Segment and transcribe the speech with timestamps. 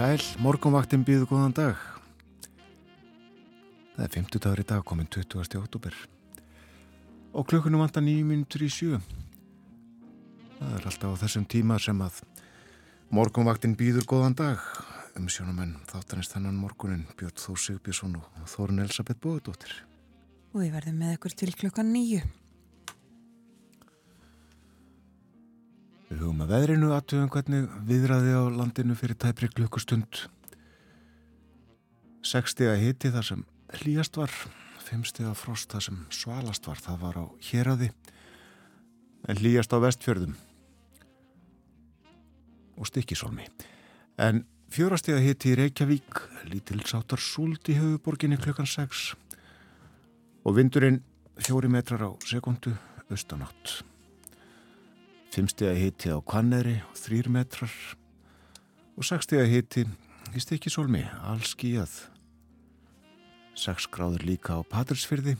[0.00, 1.80] Sæl, morgunvaktin býðu góðan dag.
[3.98, 5.58] Það er 50 dagur í dag, komin 20.
[5.60, 5.98] oktober.
[7.36, 8.96] Og klukkunum vantar nýjum minntur í sjö.
[10.56, 12.22] Það er alltaf á þessum tíma sem að
[13.12, 14.64] morgunvaktin býður góðan dag.
[15.20, 19.82] Um sjónumenn þáttanist hennan morgunin Björn Þór Sigbjörnsson og Þórun Elisabeth Bóðdóttir.
[20.54, 22.24] Og við verðum með ykkur til klukkan nýju.
[26.10, 30.24] Við hugum að veðrinu aðtöðum hvernig viðræði á landinu fyrir tæpri klukkustund.
[32.26, 33.44] 6 steg að hiti þar sem
[33.78, 34.32] hlýjast var,
[34.88, 37.90] 5 steg að frost þar sem svalast var, það var á héræði,
[39.30, 40.34] en hlýjast á vestfjörðum
[42.80, 43.46] og stikkisólmi.
[44.18, 44.42] En
[44.74, 49.12] 4 steg að hiti í Reykjavík, lítilsáttar súld í höfuborginni klukkan 6
[50.42, 51.04] og vindurinn
[51.38, 52.74] 4 metrar á sekundu
[53.06, 53.89] austanátt.
[55.30, 57.70] Fimmstega hiti á Kvanneri, þrýr metrar
[58.98, 59.84] og sextega hiti
[60.34, 61.92] í Stikisólmi, all skíjað.
[63.54, 65.36] Seks gráður líka á Patrísfyrði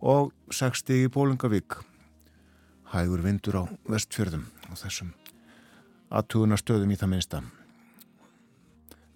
[0.00, 1.76] og sextegi í Bólingavík.
[2.88, 5.12] Hægur vindur á vestfjörðum og þessum
[6.08, 7.42] aðtuguna stöðum í það minnsta.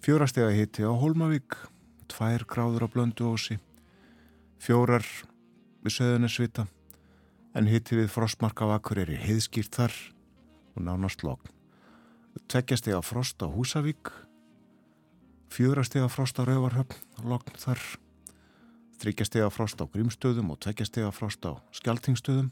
[0.05, 1.57] Fjórastega hiti á Hólmavík,
[2.05, 3.57] tvær gráður á Blönduósi,
[4.61, 5.09] fjórar
[5.81, 6.69] við Söðunarsvita
[7.53, 9.97] en hitti við frostmark á Akureyri heiðskýrt þar
[10.73, 11.51] og nánast logn.
[12.49, 14.09] Tveggjastega frost á Húsavík,
[15.53, 17.81] fjórastega frost á Rauvarhöfn, logn þar,
[19.01, 22.49] þryggjastega frost á Grímstöðum og tveggjastega frost á Skeltingstöðum,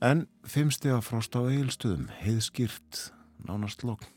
[0.00, 3.10] en fimmstega frost á Egilstöðum, heiðskýrt,
[3.44, 4.08] nánast logn.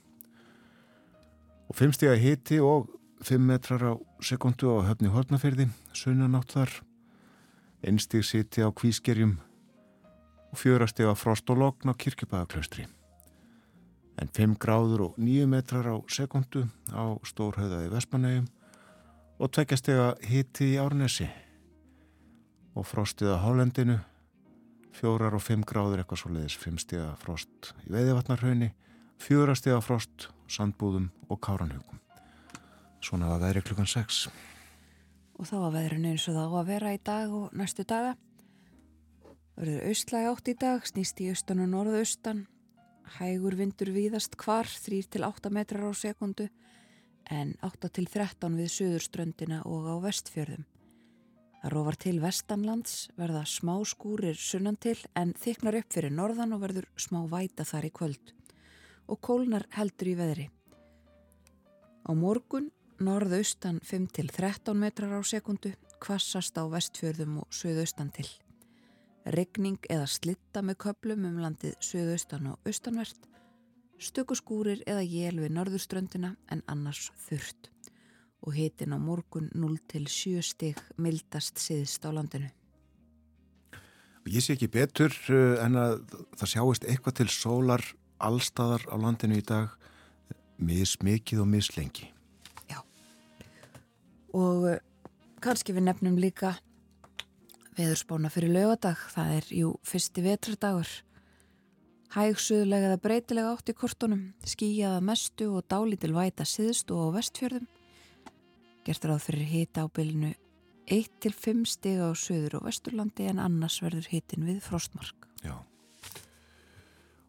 [1.67, 2.87] Og fimmstega hitti og
[3.23, 3.93] fimm metrar á
[4.23, 6.71] sekundu á höfni Hortnafyrði, sunnanátt þar,
[7.83, 9.35] einstig siti á Kvískerjum,
[10.51, 12.87] og fjörastega frost og logn á kirkjubæðaklaustri.
[14.17, 18.47] En 5 gráður og 9 metrar á sekundu á stórhauðaði Vespanegum
[19.37, 21.27] og tveggjastega hitti í Árnesi
[22.77, 23.99] og frostið á Hálendinu,
[24.93, 28.71] fjórar og 5 gráður eitthvað svo leiðis, 5 stega frost í Veiðivatnarhaunni,
[29.21, 32.01] fjórastega frost, sandbúðum og káranhugum.
[33.01, 34.27] Svona var veðri klukkan 6.
[35.37, 38.15] Og þá var veðrinu eins og það á að vera í dag og næstu daga.
[39.57, 42.43] Verður austlæg átt í dag, snýst í austan og norðaustan.
[43.17, 46.45] Hægur vindur víðast hvar, 3-8 metrar á sekundu,
[47.33, 50.67] en 8-13 við söðurströndina og á vestfjörðum.
[51.57, 56.61] Það rófar til vestanlands, verða smá skúrir sunnan til, en þyknar upp fyrir norðan og
[56.61, 58.33] verður smá væta þar í kvöld.
[59.09, 60.49] Og kólnar heldur í veðri.
[62.05, 62.69] Á morgun,
[63.01, 68.29] norðaustan 5-13 metrar á sekundu, kvassast á vestfjörðum og söðaustan til
[69.33, 73.27] regning eða slitta með köplum um landið söðaustan og austanvert,
[73.99, 77.71] stökuskúrir eða jél við norðurströndina en annars þurft
[78.45, 82.49] og hitin á morgun 0 til 7 stig mildast siðst á landinu.
[84.27, 86.01] Ég sé ekki betur eh, en að
[86.37, 87.83] það sjáist eitthvað til sólar
[88.19, 89.73] allstaðar á landinu í dag
[90.57, 92.09] mismikið og mislengi.
[92.67, 92.81] Já,
[94.35, 94.81] og eh,
[95.43, 96.57] kannski við nefnum líka
[97.77, 100.89] Veðurspána fyrir lögadag, það er jú fyrsti vetradagur.
[102.15, 107.19] Hæg suðlega eða breytilega átt í kortunum, skíjaða mestu og dálítil væta siðst og á
[107.19, 107.67] vestfjörðum.
[108.87, 110.31] Gert ráð fyrir hita á bylnu
[110.89, 115.27] 1-5 stiga á söður og vesturlandi en annars verður hitin við frostmark.
[115.43, 115.59] Já,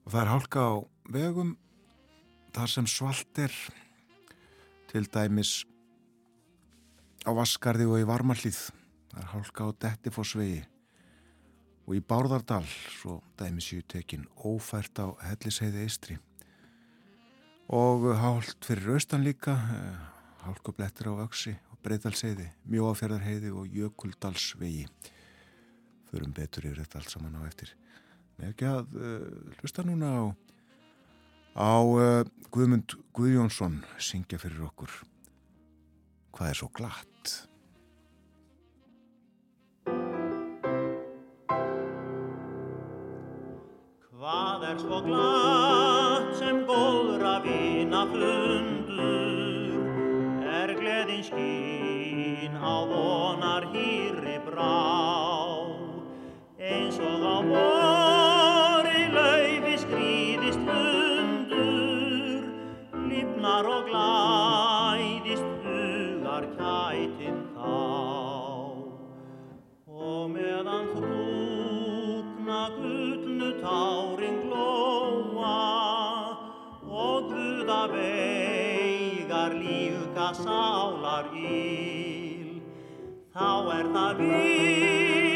[0.06, 0.72] og það er hálka á
[1.12, 1.52] vegum
[2.56, 3.52] þar sem svalt er
[4.88, 5.66] til dæmis
[7.28, 8.62] á Vaskarði og í Varmallíð
[9.12, 10.62] það er hálka á Dettifossvegi
[11.88, 16.18] og í Bárðardal svo dæmisjú tekin ófært á Helliseiði Eistri
[17.68, 19.98] og hálft fyrir austan líka eh,
[20.44, 24.86] hálkublettir á Öksi og Breitalseiði, Mjóafjörðarheiði og Jökuldalsvegi.
[26.08, 27.74] Förum betur yfir þetta allt saman á eftir.
[28.38, 30.24] Nei ekki að uh, hlusta núna á,
[31.58, 32.22] á uh,
[32.54, 34.92] Guðmund Guðjónsson syngja fyrir okkur.
[36.32, 37.17] Hvað er svo glatt?
[44.18, 49.76] Hvað er svo glatt sem góðra vina fundur,
[50.42, 54.74] er gleðin skín á vonar hýri brá,
[56.58, 62.42] eins og á vori laufi skrýðist hundur,
[63.06, 64.67] lífnar og glæðist
[79.28, 82.62] veigar lífka sálar íl.
[83.34, 85.27] Þá er það víst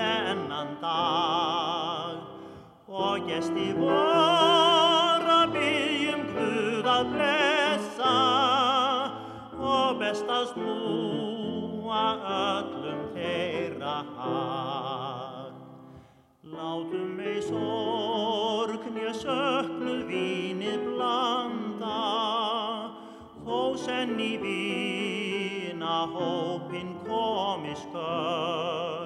[0.00, 2.20] þennan dag
[2.88, 8.14] og gesti voru að byggjum Guð að blessa
[9.60, 12.04] og best að snúa
[12.36, 15.52] öllum þeirra hag.
[16.54, 22.00] Látum mei sorgnja söknuð vínið blanda,
[23.44, 28.99] þó senn í vína hópin komi skörð.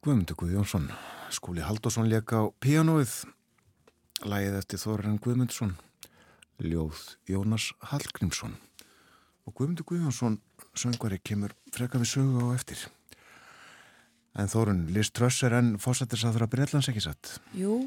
[0.00, 0.88] Guðmundur Guðjónsson,
[1.30, 3.12] skúli Haldásson leka á píanóið,
[4.24, 5.76] lægið eftir Þorren Guðmundsson,
[6.60, 8.58] ljóð Jónas Hallgrímsson
[9.50, 10.38] og Guðmundur Guðjónsson
[10.78, 12.86] söngvari kemur freka við sögu á eftir.
[14.38, 17.32] En Þorun, Liz Truss er enn fósættisáður að Breitlands ekki satt.
[17.58, 17.82] Jú,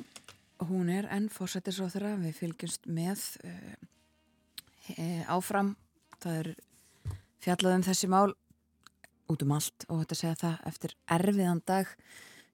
[0.68, 5.74] hún er enn fórsættisráþurra, við fylgjumst með uh, áfram.
[6.20, 6.52] Það er
[7.44, 8.36] fjallað um þessi mál
[9.32, 11.92] út um allt og þetta segja það eftir erfiðan dag.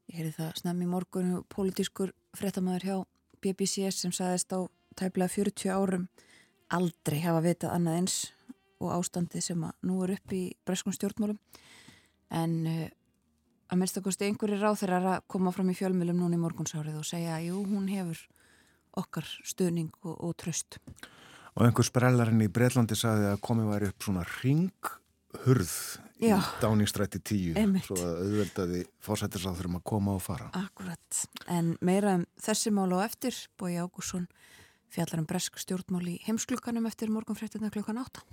[0.10, 2.98] Ég heyrði það snemmi morgunu, pólitískur frettamæður hjá
[3.42, 4.70] BBC sem sagðist á
[5.00, 6.10] tæplega 40 árum
[6.70, 8.18] aldrei hafa vitað annað eins
[8.80, 11.40] og ástandið sem að nú er upp í breskum stjórnmálum.
[12.36, 12.88] En uh,
[13.70, 17.00] að minnst að kosti einhverju ráð þeirra að koma fram í fjölmjölum núna í morgunsárið
[17.02, 18.22] og segja jú, hún hefur
[19.00, 20.80] okkar stuðning og, og tröst.
[21.58, 25.76] Og einhver sprellarinn í Breitlandi sagði að komið væri upp svona ringhurð
[26.20, 26.40] í Já.
[26.60, 27.86] Dáningstrætti 10 Einmitt.
[27.88, 30.50] svo að auðveldaði fósættisáður um að koma og fara.
[30.58, 31.22] Akkurat.
[31.48, 34.28] En meira um þessi mál á eftir, Bói Ágússon
[34.90, 38.26] fjallar um bresk stjórnmál í heimsklukkanum eftir morgunfréttina klukkan 8.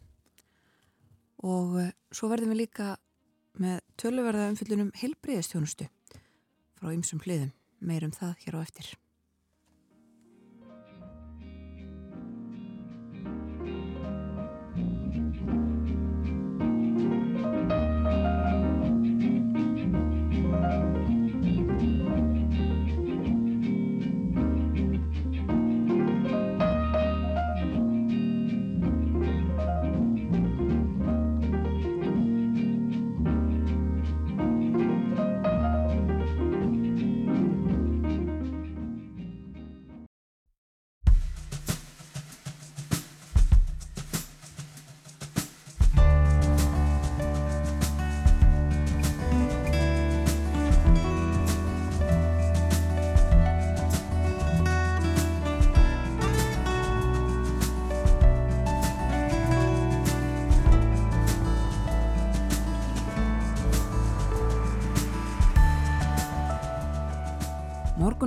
[1.45, 2.95] Og uh, svo verðum við líka
[3.61, 5.89] með töluverða umfyllunum heilbriðistjónustu
[6.77, 7.53] frá ymsum hliðum.
[7.81, 8.95] Meira um það hér á eftir.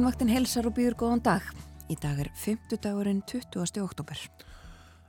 [0.09, 1.43] Morgunvaktin helsar og býður góðan dag.
[1.85, 3.77] Í dag er 50 dagurinn 20.
[3.83, 4.17] oktober.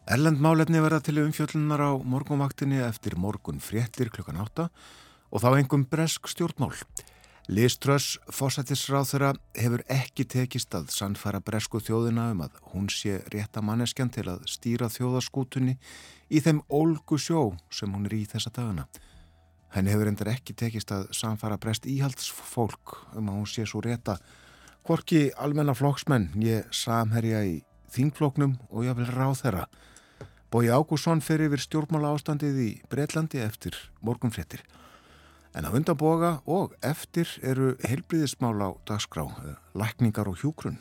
[0.04, 5.86] Erlend málefni verða til umfjöllunar á morgunvaktinni eftir morgun fréttir klukkan 8 og þá engum
[5.88, 6.74] bresk stjórnmál.
[7.48, 13.64] Liströss fósættisráð þeirra hefur ekki tekist að sannfæra bresku þjóðina um að hún sé rétta
[13.64, 15.78] manneskjan til að stýra þjóðaskútunni
[16.28, 18.84] í þeim ólgu sjó sem hún er í þessa dagana.
[19.72, 24.20] Henni hefur endur ekki tekist að sannfæra brest íhaldsfólk um að hún sé svo rétta
[24.86, 27.60] hvorki almenna flokksmenn ég samherja í
[27.94, 29.64] þingfloknum og ég vil ráð þeirra.
[30.50, 34.64] Bói Ágússon fer yfir stjórnmála ástandið í Breitlandi eftir morgunfrettir.
[35.54, 40.78] En á undanboga og eftir eru heilbriðismál á dagskrá, eh, lækningar og hjúgrunn.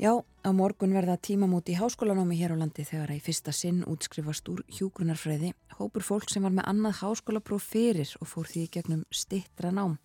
[0.00, 3.84] Já, á morgun verða tímamót í háskólanámi hér á landi þegar að í fyrsta sinn
[3.84, 9.04] útskrifast úr hjúgrunarfræði hópur fólk sem var með annað háskólapróf fyrir og fór því gegnum
[9.12, 9.98] stittra nám.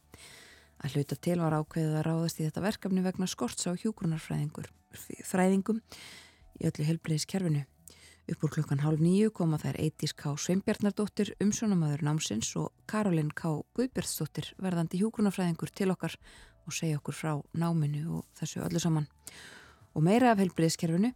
[0.84, 5.80] Að hluta til var ákveðið að ráðast í þetta verkefni vegna skorts á hjúgrunarfræðingum
[6.60, 7.64] í öllu heilbriðiskerfinu.
[8.26, 10.34] Upp úr klukkan hálf nýju koma þær Eitís K.
[10.34, 13.62] Sveinbjarnardóttir, umsjónamaður námsins og Karolin K.
[13.78, 16.18] Guðbjörnsdóttir verðandi hjúgrunafræðingur til okkar
[16.66, 19.06] og segja okkur frá náminu og þessu öllu saman.
[19.94, 21.14] Og meira af helbriðiskerfinu,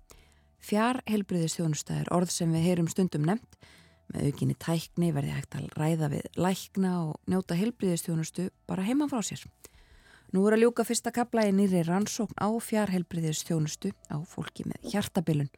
[0.61, 3.57] fjár helbriðistjónustæðir, orð sem við heyrum stundum nefnt,
[4.13, 9.21] með aukinni tækni verði hægt að ræða við lækna og njóta helbriðistjónustu bara heima frá
[9.25, 9.43] sér.
[10.33, 15.49] Nú er að ljúka fyrsta kapla í nýri rannsókn á fjárhelbriðistjónustu á fólki með hjartabilun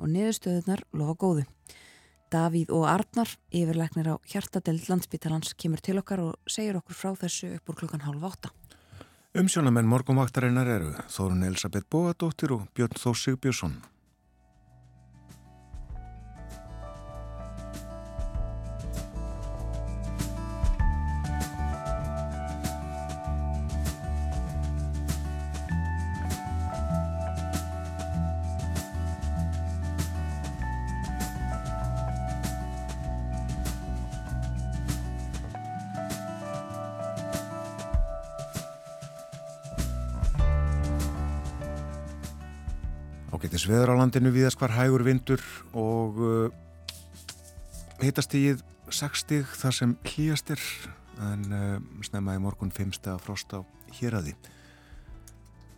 [0.00, 1.44] og niðurstöðunar lofa góðu.
[2.32, 7.52] Davíð og Arnar, yfirleiknir á hjartadelt landsbytalans, kemur til okkar og segir okkur frá þessu
[7.58, 8.50] upp úr klukkan hálf átta.
[9.38, 13.76] Umsjónamenn morgumvaktarinnar eru Þórun Elisabeth Bóadóttir og Björn Þó Sigbjörnsson.
[43.64, 45.40] Ágættis veður á landinu viðast hvar hægur vindur
[45.72, 46.52] og uh,
[48.02, 48.60] hitastíð
[48.92, 50.60] 60 þar sem hlýjastir
[51.24, 53.16] en uh, snemma í morgun 5.
[53.24, 53.64] frost á
[53.96, 54.34] hýraði.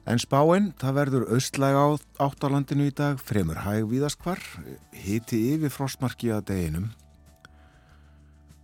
[0.02, 4.42] En spáinn, það verður austlæg átt á landinu í dag, fremur hæg viðast hvar,
[4.90, 6.88] hiti yfir frostmarki að deginum.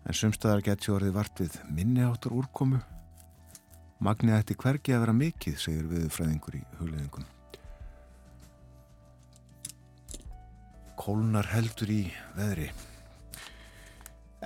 [0.02, 2.83] En sumstaðar getur orðið vart við minni áttur úrkomu.
[4.02, 7.31] Magnið ætti hvergi að vera mikið, segir við fræðingur í hugleðingun.
[11.02, 12.02] Kólnar heldur í
[12.37, 12.68] veðri.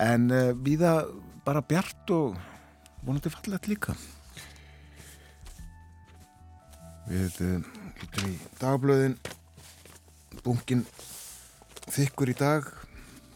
[0.01, 0.99] En uh, viða
[1.45, 2.37] bara bjart og
[3.05, 3.97] vonandi fallet líka.
[7.07, 7.61] Við uh,
[8.01, 9.17] lítum í dagblöðin.
[10.45, 10.85] Bunkin
[11.93, 12.69] þykkur í dag.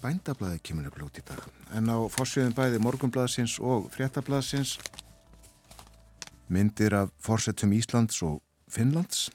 [0.01, 1.43] Bændablaði kemur nefnilega út í dag.
[1.77, 4.79] En á fórsviðin bæði morgunblaðsins og fréttablaðsins
[6.51, 9.29] myndir af fórsetum Íslands og Finnlands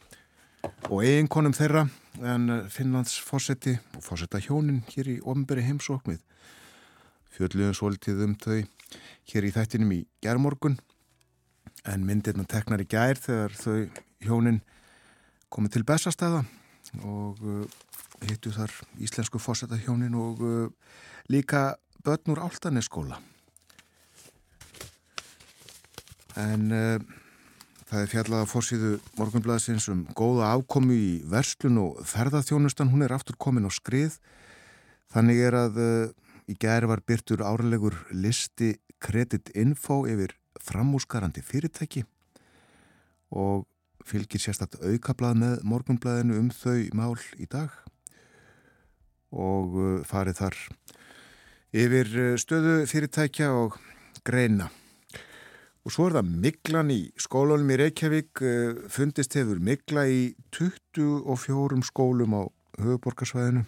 [0.89, 1.85] og eiginkonum þeirra
[2.23, 6.21] en eh, Finnlands fósetti og fósetta hjónin hér í ofnberi heimsóknið
[7.35, 8.61] fjöldluðum svolítið um þau
[9.31, 10.77] hér í þættinum í gerðmorgun
[11.85, 13.79] en myndirna teknar í gær þegar þau
[14.23, 14.61] hjónin
[15.51, 16.45] komið til Bessastæða
[17.03, 17.65] og uh,
[18.23, 18.71] hittu þar
[19.03, 20.69] íslensku fósetta hjónin og uh,
[21.27, 23.19] líka börnur áltanesskóla
[26.35, 26.71] en
[27.85, 32.89] Það er fjallað að fórsýðu morgunblæðsins um góða afkomi í verslun og ferðarþjónustan.
[32.89, 34.15] Hún er aftur komin á skrið.
[35.13, 36.07] Þannig er að uh,
[36.49, 40.33] í gerð var byrtur árlegur listi Credit Info yfir
[40.65, 42.01] framúsgarandi fyrirtæki
[43.35, 43.67] og
[44.05, 47.73] fylgir sérstaklega aukablað með morgunblæðinu um þau mál í dag
[49.29, 50.57] og uh, farið þar
[51.85, 53.77] yfir uh, stöðu fyrirtækja og
[54.25, 54.71] greina.
[55.85, 61.85] Og svo er það Miklan í skólunum í Reykjavík, eh, fundist hefur Mikla í 24
[61.85, 62.49] skólum á
[62.81, 63.65] höfuborgarsvæðinu.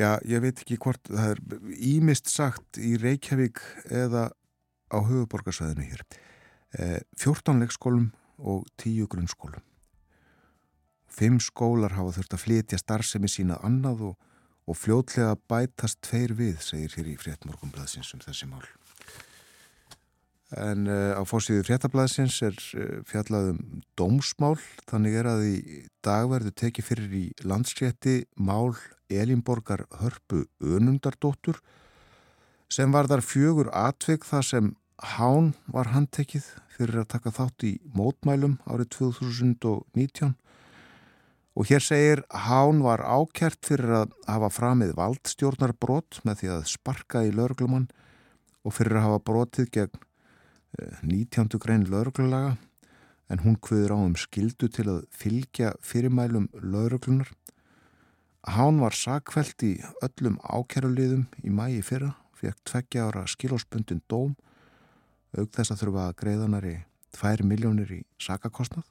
[0.00, 1.40] Já, ég veit ekki hvort það er
[1.76, 3.60] ímist sagt í Reykjavík
[3.92, 4.32] eða
[4.88, 6.02] á höfuborgarsvæðinu hér.
[7.20, 9.62] 14 eh, leikskólum og 10 grunnskólum.
[11.06, 14.16] Fimm skólar hafa þurft að flytja starfsemi sína annað og,
[14.66, 18.64] og fljótlega bætast tveir við, segir hér í fréttmorgumblaðsins um þessi mál
[20.60, 23.60] en uh, á fórsíðu fréttablaðsins er uh, fjallað um
[23.98, 24.56] dómsmál,
[24.90, 25.56] þannig er að í
[26.04, 28.74] dag verður tekið fyrir í landsrétti mál
[29.12, 31.60] Elinborgar Hörpu Önundardóttur
[32.72, 34.72] sem var þar fjögur atvig þar sem
[35.04, 36.46] Hán var handtekið
[36.76, 40.36] fyrir að taka þátt í mótmælum árið 2019
[41.54, 47.24] og hér segir Hán var ákjert fyrir að hafa framið valdstjórnarbrot með því að sparka
[47.26, 47.90] í lörglumann
[48.64, 50.02] og fyrir að hafa brotið gegn
[51.02, 51.58] 19.
[51.62, 52.56] grein lauruglulega
[53.30, 57.30] en hún kviður á um skildu til að fylgja fyrirmælum lauruglunar.
[58.44, 64.34] Hán var sakveld í öllum ákæruliðum í mægi fyrra, fekk tveggja ára skilósbundin dóm,
[65.38, 66.74] auk þess að þurfa að greiðanari
[67.16, 68.84] 2 miljónir í sakakostnað.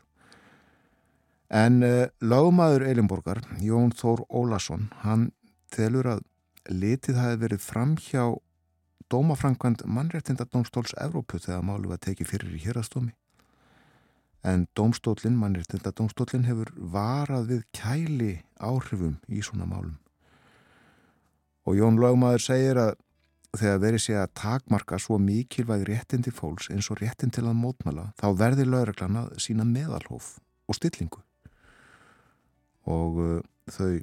[1.53, 5.29] En uh, lögmaður Elinborgar, Jón Þór Ólason, hann
[5.69, 6.23] telur að
[6.71, 8.31] litið hafi verið fram hjá
[9.13, 13.13] dómafrankvæmt mannréttindadómstóls Evrópu þegar málu var tekið fyrir í hérastómi
[14.43, 19.96] en domstólinn, mannréttindadómstólinn hefur varað við kæli áhrifum í svona málum.
[21.63, 22.98] Og Jón Laugmaður segir að
[23.55, 28.10] þegar verið sé að takmarka svo mikilvæg réttindi fólks eins og réttin til að mótmala,
[28.20, 30.34] þá verði lauraglan að sína meðalhof
[30.67, 31.22] og stillingu.
[32.89, 33.39] Og uh,
[33.72, 34.01] þau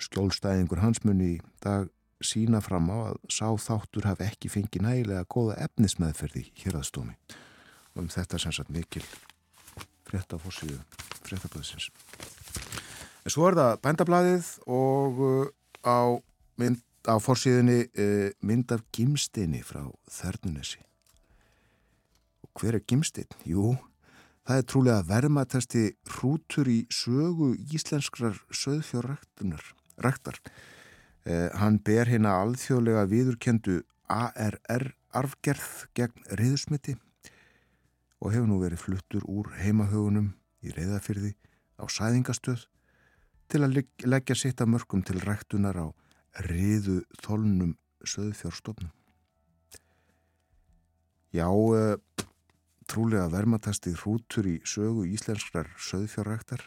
[0.00, 1.90] skjólstæðingur hansmunni í dag
[2.24, 7.16] sína fram á að sá þáttur hafi ekki fengið nægilega góða efnismeðferði hér aðstómi.
[7.94, 9.04] Og um þetta sem sagt mikil
[10.08, 10.78] fréttafórsíðu
[11.26, 11.90] fréttablaðsins.
[13.24, 15.50] En svo er það bændablaðið og uh,
[15.84, 15.98] á,
[16.60, 20.80] mynd, á fórsíðunni uh, mynd af gimsteini frá Þernunesi.
[22.46, 23.28] Og hver er gimstein?
[23.46, 23.74] Jú,
[24.48, 25.84] það er trúlega vermatasti
[26.16, 29.62] hrútur í sögu íslenskrar söðfjörræktunar.
[30.00, 30.40] Ræktar.
[31.30, 33.76] Uh, hann ber hérna alþjóðlega viðurkendu
[34.10, 36.96] ARR arfgerð gegn reyðusmiti
[38.18, 40.32] og hefur nú verið fluttur úr heimahögunum
[40.66, 41.32] í reyðafyrði
[41.78, 42.64] á sæðingastöð
[43.50, 45.86] til að leggja sitt að mörgum til ræktunar á
[46.46, 48.92] reyðu þólnum söðfjárstofnum.
[51.30, 51.94] Já, uh,
[52.90, 56.66] trúlega vermatasti hrútur í sögu íslenskrar söðfjárræktar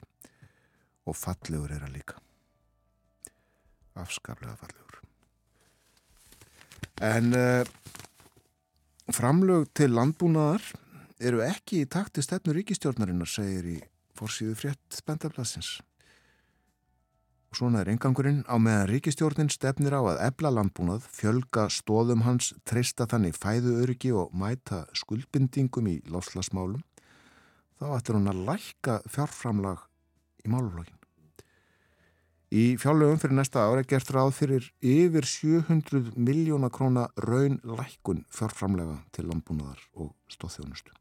[1.04, 2.20] og fallegur er að líka.
[4.00, 5.00] Afskaplega fallegur.
[7.04, 7.64] En uh,
[9.14, 10.64] framlög til landbúnaðar
[11.24, 13.80] eru ekki í takti stefnu ríkistjórnarinnar, segir í
[14.18, 15.78] fórsíðu frétt spendablasins.
[17.54, 22.50] Og svona er engangurinn á meðan ríkistjórnin stefnir á að ebla landbúnað, fjölga stóðum hans,
[22.66, 26.82] treysta þannig fæðuöryggi og mæta skuldbindingum í lofslagsmálum,
[27.78, 29.86] þá ættir hún að lækka fjárframlag
[30.42, 31.03] í máluflagin.
[32.54, 39.00] Í fjárlögum fyrir næsta ára gert ráð fyrir yfir 700 miljóna króna raun lækkun fjárframlega
[39.16, 40.94] til landbúnaðar og stóðþjónustu.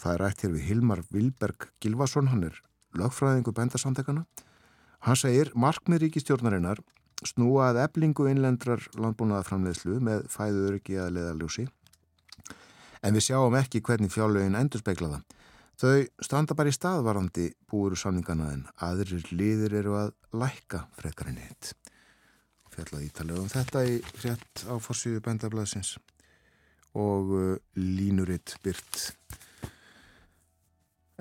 [0.00, 2.56] Það er rætt hér við Hilmar Vilberg Gilvason, hann er
[2.96, 4.24] lögfræðingu bændasamtekana.
[5.04, 6.80] Hann segir, markmið ríkistjórnarinnar
[7.28, 11.68] snúa að eblingu innlendrar landbúnaðarframleðslu með fæðuröryggi að leðaljósi.
[13.04, 15.20] En við sjáum ekki hvernig fjárlögin endur speiklaða.
[15.80, 21.72] Þau standa bara í staðvarandi búuru samningana en aðrir liðir eru að lækka frekarinn hitt.
[22.72, 25.96] Fjallaði ítalega um þetta í frétt á fórsíðu bændablaðsins
[26.96, 29.12] og uh, línuritt byrt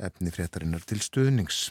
[0.01, 1.69] efni fréttarinnar til stuðnings.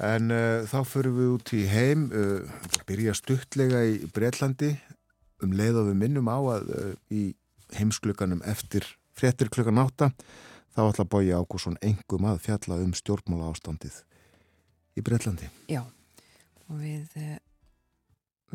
[0.00, 4.72] En uh, þá förum við út í heim, uh, byrja stuttlega í Breitlandi
[5.44, 7.24] um leið og við minnum á að uh, í
[7.76, 10.12] heimsklukanum eftir fréttir klukkan átta
[10.72, 14.02] þá ætla Bói Ágússon engum að fjalla um stjórnmála ástandið
[14.96, 15.48] í Breitlandi.
[15.72, 15.82] Já,
[16.68, 17.36] og við uh,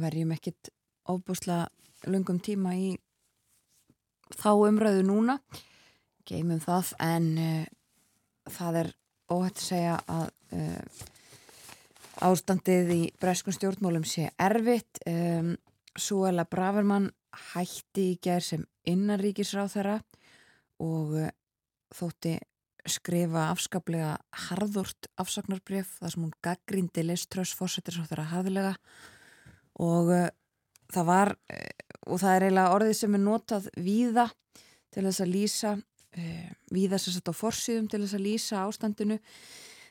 [0.01, 0.71] verjum ekkit
[1.09, 1.65] ofbúsla
[2.09, 2.95] lungum tíma í
[4.37, 5.37] þá umræðu núna,
[6.27, 7.67] geymum það en uh,
[8.53, 8.91] það er
[9.27, 10.27] óhætt að segja að
[10.57, 11.05] uh,
[12.27, 15.55] ástandið í breskun stjórnmálum sé erfitt um,
[15.97, 17.09] Súela Bravermann
[17.53, 19.97] hætti í gerð sem innanríkisráð þeirra
[20.83, 21.15] og
[21.95, 22.37] þótti
[22.87, 24.13] skrifa afskaplega
[24.47, 28.73] harðort afsagnarbref þar sem hún gaggrindi liströss fórsetir svo þeirra harðilega
[29.83, 30.29] og uh,
[30.93, 31.33] það var
[32.07, 34.27] og það er eiginlega orðið sem er notað víða
[34.93, 39.19] til þess að lýsa uh, víða sér satt á forsýðum til þess að lýsa ástandinu.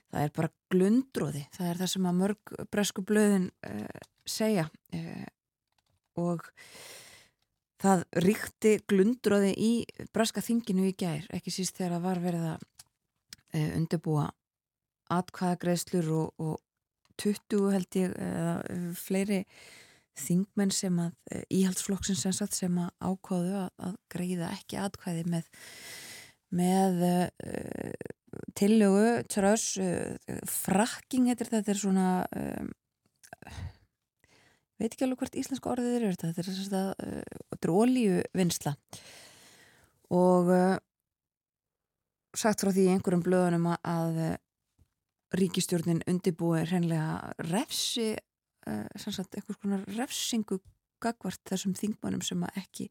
[0.07, 5.27] Það er bara glundróði það er það sem að mörg bresku blöðin uh, segja uh,
[6.23, 6.47] og
[7.83, 9.73] það ríkti glundróði í
[10.15, 12.67] breska þinginu í gær ekki síst þegar það var verið að
[13.77, 14.29] undirbúa
[15.17, 16.57] atkvæðagreðslur og, og
[17.23, 18.55] 20 held ég eða
[18.99, 19.45] fleiri
[20.17, 22.25] þingmenn sem að íhaldsflokksins
[22.57, 25.49] sem að ákváðu að, að greiða ekki atkvæði með
[26.57, 27.93] með uh,
[28.57, 30.15] tillögu tröss uh,
[30.49, 32.09] frakking heitir þetta er svona
[34.81, 37.23] veit ekki alveg hvert íslensku orðið er þetta er þetta uh,
[37.55, 38.75] þetta er ólíu vinsla
[40.17, 40.53] og
[42.37, 44.21] sagt frá því einhverjum blöðunum að
[45.35, 48.13] ríkistjórnin undibúi hreinlega refsi
[48.67, 50.61] eitthvað svona refsingu
[51.03, 52.87] gagvart þessum þingmannum sem ekki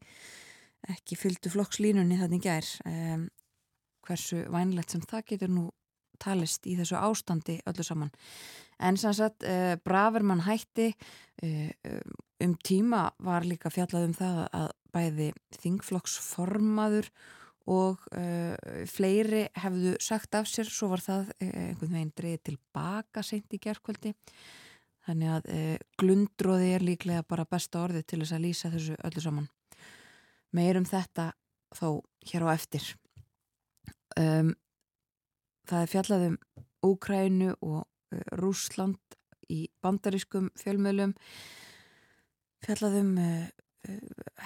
[0.92, 3.26] ekki fylgdu flokkslínunni þannig gær um,
[4.06, 5.64] hversu vænlegt sem það getur nú
[6.22, 8.12] talist í þessu ástandi öllu saman.
[8.82, 11.70] En sannsagt, uh, Bravermann hætti uh,
[12.44, 17.08] um tíma var líka fjallað um það að bæði þingflokksformaður
[17.72, 18.54] og uh,
[18.90, 24.12] fleiri hefðu sagt af sér, svo var það einhvern veginn dreyið tilbaka seint í gerðkvöldi.
[25.06, 25.44] Þannig að
[26.02, 29.44] glundróði er líklega bara besta orði til þess að lýsa þessu öllu saman.
[30.50, 31.28] Meirum þetta
[31.78, 32.88] þó hér á eftir.
[34.18, 34.50] Um,
[35.68, 36.36] það er fjallað um
[36.86, 37.84] Úkrænu og
[38.38, 38.98] Rúsland
[39.52, 41.14] í bandarískum fjölmjölum
[42.64, 43.46] fjallað um uh,
[43.88, 43.98] uh,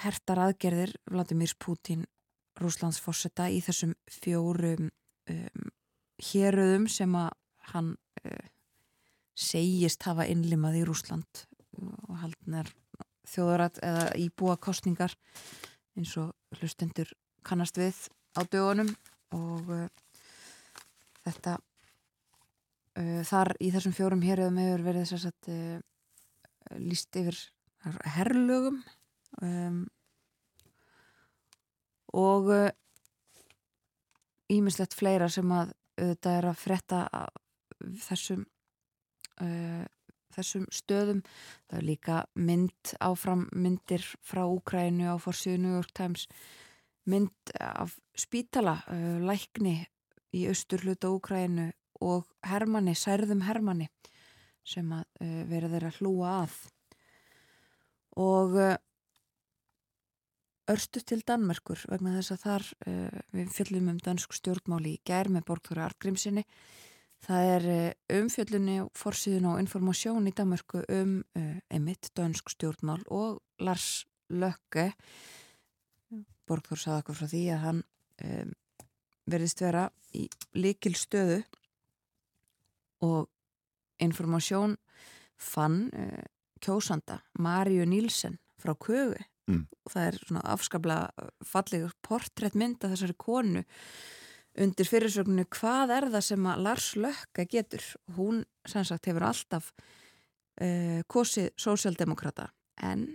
[0.03, 2.05] hertar aðgerðir Vladimir Putin
[2.61, 4.89] Rúslands fórseta í þessum fjórum
[5.31, 5.69] um,
[6.21, 7.31] héröðum sem að
[7.71, 7.95] hann
[8.25, 8.45] uh,
[9.37, 11.45] segist hafa innlimað í Rúsland
[11.81, 12.69] og haldnar
[13.31, 15.15] þjóðarat eða íbúa kostningar
[15.97, 17.09] eins og hlustendur
[17.47, 17.97] kannast við
[18.37, 18.91] á dögunum.
[19.31, 19.87] Og uh,
[21.23, 21.57] þetta
[22.95, 25.77] þar í þessum fjórum héröðum hefur verið þess að uh,
[26.81, 27.37] líst yfir
[28.15, 28.81] herrlögum
[29.41, 29.79] um,
[32.11, 32.51] og
[34.51, 36.99] ímislegt fleira sem að þetta er að fretta
[38.03, 38.43] þessum
[40.31, 41.21] þessum stöðum.
[41.69, 46.27] Það er líka mynd áfram myndir frá Úkrænu á forsíðu New York Times
[47.09, 49.79] mynd af spítala, uh, lækni
[50.37, 53.89] í austur hluta Úkrænu og Hermanni, særðum Hermanni
[54.67, 56.55] sem að uh, verður að hlúa að.
[58.21, 58.75] Og uh,
[60.71, 62.67] örstu til Danmerkur vegna þess að þar
[63.35, 66.45] við fjöllum um dansk stjórnmáli í gær með Borgþóra Artgrímsinni
[67.25, 67.65] það er
[68.21, 71.17] umfjöllunni fórsíðun og informasjón í Danmörku um
[71.75, 74.93] emitt dansk stjórnmál og Lars Lökke
[76.51, 77.81] Borgþór saði okkur frá því að hann
[78.25, 78.53] um,
[79.29, 79.87] verðist vera
[80.17, 80.25] í
[80.57, 81.39] likil stöðu
[83.05, 83.29] og
[84.01, 84.77] informasjón
[85.41, 86.23] fann uh,
[86.61, 89.17] kjósanda Marju Nílsen frá Kögu
[89.49, 89.65] mm.
[89.85, 90.97] og það er svona afskabla
[91.45, 93.63] falleg portréttmynd af þessari konu
[94.61, 97.83] undir fyrirsögnu hvað er það sem að Lars Lökka getur?
[98.17, 102.49] Hún sannsagt hefur alltaf uh, kosið sósjaldemokrata
[102.83, 103.07] en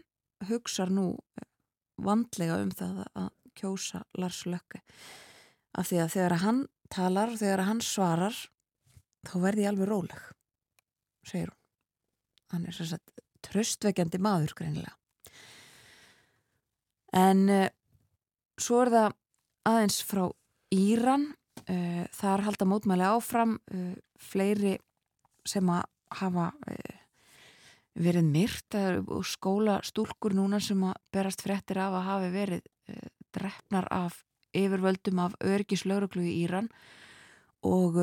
[0.49, 1.13] hugsar nú
[2.03, 4.83] vandlega um það að kjósa Lars Lökke
[5.77, 6.61] af því að þegar hann
[6.93, 8.37] talar, þegar hann svarar
[9.29, 10.27] þá verði ég alveg róleg
[11.27, 11.63] segir hún.
[12.55, 14.95] Hann er svo að tröstveikjandi maður greinilega.
[17.17, 17.69] En uh,
[18.61, 19.17] svo er það
[19.67, 20.25] aðeins frá
[20.75, 21.33] Íran.
[21.67, 24.77] Uh, þar halda mótmæli áfram uh, fleiri
[25.47, 25.87] sem að
[26.21, 26.51] hafa
[27.97, 28.77] verið myrt.
[29.27, 32.65] Skóla stúlkur núna sem að berast frettir af að hafi verið
[33.35, 34.21] drefnar af
[34.57, 36.69] yfirvöldum af örgislauruglu í Íran.
[37.67, 37.99] Og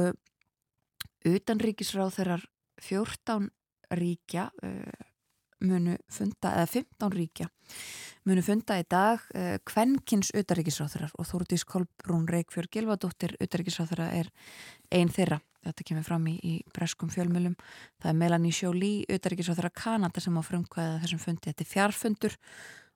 [1.27, 2.45] utanríkisráð þeirrar
[2.83, 3.49] 14
[3.93, 5.09] ríkja uh,
[5.63, 7.47] munu funda, eða 15 ríkja
[8.27, 9.23] munu funda í dag
[9.67, 14.29] kvennkins utanríkisráð og Þúrtís Kolbrún Reykjörg Gilvadóttir utanríkisráð er
[14.91, 15.39] einn þeirra.
[15.63, 17.55] Þetta kemur fram í, í breskum fjölmjölum
[18.03, 21.51] það er Melanie Jolie, þeirra Kanada sem á frumkvæða þessum fundi.
[21.51, 22.37] Þetta er fjarfundur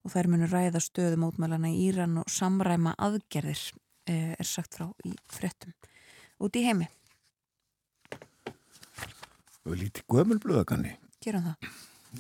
[0.08, 3.60] og þær munur ræða stöðum mótmælana í Íran og samræma aðgerðir
[4.08, 5.76] eh, er sagt frá í frettum
[6.44, 6.88] út í heimi
[9.68, 11.70] Við líti gömulblöðakanni Gerum það.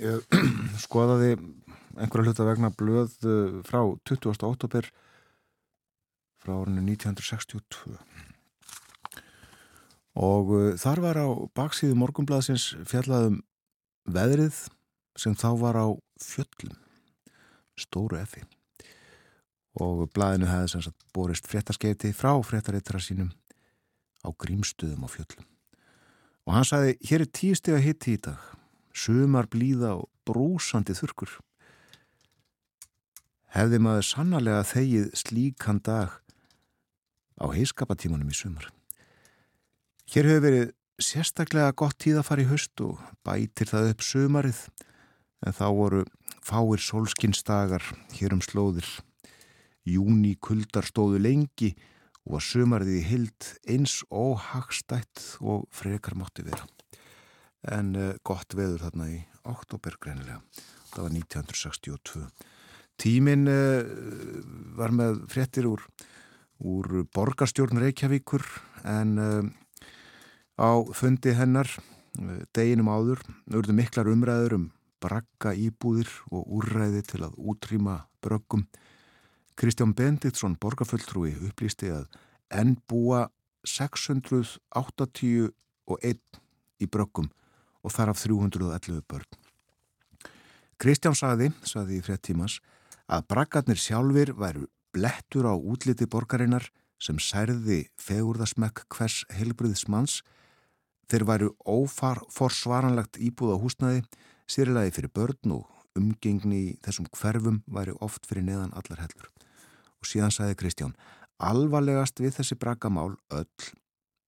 [0.02, 0.38] Ég
[0.86, 1.36] skoðaði
[1.98, 4.46] einhverja hluta vegna blöð eh, frá 20.
[4.48, 4.90] óttobir
[6.42, 7.98] frá árinu 1962
[10.18, 13.42] og uh, þar var á baksíðu morgunblæðsins fjallaðum
[14.10, 14.64] veðrið
[15.20, 16.74] sem þá var á fjöllum
[17.78, 18.42] stóru effi.
[19.78, 23.30] Og blæðinu hefði sem sagt borist fréttaskeiti frá fréttarittra sínum
[24.26, 25.46] á grímstöðum á fjöllum
[26.48, 28.40] og hann sagði hér er tíustega hitti í dag.
[28.96, 31.36] Sumar blíða og brúsandi þurkur
[33.58, 36.16] hefði maður sannarlega þegið slíkan dag
[37.42, 38.68] á heiskapatímanum í sumar?
[40.08, 40.66] Hér hefur verið
[41.02, 44.62] sérstaklega gott tíð að fara í höst og bætir það upp sömarið
[45.46, 46.04] en þá voru
[46.48, 47.84] fáir solskinnsdagar
[48.18, 48.88] hér um slóðir.
[49.88, 51.97] Júni kuldar stóðu lengi og
[52.32, 56.66] var sömarið í hild eins óhagstætt og frekar mótti vera.
[57.68, 60.42] En uh, gott veður þarna í oktober greinilega.
[60.94, 62.26] Það var 1962.
[62.98, 63.86] Tímin uh,
[64.80, 65.86] var með frettir úr,
[66.64, 68.46] úr borgarstjórn Reykjavíkur
[68.84, 69.18] en...
[69.18, 69.56] Uh,
[70.58, 74.66] á fundi hennar eh, deginum áður, auðvitað miklar umræður um
[74.98, 78.66] brakka íbúðir og úrræði til að útrýma brökkum
[79.58, 82.06] Kristján Benditsson, borgarfulltrúi, upplýsti að
[82.54, 83.24] enn búa
[83.66, 85.50] 681
[86.78, 87.32] í brökkum
[87.82, 89.26] og þar af 311 börn.
[90.78, 92.62] Kristján saði, saði í frettímas,
[93.10, 96.70] að brakkarnir sjálfur væru blettur á útliti borgarinnar
[97.02, 100.22] sem særði fegurðasmekk hvers heilbriðsmanns
[101.10, 104.06] þeir væru óforsvaranlegt íbúða húsnaði,
[104.46, 105.66] sýrilagi fyrir börn og
[105.98, 109.34] umgengni í þessum hverfum væri oft fyrir neðan allar hellur.
[110.02, 110.96] Og síðan sagði Kristján,
[111.38, 113.72] alvarlegast við þessi brakamál öll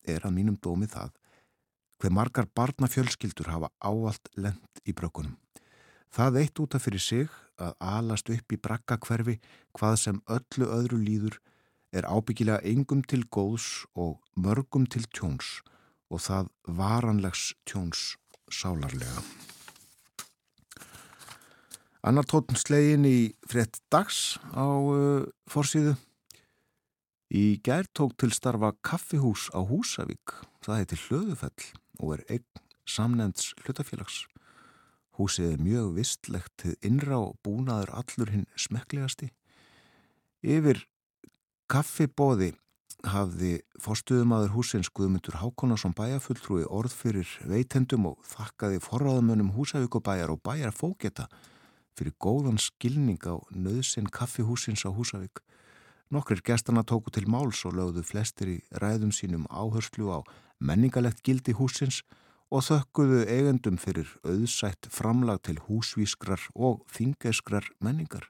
[0.08, 1.14] er að mínum dómi það
[2.00, 5.36] hver margar barnafjölskyldur hafa ávalt lend í brökunum.
[6.10, 7.28] Það eitt út af fyrir sig
[7.60, 9.36] að alast upp í brakkakverfi
[9.78, 11.38] hvað sem öllu öðru líður
[11.92, 15.60] er ábyggilega engum til góðs og mörgum til tjóns
[16.10, 18.16] og það varanlegs tjóns
[18.50, 19.22] sálarlega.
[22.00, 25.98] Annar tóttum slegin í frett dags á uh, forsýðu.
[27.36, 30.32] Í gær tók til starfa kaffihús á Húsavík.
[30.64, 31.66] Það heiti Hlöðufell
[32.00, 34.24] og er eign samnefnds hlutafélags.
[35.20, 39.34] Húsið er mjög vistlegt til innra og búnaður allur hinn smekklegasti.
[40.40, 40.86] Yfir
[41.68, 42.54] kaffibóði
[43.12, 50.72] hafði fórstuðumadur húsins Guðmundur Hákonarsson bæjarfulltrúi orð fyrir veitendum og þakkaði forraðamönnum Húsavíkubæjar og bæjar
[50.72, 51.28] fóketa
[52.00, 55.44] fyrir góðan skilning á nöðsinn kaffihúsins á Húsavík.
[56.10, 60.20] Nokkrir gestana tóku til máls og lögðu flestir í ræðum sínum áherslu á
[60.64, 62.02] menningalegt gildi húsins
[62.50, 68.26] og þökkuðu eigendum fyrir auðsætt framlag til húsvískrar og þingeskrar menningar.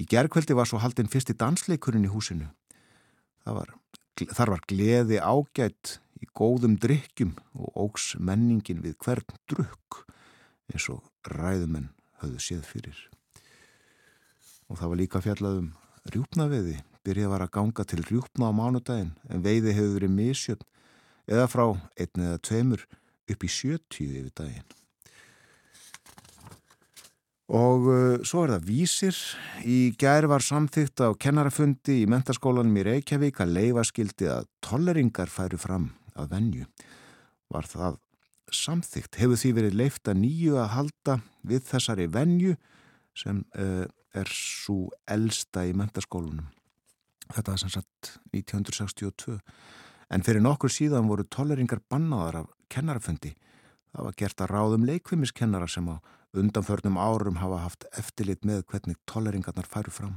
[0.00, 2.48] Í gerðkveldi var svo haldinn fyrsti dansleikurinn í húsinu
[3.44, 3.74] Var,
[4.16, 10.00] þar var gleði ágætt í góðum drykkjum og ógs menningin við hvern drukk
[10.72, 11.90] eins og ræðumenn
[12.24, 13.00] höfðu séð fyrir.
[14.68, 15.72] Og það var líka fjallaðum
[16.12, 16.78] rjúpnaveði.
[17.04, 20.70] Byrjað var að ganga til rjúpna á mánudaginn en veiði hefur verið misjöfn
[21.28, 21.66] eða frá
[22.00, 22.86] einn eða tveimur
[23.30, 24.72] upp í sjötíu yfir daginn.
[27.54, 29.18] Og uh, svo er það vísir.
[29.68, 35.60] Í gær var samþygt á kennarafundi í mentaskólanum í Reykjavík að leifaskildi að tolleringar færu
[35.60, 36.64] fram að venju.
[37.52, 38.00] Var það
[38.56, 39.18] samþygt?
[39.20, 42.56] Hefur því verið leift að nýju að halda við þessari venju
[43.18, 46.46] sem uh, er svo elsta í mentaskólanum.
[47.34, 49.38] Þetta er sem sagt 1962.
[50.12, 53.32] En fyrir nokkur síðan voru tolleringar bannaðar af kennarafundi.
[53.94, 55.96] Það var gert að ráðum leikvimiskennara sem á
[56.34, 60.16] undanförnum árum hafa haft eftirlit með hvernig tolleringarnar færu fram.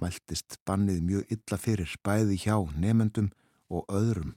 [0.00, 3.30] Mæltist bannið mjög illa fyrir bæði hjá nefendum
[3.70, 4.34] og öðrum.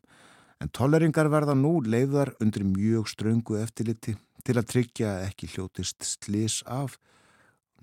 [0.64, 4.16] En tolleringar verða nú leiðar undir mjög ströngu eftirliti
[4.46, 6.98] til að tryggja ekki hljótist slis af.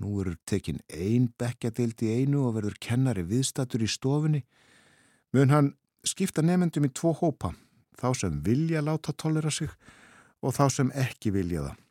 [0.00, 4.42] Nú eru tekin ein bekkjadild í einu og verður kennari viðstatur í stofunni.
[5.36, 5.74] Mun hann
[6.06, 7.52] skipta nefendum í tvo hópa,
[8.00, 9.70] þá sem vilja láta tollera sig
[10.42, 11.82] og þá sem ekki vilja það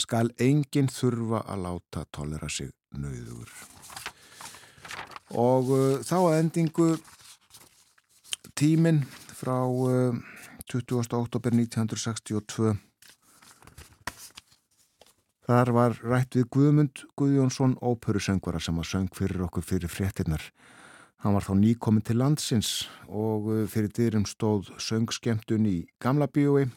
[0.00, 3.50] skal enginn þurfa að láta tólera sig nöður.
[5.32, 6.88] Og uh, þá að endingu
[8.58, 9.02] tíminn
[9.42, 10.14] frá uh,
[10.70, 11.02] 20.
[11.18, 12.76] oktober 1962
[15.42, 20.44] Þar var rætt við Guðmund Guðjónsson óperusöngvara sem að söng fyrir okkur fyrir fréttinnar.
[21.26, 26.68] Hann var þá nýkomin til landsins og uh, fyrir dyrum stóð söngskemtun í Gamla bíói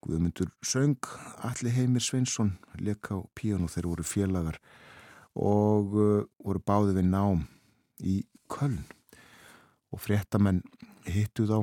[0.00, 0.96] Guðmundur söng,
[1.44, 4.62] Alli Heimir Sveinsson leik á píjónu þeir voru félagar
[5.36, 7.44] og uh, voru báði við nám
[8.00, 8.86] í Köln
[9.92, 10.62] og fréttamenn
[11.06, 11.58] hittu þá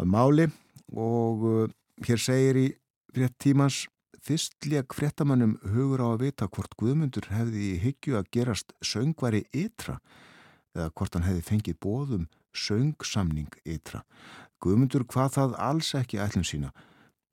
[0.00, 0.48] að máli
[0.92, 1.72] og uh,
[2.06, 2.66] hér segir í
[3.12, 3.86] frétt tímans
[4.22, 9.42] fyrst leik fréttamannum hugur á að vita hvort Guðmundur hefði í hyggju að gerast söngvari
[9.50, 9.98] ytra
[10.76, 14.02] eða hvort hann hefði fengið bóðum söngsamning ytra.
[14.62, 16.72] Guðmundur hvað það alls ekki ætlum sína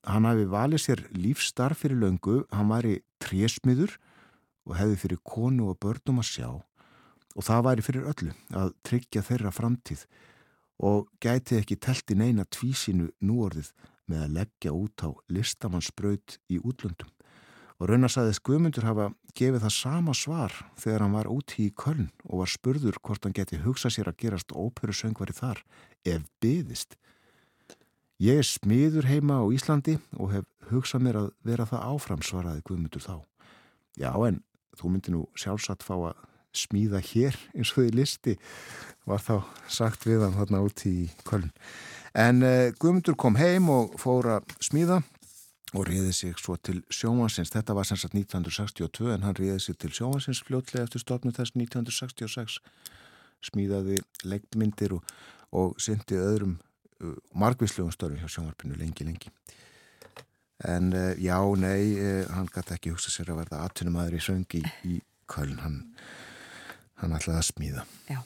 [0.07, 3.97] Hann hafi valið sér lífstarf fyrir löngu, hann var í trésmiður
[4.65, 6.49] og hefði fyrir konu og börnum að sjá
[7.35, 10.05] og það væri fyrir öllu að tryggja þeirra framtíð
[10.79, 13.71] og gæti ekki telti neina tvísinu núorðið
[14.09, 17.11] með að leggja út á listamannsbraut í útlöndum.
[17.79, 22.41] Og raunasæðis Guðmundur hafa gefið það sama svar þegar hann var úti í Köln og
[22.41, 25.61] var spurður hvort hann geti hugsað sér að gerast óperusöngvari þar
[26.07, 26.97] ef byðist.
[28.19, 32.65] Ég er smiður heima á Íslandi og hef hugsað mér að vera það áfram svaraði
[32.67, 33.15] Guðmundur þá.
[33.95, 34.41] Já en
[34.75, 38.35] þú myndi nú sjálfsagt fá að smíða hér eins og því listi
[39.09, 39.35] var þá
[39.69, 41.49] sagt við hann þarna út í Köln.
[42.17, 45.01] En uh, Guðmundur kom heim og fór að smíða
[45.77, 47.51] og riði sig svo til sjómansins.
[47.53, 51.53] Þetta var sem sagt 1962 en hann riði sig til sjómansins fljótlega eftir stofnum þess
[51.53, 52.57] 1966
[53.45, 55.13] smíðaði leikmyndir og,
[55.55, 59.31] og syndi öðrum uh, margvíslegum störfi hjá sjómarpinu lengi lengi.
[60.67, 64.25] En uh, já, nei, uh, hann gæti ekki hugsa sér að verða aðtunum aður í
[64.25, 64.97] söngi í
[65.29, 65.61] Köln.
[65.63, 65.79] Hann,
[66.99, 67.85] hann ætlaði að smíða.
[68.09, 68.19] Já.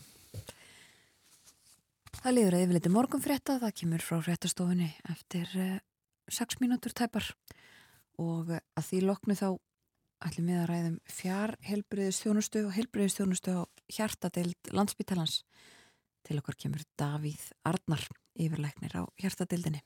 [2.23, 5.49] Það liður að yfirleiti morgunfrétta, það kemur frá fréttastofunni eftir
[6.31, 7.33] 6 mínútur tæpar
[8.21, 9.47] og að því loknu þá
[10.23, 15.41] ætlum við að ræðum fjár helbriðistjónustu og helbriðistjónustu á hjartadeild landsbyttalans
[16.23, 18.05] til okkar kemur Davíð Arnar
[18.39, 19.83] yfirleiknir á hjartadeildinni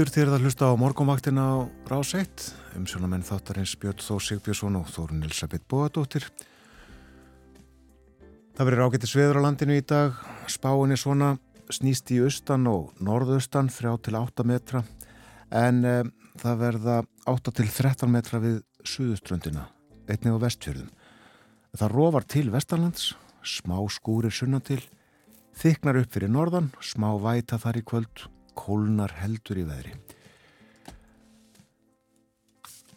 [0.00, 1.56] aftur þegar það hlusta á morgumvaktina á
[1.90, 2.44] rás 1
[2.78, 6.24] um sjónamenn þáttarins Björn Þó Sigbjörnsson og Þórun Elisabeth Bóadóttir.
[8.56, 10.16] Það verður ágættis veður á landinu í dag.
[10.48, 11.34] Spáin er svona
[11.68, 14.82] snýst í austan og norðaustan 3-8 metra.
[15.52, 15.94] En e,
[16.40, 16.96] það verða
[17.28, 19.68] 8-13 metra við suðuströndina
[20.08, 20.90] einnig á vestfjörðum.
[21.76, 23.10] Það rofar til vestanlands
[23.44, 24.80] smá skúrir sunna til
[25.60, 29.94] þyknar upp fyrir norðan smá væta þar í kvöld kólnar heldur í veðri.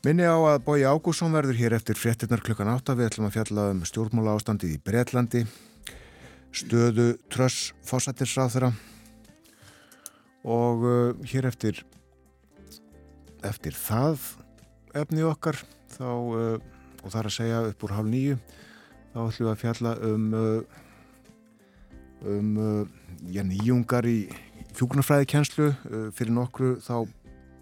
[0.03, 2.91] Minni á að Bói Ágússon verður hér eftir fréttinnar klukkan 8.
[2.99, 5.45] Við ætlum að fjalla um stjórnmála ástandið í Breitlandi,
[6.51, 8.73] stöðu tröss fósættirsráþura
[10.43, 11.79] og uh, hér eftir,
[13.47, 14.27] eftir það
[14.99, 15.61] efni okkar
[15.95, 16.59] þá, uh,
[16.99, 18.37] og það er að segja upp úr hálf nýju,
[19.13, 20.81] þá ætlum við að fjalla um, uh,
[22.27, 22.51] um
[23.31, 24.17] já, nýjungar í
[24.77, 27.05] hjúknarfræði kjenslu uh, fyrir nokkru þá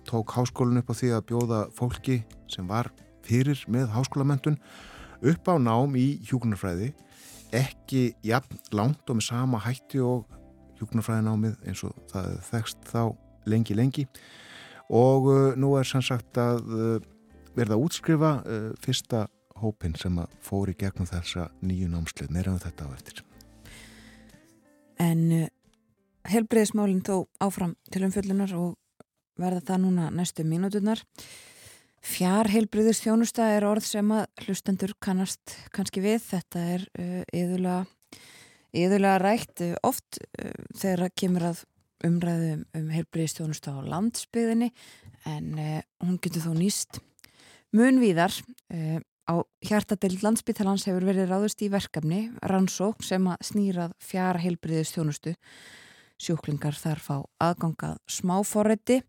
[0.07, 2.21] tók háskólinn upp á því að bjóða fólki
[2.51, 2.89] sem var
[3.25, 4.57] fyrir með háskólamöndun
[5.21, 6.91] upp á nám í hjúknarfræði
[7.51, 10.25] ekki jafn langt og með sama hætti og
[10.79, 13.01] hjúknarfræðinámið eins og það þekst þá
[13.51, 14.07] lengi lengi.
[14.91, 16.95] Og uh, nú er sannsagt að uh,
[17.55, 19.25] verða að útskrifa uh, fyrsta
[19.61, 23.23] hópin sem að fóri gegnum þessa nýju námslið meira um þetta á eftir.
[25.01, 25.21] En
[26.29, 28.75] helbreyðismálinn þó áfram til umfjöllunar og
[29.41, 31.01] verða það núna næstu mínúturnar.
[32.01, 36.23] Fjár helbreyðistjónusta er orð sem að hlustendur kannast kannski við.
[36.31, 37.21] Þetta er uh,
[38.73, 41.61] yðurlega, rætt uh, oft uh, þegar það kemur að
[42.07, 44.71] umræðu um, um helbreyðistjónusta á landsbyðinni
[45.29, 47.01] en uh, hún getur þó nýst.
[47.77, 48.33] Munvíðar
[48.73, 48.97] uh,
[49.29, 55.35] á hjartadelt landsbyðtalans hefur verið ráðust í verkefni rannsók sem að snýrað fjár helbreyðistjónustu
[56.21, 58.99] Sjúklingar þar fá aðgangað smáforrætti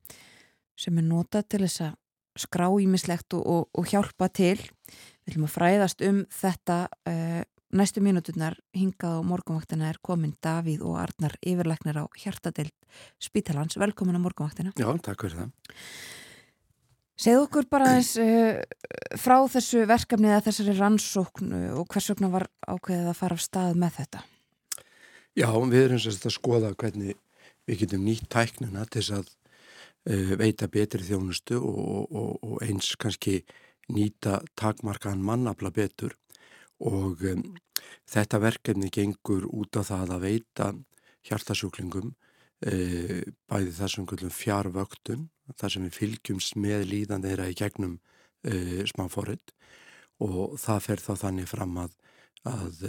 [0.78, 1.98] sem er notað til þess að
[2.40, 4.56] skrá ímislegt og, og, og hjálpa til.
[4.56, 7.42] Við viljum að fræðast um þetta uh,
[7.76, 12.72] næstu mínuturnar hingað á morgunvaktina er komin Davíð og Arnar yfirleiknir á hjartadeild
[13.20, 13.76] Spítalans.
[13.80, 14.72] Velkomin á morgunvaktina.
[14.80, 15.78] Já, takk fyrir það.
[17.22, 18.56] Segð okkur bara eins uh,
[19.20, 23.76] frá þessu verkefni eða þessari rannsókn og hvers vegna var ákveðið að fara af stað
[23.84, 24.28] með þetta?
[25.32, 27.16] Já, við erum sérst að skoða hvernig
[27.64, 29.30] við getum nýtt tæknina til þess að
[30.12, 33.38] uh, veita betri þjónustu og, og, og eins kannski
[33.88, 36.12] nýta takmarkaðan mannabla betur.
[36.84, 37.46] Og um,
[38.10, 40.68] þetta verkefni gengur út á það að veita
[41.30, 48.84] hjartasjúklingum uh, bæði þessum fjárvöktun þar sem við fylgjumst með líðan þeirra í gegnum uh,
[48.92, 49.56] smáfórið
[50.22, 51.96] og það fer þá þannig fram að,
[52.48, 52.82] að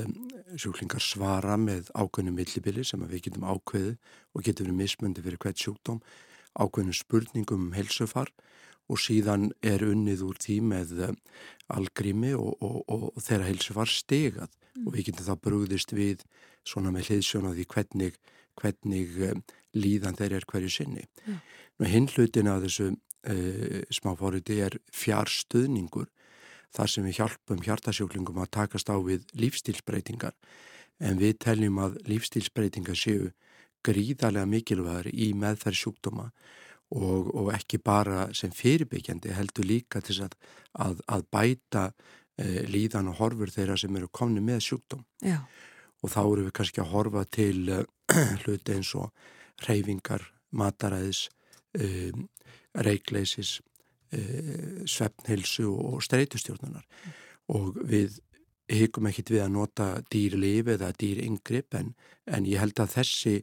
[0.58, 3.98] sjúklingar svara með ákveðnum millibili sem við getum ákveðið
[4.34, 6.00] og getur verið mismundi fyrir hvert sjúkdóm,
[6.58, 8.32] ákveðnum spurningum um helsufar
[8.92, 10.94] og síðan er unnið úr því með
[11.72, 14.88] algrými og, og, og, og þeirra helsufar stegað mm.
[14.88, 16.26] og við getum þá brúðist við
[16.68, 18.18] svona með hliðsjónaði hvernig,
[18.60, 19.44] hvernig um,
[19.78, 21.08] líðan þeir er hverju sinni.
[21.26, 21.40] Mm.
[21.80, 26.10] Nú hinn hlutin að þessu uh, smáfóriti er fjárstuðningur
[26.74, 30.36] þar sem við hjálpum hjartasjóklingum að takast á við lífstílsbreytingar
[31.04, 33.32] en við teljum að lífstílsbreytingar séu
[33.84, 36.30] gríðarlega mikilvægur í meðferð sjúkdóma
[36.94, 40.38] og, og ekki bara sem fyrirbyggjandi heldur líka til að,
[40.86, 45.42] að, að bæta uh, líðan og horfur þeirra sem eru komni með sjúkdóm Já.
[46.02, 47.84] og þá eru við kannski að horfa til uh,
[48.44, 49.12] hluti eins og
[49.68, 51.28] reyfingar, mataræðis
[51.80, 52.28] um,
[52.74, 53.60] reikleysis
[54.14, 57.16] uh, svefnhilsu og streytustjórnunar mm.
[57.58, 58.20] og við
[58.72, 61.94] hyggum ekkit við að nota dýrlif eða dýringgrip en,
[62.26, 63.36] en ég held að þessi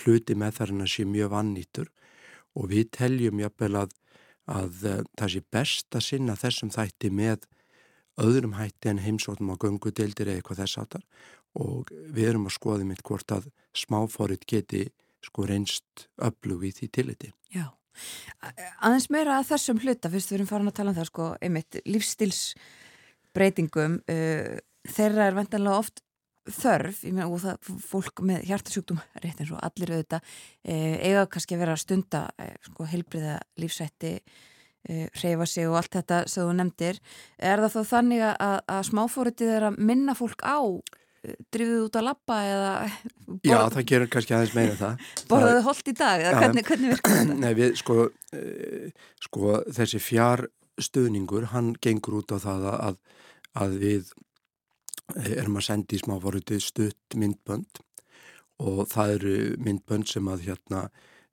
[0.00, 1.90] hluti með þarna sé mjög vannýtur
[2.54, 3.96] og við teljum jafnvel að,
[4.50, 7.48] að uh, það sé best að sinna þessum þætti með
[8.20, 11.04] öðrum hætti en heimsóttum á göngudeildir eða eitthvað þess aftar
[11.58, 14.84] og við erum að skoða mitt hvort að smáfórið geti
[15.24, 17.32] sko reynst öflug í því tiliti.
[17.52, 17.66] Já,
[18.80, 21.72] aðeins meira að þessum hluta, fyrst við erum farin að tala um það sko, einmitt
[21.86, 24.54] lífstilsbreytingum uh,
[24.88, 25.96] þeirra er vendanlega oft
[26.50, 31.30] þörf, ég meina, og það fólk með hjartasjúkdum, rétt eins og allir auðvitað, uh, eiga
[31.34, 34.12] kannski að vera að stunda uh, sko heilbriða lífsætti
[35.20, 36.96] reyfa sig og allt þetta sem þú nefndir,
[37.36, 40.80] er það þá þannig að, að smáfóritið er að minna fólk á
[41.52, 42.70] drifðuð út að lappa eða
[43.26, 43.50] borð...
[43.50, 46.94] Já, það gerur kannski aðeins meira það Borðaðu holdt í dag eða ja, hvernig, hvernig
[46.94, 47.36] virkar þetta?
[47.42, 52.98] Nei, við, sko, uh, sko þessi fjárstuðningur hann gengur út á það að,
[53.60, 54.12] að við
[55.18, 57.82] erum að senda í smáforuti stutt myndbönd
[58.60, 60.84] og það eru myndbönd sem að hérna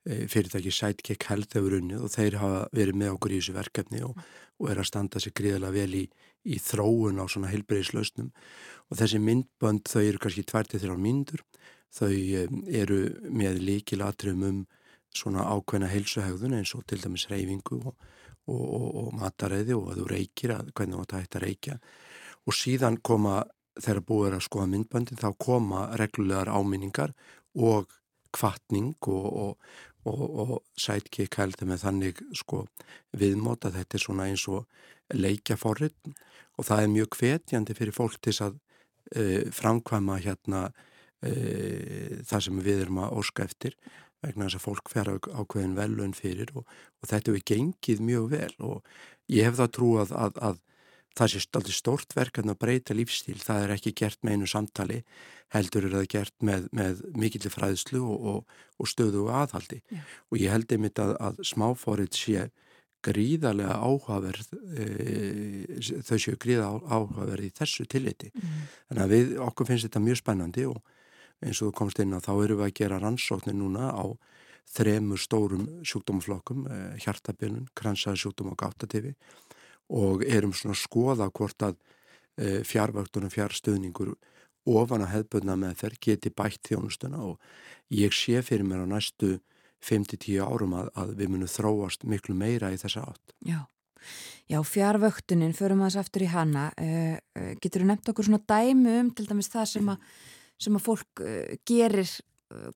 [0.07, 4.03] eh, fyrirtæki Sidekick Health hefur unnið og þeir hafa verið með okkur í þessu verkefni
[4.07, 4.17] og,
[4.61, 6.05] og er að standa sig gríðilega vel í,
[6.47, 8.31] í þróun á svona heilbreyðislausnum
[8.87, 11.43] og þessi myndbönd þau eru kannski 23 myndur
[11.93, 12.99] þau eru
[13.31, 14.63] með líkil atriðum um
[15.17, 17.93] svona ákveðna heilsuhegðun eins og til dæmis reyfingu og,
[18.47, 21.77] og, og, og mataræði og að þú reykir að hvernig þú ætti að reykja.
[22.47, 23.41] Og síðan koma
[23.77, 27.13] þegar búið að skoða myndböndin þá koma reglulegar áminningar
[27.57, 27.91] og
[28.35, 32.65] kvartning og sætki kældi með þannig sko
[33.17, 34.67] viðmóta þetta er svona eins og
[35.13, 35.95] leikja forrið
[36.57, 42.61] og það er mjög hvetjandi fyrir fólk til að uh, framkvæma hérna uh, það sem
[42.65, 43.77] við erum að óska eftir
[44.25, 46.65] vegna þess að fólk fer ákveðin velun fyrir og,
[47.01, 48.95] og þetta hefur gengið mjög vel og
[49.29, 50.63] ég hef það trú að, að, að
[51.17, 54.99] það sé alltaf stórt verk að breyta lífstíl, það er ekki gert með einu samtali,
[55.53, 60.01] heldur er það gert með, með mikill fræðslu og, og, og stöðu og aðhaldi Já.
[60.29, 62.47] og ég held einmitt að, að smáfórið sé
[63.05, 64.85] gríðarlega áhugaverð e,
[66.05, 68.55] þau séu gríðarlega áhugaverð í þessu tilliti mm.
[68.89, 70.79] þannig að við, okkur finnst þetta mjög spennandi og
[71.43, 74.05] eins og þú komst inn á þá eru við að gera rannsóknir núna á
[74.73, 79.13] þremur stórum sjúkdómaflokkum e, hjartabilun, kransaði sjúkdóm og gáttatifi
[79.93, 81.77] og erum svona að skoða hvort að
[82.35, 84.15] e, fjárvöktunum fjárstöðningur
[84.67, 87.37] ofan að hefðböðna með þeir geti bætt þjónustuna og
[87.93, 89.37] ég sé fyrir mér á næstu
[89.87, 93.35] 5-10 árum að, að við munum þróast miklu meira í þessa átt.
[93.47, 93.61] Já,
[94.47, 98.43] Já fjárvöktunin, förum að þess aftur í hana, uh, uh, getur þú nefnt okkur svona
[98.47, 100.05] dæmu um til dæmis það sem að,
[100.63, 102.07] sem að fólk uh, gerir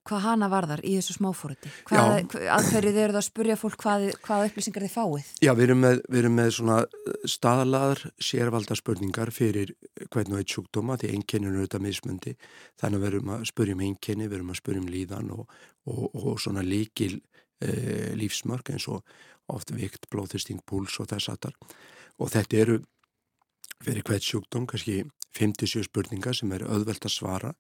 [0.08, 4.86] hvað hana varðar í þessu smáfórati aðferðið eru það að spurja fólk hvað, hvað upplýsingar
[4.86, 5.30] þið fáið?
[5.46, 6.78] Já, við erum með, við erum með svona
[7.36, 9.72] staðlaðar sérvalda spurningar fyrir
[10.10, 12.36] hvern og eitt sjúkdóma því einkenninu er auðvitað mismundi
[12.82, 15.58] þannig að við erum að spurja um einkenni, við erum að spurja um líðan og,
[15.88, 17.14] og, og svona líkil
[17.64, 17.72] e,
[18.20, 19.06] lífsmörk eins og
[19.52, 21.56] oft vikt, blóðþyrsting, púls og þess aftar
[22.20, 22.82] og þetta eru
[23.82, 25.02] fyrir hvert sjúkdóm kannski
[25.38, 27.56] 57 spurningar sem eru auðvelt að svara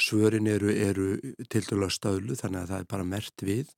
[0.00, 1.08] svörin eru, eru
[1.50, 3.74] til dælu að stöðlu þannig að það er bara mert við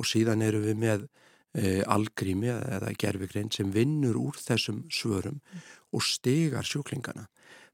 [0.00, 1.08] og síðan eru við með
[1.54, 5.40] e, algrími eða gerfigrein sem vinnur úr þessum svörum
[5.92, 7.26] og stegar sjúklingana.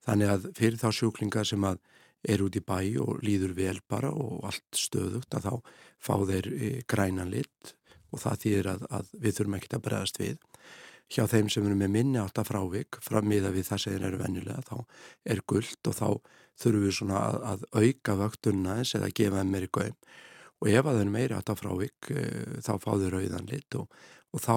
[0.07, 1.81] Þannig að fyrir þá sjúklinga sem að
[2.27, 5.55] er út í bæ og líður vel bara og allt stöðugt að þá
[6.03, 7.77] fá þeir e, grænan lit
[8.11, 10.39] og það þýðir að, að við þurfum ekkert að bregðast við.
[11.07, 14.19] Hjá þeim sem eru með minni átt að frávik frammiða við það sem þeir eru
[14.25, 14.77] vennilega þá
[15.35, 16.09] er gullt og þá
[16.61, 19.99] þurfum við svona að, að auka vöktunna eins eða gefa þeim meiri gauðum
[20.57, 22.27] og ef að þeir meiri að frávik e,
[22.65, 23.99] þá fá þeir rauðan lit og,
[24.33, 24.57] og þá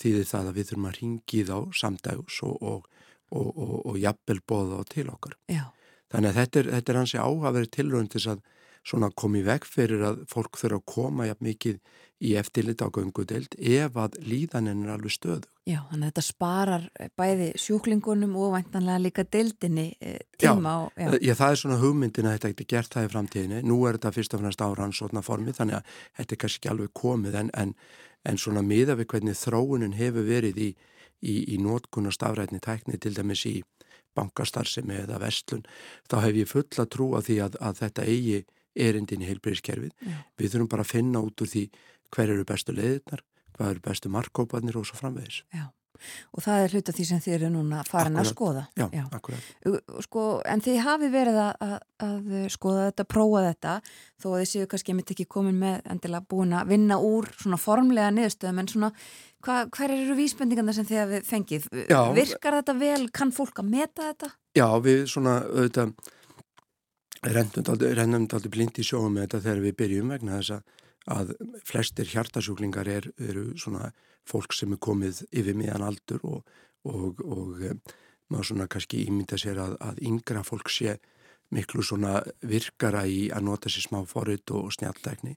[0.00, 2.90] þýðir það að við þurfum að ringi þá samdægus og,
[3.30, 5.38] og, og jafnvel bóða á til okkar.
[5.48, 5.64] Já.
[6.12, 8.42] Þannig að þetta er, þetta er hansi áhafverið tilröndis að
[8.84, 11.78] svona komi veg fyrir að fólk þurfa að koma jafn mikið
[12.24, 15.48] í eftirlit á göngudeld ef að líðaninn er alveg stöðu.
[15.64, 16.86] Já, þannig að þetta sparar
[17.18, 20.74] bæði sjúklingunum og væntanlega líka deildinni eh, tíma.
[20.74, 21.10] Já, og, já.
[21.18, 23.60] Ég, það er svona hugmyndin að þetta ekkert gert það í framtíðinni.
[23.64, 26.72] Nú er þetta fyrst og fannast áran svona formi þannig að þetta er kannski ekki
[26.74, 27.76] alveg komið en, en,
[28.28, 30.70] en svona miða við hvernig þróunin hefur verið í,
[31.24, 33.58] í, í nótkunn og stafrætni tækni til dæmis í
[34.14, 35.64] bankastarfsemi eða vestlun,
[36.10, 38.44] þá hef ég fulla trú að því að, að þetta eigi
[38.74, 39.94] erindin í heilbreyðiskerfið.
[40.38, 41.64] Við þurfum bara að finna út úr því
[42.14, 43.24] hver eru bestu leiðirnar,
[43.56, 45.42] hvað eru bestu markkópanir og svo framvegis.
[45.54, 45.66] Já,
[46.34, 48.24] og það er hluta því sem þið eru núna farin akkurat.
[48.24, 48.64] að skoða.
[48.76, 49.04] Já, Já.
[49.18, 49.92] akkurat.
[50.04, 53.76] Sko, en þið hafi verið að, að, að skoða þetta, prófa þetta,
[54.22, 57.60] þó að þið séu kannski mitt ekki komin með endilega búin að vinna úr svona
[57.62, 58.92] formlega niðurstöðum, en svona
[59.44, 61.70] hva, hver eru vísbendingarna sem þið hafið fengið?
[61.90, 62.00] Já.
[62.16, 63.00] Virkar þetta vel?
[63.14, 64.30] Kann fólk að meta þetta?
[64.56, 65.94] Já, við svona, auðvitað,
[67.24, 70.58] rennum aldrei blind í sjóum með þetta þegar við byrjum vegna þess
[71.14, 73.90] að flestir hjartasjúklingar er, eru svona
[74.28, 76.54] fólk sem er komið yfir miðan aldur og,
[76.88, 77.74] og, og e,
[78.32, 80.96] maður svona kannski ímynda sér að, að yngra fólk sé
[81.54, 85.36] miklu svona virkara í að nota sér smá forrið og snjáltækni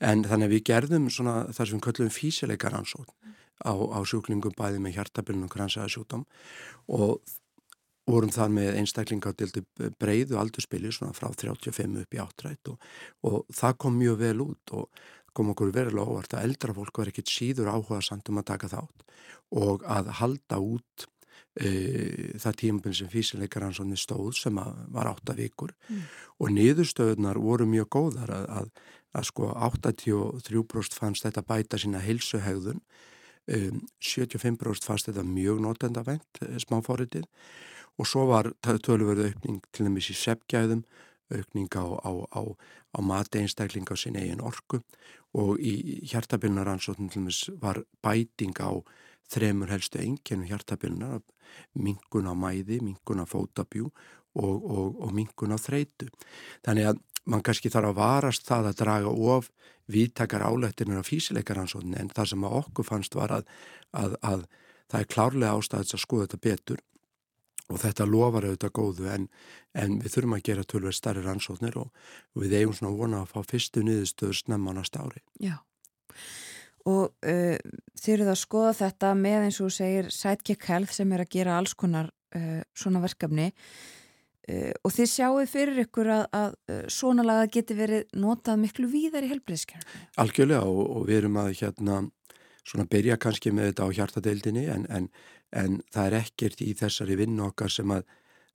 [0.00, 3.12] en þannig að við gerðum svona það sem við köllum físileikar ansótt
[3.60, 6.24] á, á sjúklingum bæði með hjartabilnum og gransaðasjúkdóm
[6.96, 7.20] og
[8.10, 9.64] vorum þar með einstaklinga á dildu
[10.00, 12.88] breyðu aldurspili svona frá 35 upp í áttrætt og,
[13.24, 17.10] og það kom mjög vel út og kom okkur verulega óvart að eldra fólk var
[17.10, 19.04] ekkit síður áhuga samt um að taka þátt
[19.58, 21.06] og að halda út
[21.58, 21.70] e,
[22.40, 24.60] það tímabili sem físileikar hans stóð sem
[24.94, 26.04] var átta vikur mm.
[26.38, 28.70] og niðurstöðunar voru mjög góðar að, að,
[29.14, 36.54] að sko 83% fannst þetta bæta sína heilsuhegðun um, 75% fannst þetta mjög notendavent e,
[36.62, 37.26] smáfóritið
[37.98, 40.84] og svo var tölverðu aukning til dæmis í seppgæðum,
[41.34, 42.42] aukning á, á, á,
[42.94, 44.82] á mati einstakling á sin eigin orku
[45.34, 48.70] og í hjartabilnaransóknum til dæmis var bæting á
[49.30, 51.22] þremur helstu engjenu hjartabilnar,
[51.74, 53.88] mingun á mæði, mingun á fótabjú
[54.34, 56.10] og, og, og mingun á þreitu.
[56.66, 59.50] Þannig að mann kannski þarf að varast það að draga of
[59.90, 63.48] viðtakar álættinir á físileikaransóknum en það sem að okkur fannst var að,
[63.96, 64.44] að, að
[64.92, 66.82] það er klárlega ástæðis að skoða þetta betur
[67.72, 69.28] og þetta lofar auðvitað góðu en,
[69.72, 71.92] en við þurfum að gera tölver starri rannsóknir og,
[72.36, 75.24] við eigum svona vona að fá fyrstu niðurstöður snemma næsta ári.
[75.40, 75.56] Já,
[76.84, 77.56] og uh,
[78.00, 81.58] þið eruð að skoða þetta með eins og segir Sidekick Health sem er að gera
[81.58, 86.58] alls konar uh, svona verkefni uh, og þið sjáu fyrir ykkur að, að
[86.92, 89.88] svona laga geti verið notað miklu víðar í helbriðskjörn.
[90.20, 92.02] Algjörlega og, og við erum að hérna
[92.64, 95.08] svona byrja kannski með þetta á hjartadeildinni en, en
[95.54, 98.04] en það er ekkert í þessari vinnu okkar sem að,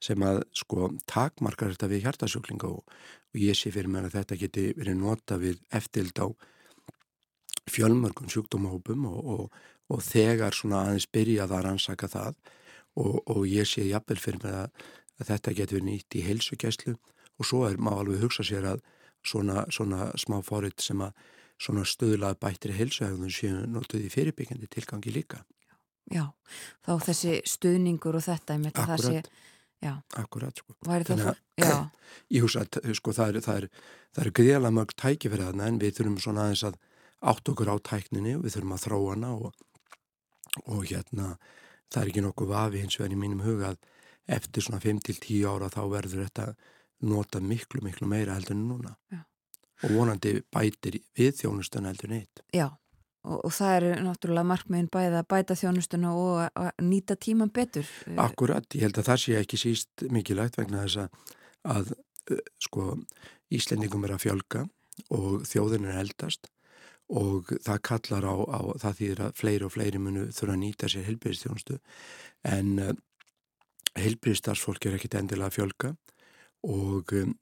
[0.04, 2.84] sem að sko takmarkar þetta við hjartasjúklinga og,
[3.34, 6.28] og ég sé fyrir mér að þetta geti verið nota við eftild á
[7.70, 9.60] fjölmörgum sjúkdómahópum og, og,
[9.94, 12.40] og þegar svona aðeins byrjað að rannsaka það
[13.00, 14.88] og ég sé jafnvel fyrir mér að,
[15.20, 16.96] að þetta geti verið nýtt í heilsugjæslu
[17.40, 18.82] og svo er maður alveg hugsa sér að
[19.26, 21.14] svona, svona smá fóritt sem að
[21.60, 25.44] svona stöðlað bættri heilsuhægðun séu notuð í fyrirbyggjandi tilgangi líka.
[26.10, 26.26] Já,
[26.86, 30.76] þá þessi stuðningur og þetta Akkurat, sé, akkurat sko.
[30.88, 31.40] Þannig að
[32.36, 33.68] ég hugsa að sko, það eru er,
[34.24, 36.80] er greiðlega mörg tæki fyrir þarna en við þurfum svona aðeins að
[37.30, 39.64] átt okkur á tækninni og við þurfum að þróa hana og,
[40.66, 41.30] og hérna
[41.90, 43.80] það er ekki nokkuð vafi hins vegar í mínum huga að
[44.40, 46.52] eftir svona 5-10 ára þá verður þetta
[47.10, 49.22] nota miklu miklu meira heldur en núna Já.
[49.86, 52.44] og vonandi bætir við þjónustan heldur neitt.
[52.54, 52.70] Já
[53.28, 57.90] Og, og það eru náttúrulega markmiðin bæða að bæta þjónustuna og að, nýta tíman betur.
[58.16, 61.36] Akkurat, ég held að það sé ekki síst mikilvægt vegna þess að,
[61.76, 61.92] að
[62.64, 62.94] sko
[63.50, 64.64] Íslendingum er að fjölga
[65.16, 66.50] og þjóðin er eldast
[67.10, 70.90] og það kallar á, á það þýðir að fleiri og fleiri munu þurfa að nýta
[70.92, 71.78] sér heilbyrðistjónustu
[72.46, 72.92] en uh,
[73.98, 75.94] heilbyrðistarsfólk er ekkit endilega að fjölga
[76.70, 77.34] og um,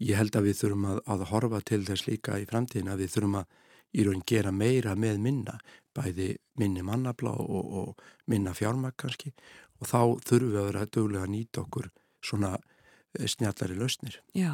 [0.00, 3.12] ég held að við þurfum að, að horfa til þess líka í framtíðin að við
[3.16, 3.58] þurfum að
[3.96, 5.56] í raun gera meira með minna,
[5.96, 9.32] bæði minni mannabla og, og minna fjármæk kannski
[9.80, 11.88] og þá þurfum við að vera dögulega að nýta okkur
[12.24, 14.20] svona eh, snjallari lausnir.
[14.36, 14.52] Já,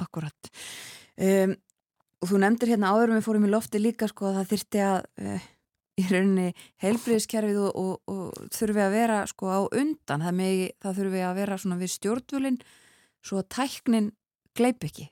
[0.00, 0.52] akkurat.
[1.20, 1.56] Um,
[2.22, 4.98] og þú nefndir hérna áður við fórum í lofti líka sko að það þyrti að
[5.26, 5.50] uh,
[6.00, 6.48] í rauninni
[6.82, 11.38] heilbriðiskerfið og, og, og þurfi að vera sko á undan, það, megi, það þurfi að
[11.42, 12.60] vera svona við stjórnvölinn
[13.22, 14.10] svo að tæknin
[14.56, 15.08] gleip ekki.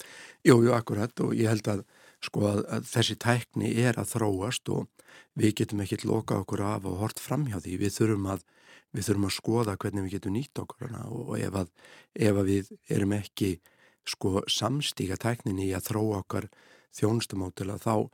[0.47, 1.85] Jú, jú, akkurat og ég held að
[2.25, 4.89] sko að, að þessi tækni er að þróast og
[5.39, 7.77] við getum ekkert lokað okkur af og hort fram hjá því.
[7.81, 8.43] Við þurfum að,
[8.97, 11.71] við þurfum að skoða hvernig við getum nýtt okkur hana og ef að,
[12.29, 13.53] ef að við erum ekki
[14.09, 16.51] sko samstíka tækninni í að þróa okkar
[16.99, 18.09] þjónustumótila þá,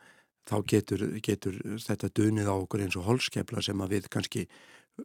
[0.47, 4.47] þá getur, getur þetta dunið á okkur eins og holskepla sem að við kannski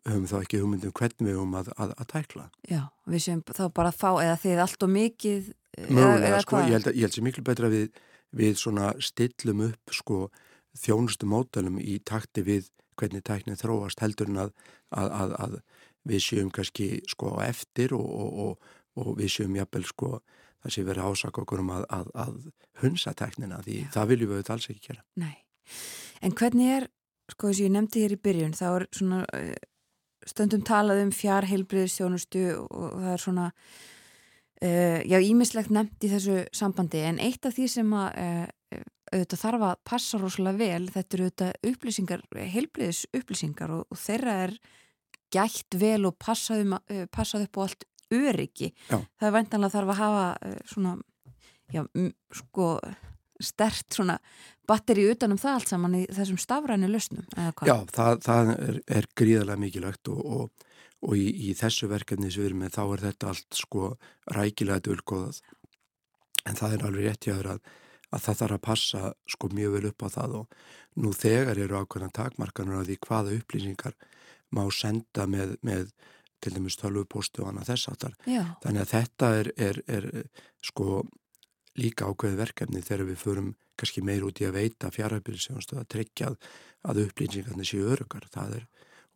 [0.07, 2.45] höfum þá ekki hugmyndum hvernig við höfum að, að, að tækla.
[2.67, 2.81] Já,
[3.11, 5.49] við séum þá bara fá eða þið allt og mikið
[5.87, 7.85] Mögulega, sko, ég held, ég held sem miklu betra við
[8.35, 10.19] við svona stillum upp sko
[10.77, 12.69] þjónustu mótalum í takti við
[12.99, 14.53] hvernig tæknið þróast heldur en að,
[14.95, 15.57] að, að, að
[16.07, 18.05] við séum kannski sko eftir og,
[18.45, 20.13] og, og við séum jafnvel sko
[20.61, 22.39] það sé verið ásaka okkur um að
[22.81, 23.91] hunsa tæknina því Já.
[23.95, 25.05] það viljum við alls ekki gera.
[25.21, 25.35] Nei,
[26.21, 26.87] en hvernig er
[27.31, 29.55] sko þess að ég nefndi hér í byrjun þá er svona eh,
[30.27, 33.47] stundum talað um fjárheilbriðstjónustu og það er svona
[34.61, 39.41] Uh, já, ímislegt nefnt í þessu sambandi en eitt af því sem að uh, auðvitað
[39.41, 44.53] þarf að passa rosalega vel þetta eru auðvitað upplýsingar heilbriðis upplýsingar og, og þeirra er
[45.33, 48.99] gætt vel og passað, um, uh, passað upp á allt öryggi já.
[48.99, 50.93] það er væntanlega þarf að hafa svona
[51.71, 51.83] já,
[52.37, 52.67] sko
[53.41, 54.17] stert svona
[54.69, 59.63] batteri utanum það allt saman í þessum stafrænu lausnum Já, það, það er, er gríðarlega
[59.65, 60.67] mikilvægt og, og
[61.01, 63.91] og í, í þessu verkefni sem við erum með þá er þetta allt sko
[64.37, 65.41] rækilega dölgóðað
[66.49, 67.59] en það er alveg rétt jáður að,
[68.11, 70.37] að það þarf að passa sko mjög vel upp á það.
[70.41, 73.97] Og nú þegar eru ákveðan takmarkanur á því hvaða upplýsingar
[74.51, 75.91] má senda með, með
[76.41, 80.07] til dæmis tölvupostu og annað þess aftar þannig að þetta er, er, er
[80.65, 81.03] sko
[81.79, 86.31] líka ákveð verkefni þegar við förum kannski meir út í að veita fjárhæfbyrjusjónstu að tryggja
[86.89, 88.65] að upplýsingarnir séu örugar það er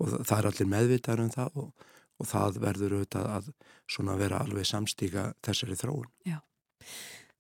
[0.02, 3.52] og það er allir meðvitaður um það og, og það verður auðvitað að
[3.96, 6.10] svona vera alveg samstíka þessari þróun.
[6.28, 6.40] Já,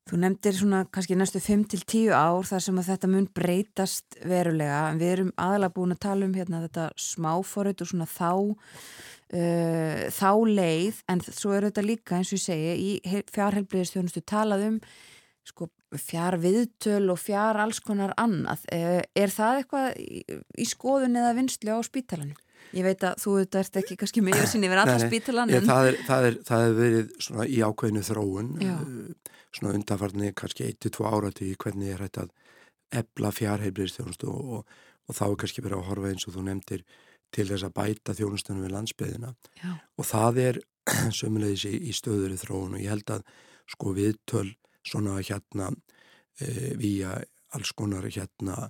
[0.10, 5.01] þú nefndir svona kannski næstu 5-10 ár þar sem að þetta mun breytast verulega en
[5.01, 10.32] við erum aðalega búin að tala um hérna þetta smáforrið og svona þá uh, þá
[10.51, 14.80] leið en svo er þetta líka eins og ég segi í fjárhelbriðistjónustu talað um
[15.45, 15.70] sko
[16.01, 18.66] fjár viðtöl og fjár alls konar annað.
[18.74, 22.38] Eh, er það eitthvað í skoðun eða vinslu á spítalanum?
[22.74, 25.70] Ég veit að þú ert ekki kannski mjög sinni verið alltaf spítalan en...
[25.70, 28.74] það, það, það er verið svona í ákveðinu þróun Já.
[28.76, 32.34] Eh, svona undanfarni kannski 1-2 árati hvernig er þetta að
[33.01, 36.86] ebla fjárheilbriðstjónustu og, og, og þá er kannski verið að horfa eins og þú nefndir
[37.36, 39.72] til þess að bæta þjónustunum við landsbyðina Já.
[39.74, 40.61] og það er
[41.20, 43.26] sömulegis í, í stöður í þróun og ég held að
[43.72, 44.49] sko viðtöl
[44.86, 45.72] svona hérna
[46.39, 47.16] e, via
[47.55, 48.70] alls konar hérna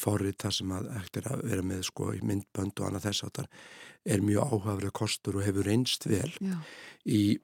[0.00, 0.86] forrið það sem að
[1.20, 3.50] er að vera með sko í myndbönd og annað þess áttar
[4.06, 6.30] er mjög áhafrið kostur og hefur reynst vel.
[6.40, 6.56] Já.
[7.04, 7.38] í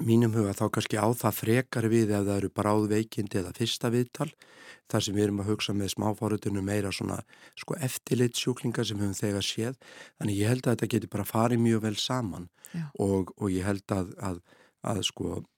[0.00, 4.30] mínum huga þá kannski á það frekar við ef það eru bráðveikindi eða fyrsta viðtal
[4.90, 7.18] þar sem við erum að hugsa með smáfórutunum meira svona
[7.58, 9.76] sko eftirlitsjúklingar sem höfum þegar séð.
[10.18, 12.48] Þannig ég held að þetta getur bara farið mjög vel saman
[12.96, 14.40] og, og ég held að, að,
[14.86, 15.48] að sko að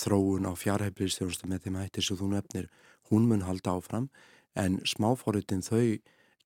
[0.00, 2.68] þróun á fjárhæfliðstjónustu með þeim hættir sem þú nefnir
[3.10, 4.10] hún mun halda áfram
[4.58, 6.00] en smáfórutin þau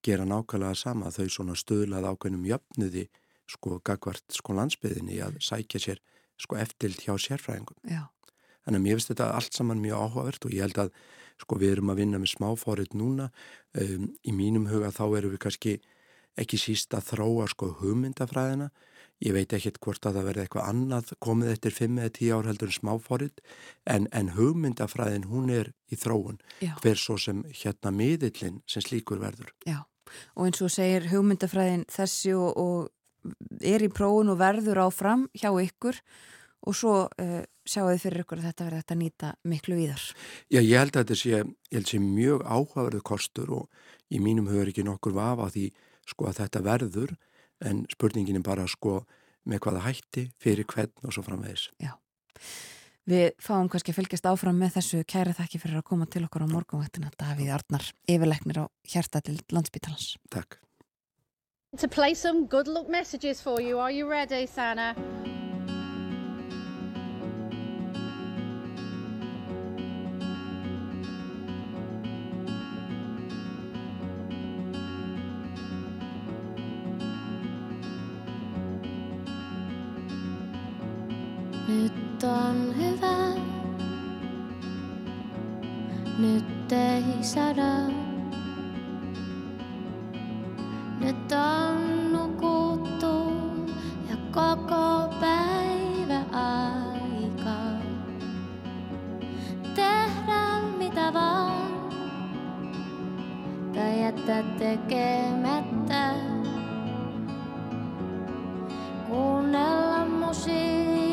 [0.04, 3.06] gera nákvæmlega sama, þau svona stöðlað ákveðnum jöfnuði
[3.50, 6.02] sko gagvart sko landsbyðinni að sækja sér
[6.40, 7.78] sko eftilt hjá sérfræðingum.
[7.88, 8.08] Já.
[8.64, 10.94] Þannig að mér finnst þetta allt saman mjög áhugavert og ég held að
[11.42, 13.28] sko við erum að vinna með smáfórit núna,
[13.80, 15.74] um, í mínum huga þá erum við kannski
[16.40, 18.70] ekki síst að þróa sko hugmyndafræðina
[19.22, 22.48] Ég veit ekkert hvort að það verði eitthvað annað komið eftir 5 eða 10 ár
[22.50, 23.40] heldur en smáfórið
[23.94, 26.74] en, en hugmyndafræðin hún er í þróun Já.
[26.82, 29.54] hver svo sem hérna miðillin sem slíkur verður.
[29.68, 29.84] Já
[30.34, 35.50] og eins og segir hugmyndafræðin þessi og, og er í prófun og verður áfram hjá
[35.64, 35.98] ykkur
[36.64, 40.04] og svo uh, sjáu þið fyrir ykkur að þetta verður þetta nýta miklu víðar.
[40.52, 41.42] Já ég held að þetta sé,
[41.90, 43.68] sé mjög áhugaverðu kostur og
[44.12, 45.70] í mínum höfur ekki nokkur vafa því
[46.08, 47.14] sko að þetta verður
[47.64, 49.02] en spurningin er bara sko
[49.48, 51.68] með hvaða hætti, fyrir hvern og svo framvegis.
[51.82, 51.92] Já,
[53.10, 56.46] við fáum kannski að fylgjast áfram með þessu kæra þakki fyrir að koma til okkur
[56.48, 60.14] á morgunvættina Davíð Arnar, yfirleiknir á hjarta til landsbytalans.
[60.32, 60.60] Takk.
[61.78, 64.94] To play some good luck messages for you, are you ready, Sana?
[82.24, 83.40] Nyt on hyvä,
[86.18, 87.88] nyt ei sada.
[91.00, 93.32] Nyt on nukuttu
[94.10, 97.56] ja koko päivä aika.
[99.74, 101.90] Tehdä mitä vaan
[103.74, 106.14] tai jättää tekemättä.
[109.08, 111.03] Kuunnella musiikkia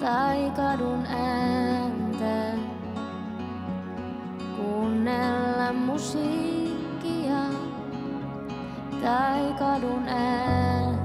[0.00, 2.58] tai kadun ääntä.
[4.56, 7.44] Kuunnella musiikkia
[9.02, 10.97] tai kadun ääntä.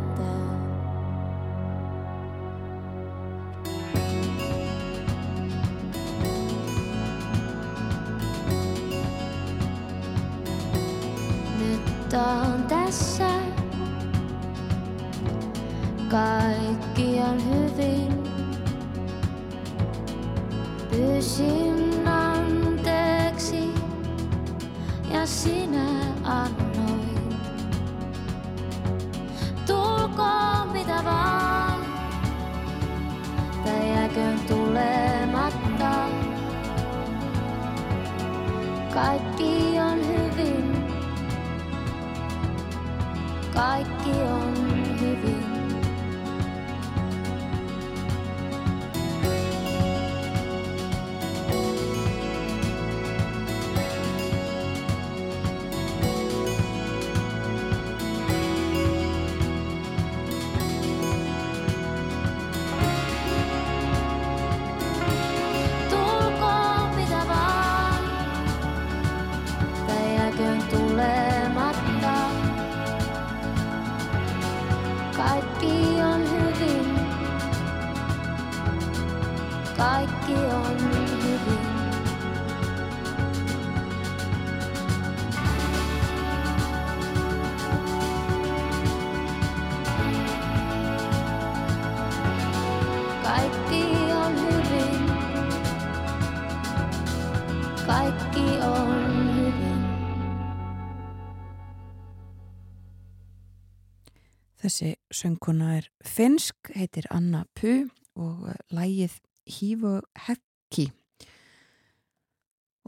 [105.24, 107.86] Söngkona er finsk, heitir Anna Pu
[108.19, 109.13] og eh, lægið
[109.47, 109.93] Hífu
[110.26, 110.89] Hekki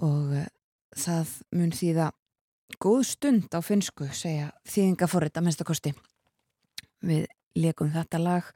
[0.04, 0.50] og eh,
[1.00, 2.10] það mun þýða
[2.84, 5.94] góð stund á finsku, segja þýðingaforrið að minnstakosti.
[7.08, 7.24] Við
[7.56, 8.52] leikum þetta lag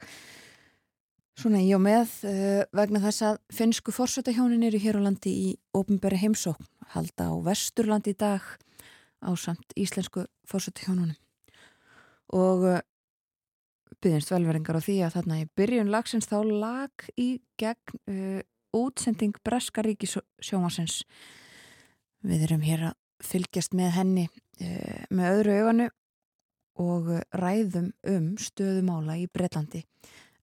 [1.40, 5.48] svona í og með uh, vegna þess að finsku fórsötahjónin eru hér á landi í
[5.72, 8.44] ópenbæri heimsókn, halda á vesturlandi í dag
[9.24, 11.16] á samt íslensku fórsötahjónunum
[12.36, 12.68] og
[14.00, 17.28] byggjumst velveringar á því að þarna í byrjun lagsins þá lag í
[17.60, 18.40] gegn uh,
[18.76, 21.02] útsending Breska ríkisjómasins
[22.26, 25.88] við erum hér að fylgjast með henni uh, með öðru auganu
[26.80, 29.82] og ræðum um stöðumála í Breitlandi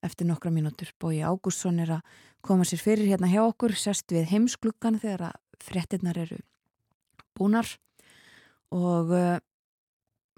[0.04, 0.92] eftir nokkra mínútur.
[1.00, 5.64] Bói Ágússon er að koma sér fyrir hérna hjá okkur sest við heimskluggan þegar að
[5.64, 6.38] fréttinnar eru
[7.34, 7.70] búnar.
[8.74, 9.38] Og uh,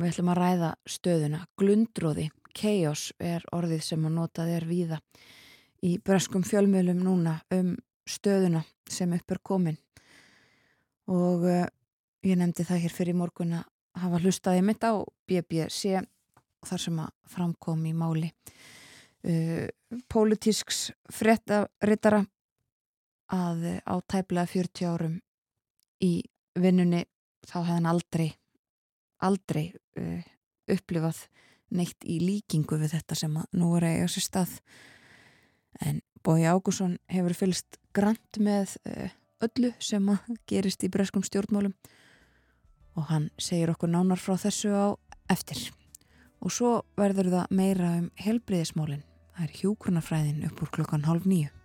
[0.01, 4.99] við ætlum að ræða stöðuna glundróði, chaos er orðið sem að notað er víða
[5.87, 7.75] í breskum fjölmjölum núna um
[8.09, 9.79] stöðuna sem upp er komin.
[11.11, 11.67] Og uh,
[12.27, 13.69] ég nefndi það hér fyrir morgun að
[14.01, 14.93] hafa hlustaði mitt á
[15.29, 16.01] BBC
[16.67, 18.33] þar sem að framkom í máli.
[19.21, 19.67] Uh,
[20.11, 22.25] pólitísks fréttarittara
[23.35, 25.17] að uh, á tæplega 40 árum
[26.05, 26.15] í
[26.59, 27.05] vinnunni
[27.47, 28.31] þá hefði hann aldrei
[29.21, 29.71] aldrei
[30.01, 30.23] uh,
[30.71, 31.25] upplifað
[31.75, 34.57] neitt í líkingu við þetta sem nú er eiga sér stað.
[35.81, 39.09] En Bói Ágússon hefur fylgst grant með uh,
[39.47, 40.09] öllu sem
[40.51, 41.77] gerist í breskum stjórnmálum
[42.99, 44.87] og hann segir okkur nánar frá þessu á
[45.33, 45.71] eftir.
[46.41, 49.07] Og svo verður það meira um helbriðismálin
[49.37, 51.60] það er hjúkurnafræðin upp úr klokkan hálf nýju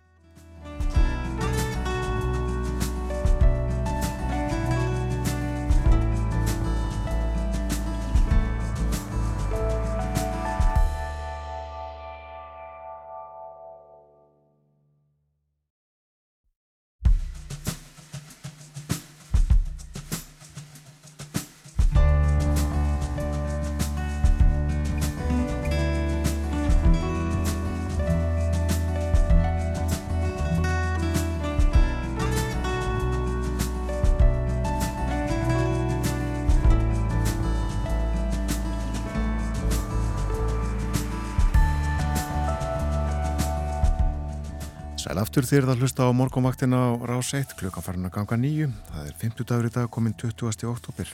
[45.16, 48.66] Sæl aftur þér að hlusta á morgunvaktina á rás 1 klukkan farin að ganga nýju.
[48.90, 50.66] Það er 50 dagur í dag komin 20.
[50.68, 51.12] oktober.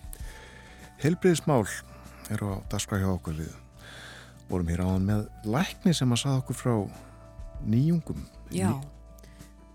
[1.05, 1.69] Helbriðismál
[2.35, 3.55] er á daskra hjá okkur við.
[4.51, 5.23] Vorum hér áðan með
[5.55, 6.75] lækni sem að saða okkur frá
[7.63, 8.27] nýjungum.
[8.51, 8.75] Já,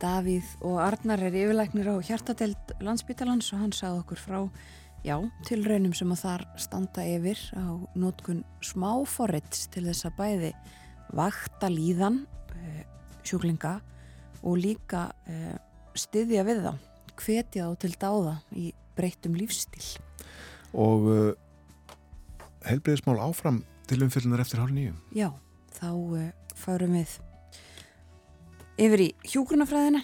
[0.03, 4.39] Davíð og Arnar er yfirlæknir á hjartadelt landsbytalans og hann sagði okkur frá
[5.07, 10.55] já, tilraunum sem að þar standa yfir á nótkun smáforrits til þess að bæði
[11.15, 12.81] vakta líðan uh,
[13.23, 13.79] sjúklinga
[14.43, 15.55] og líka uh,
[15.97, 16.73] styðja við þá,
[17.17, 19.85] hvetja þá til dáða í breyttum lífstíl.
[20.77, 21.31] Og uh,
[22.67, 24.95] helbriðismál áfram til umfyllunar eftir hálf nýju.
[25.15, 25.31] Já,
[25.77, 27.17] þá uh, fárum við
[28.77, 30.03] yfir í hjúgrunafræðina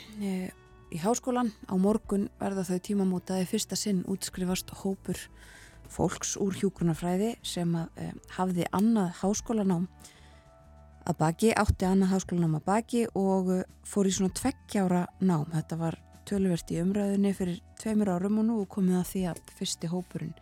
[0.93, 1.51] í háskólan.
[1.69, 5.19] Á morgun verða þau tímamótaði fyrsta sinn útskrifast hópur
[5.93, 9.87] fólks úr hjúgrunafræði sem að, hafði annað háskólanám
[11.09, 15.45] að baki, átti annað háskólanám að baki og uh, fór í svona tveggjára nám.
[15.53, 15.99] Þetta var
[16.29, 20.35] tölvert í umræðinni fyrir tveimur árum og nú komið að því að fyrsti hópurinn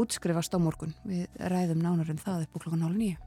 [0.00, 0.94] útskrifast á morgun.
[1.06, 3.18] Við ræðum nánar um það upp á klokkan hálf nýju.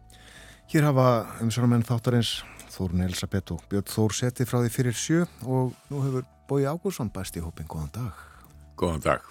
[0.73, 1.07] Hér hafa
[1.43, 2.37] umsvaramenn þáttarins
[2.73, 7.11] Þórun Elisabeth og Björn Þór seti frá því fyrir sjö og nú hefur Bói Ágursson
[7.13, 7.67] bæst í hópin.
[7.69, 8.21] Góðan dag.
[8.79, 9.27] Góðan dag.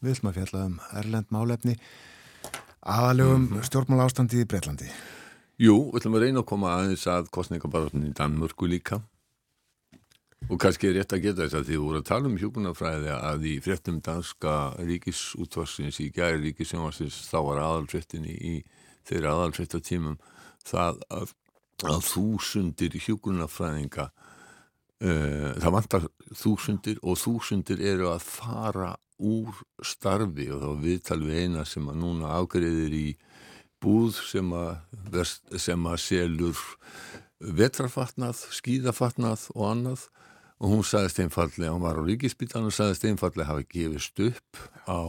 [0.00, 1.78] Við ætlum að fjalla um Erlend málefni
[2.84, 3.64] aðalegum mm -hmm.
[3.64, 4.88] stjórnmála ástandi í Breitlandi.
[5.54, 8.98] Jú, við ætlum að reyna að koma aðeins að kostningabarátunni í Danmörku líka.
[10.50, 13.46] Og kannski er rétt að geta þess að því voru að tala um hjúkunarfræði að
[13.48, 18.54] í fréttum danska ríkisútvarsins í gæri ríkisjónvarsins þá var aðalfréttinni í
[19.08, 20.18] þeirra aðalfréttatímum
[20.66, 21.32] það að,
[21.86, 26.08] að þúsundir hjúkunarfræðinga uh, það vantar
[26.42, 28.92] þúsundir og þúsundir eru að fara
[29.24, 33.08] úr starfi og þá viðtal við eina sem að núna afgreðir í
[33.84, 35.28] búð sem að,
[35.60, 36.64] sem að selur
[37.44, 40.08] vetrarfatnað, skíðafatnað og annað
[40.62, 45.04] og hún sagðist einfallega, hún var á ríkispítan og sagðist einfallega hafa gefist upp á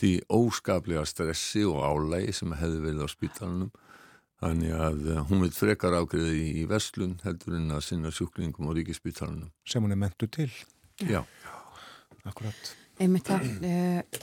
[0.00, 3.72] því óskaplega stressi og álægi sem hefði verið á spítanunum
[4.40, 9.50] þannig að hún vil frekar ágreði í Vestlun heldur en að sinna sjúklingum á ríkispítanunum.
[9.68, 10.48] Sem hún er mentu til.
[11.04, 11.20] Já.
[12.24, 12.72] Akkurat.
[13.00, 14.20] Einmitt það uh,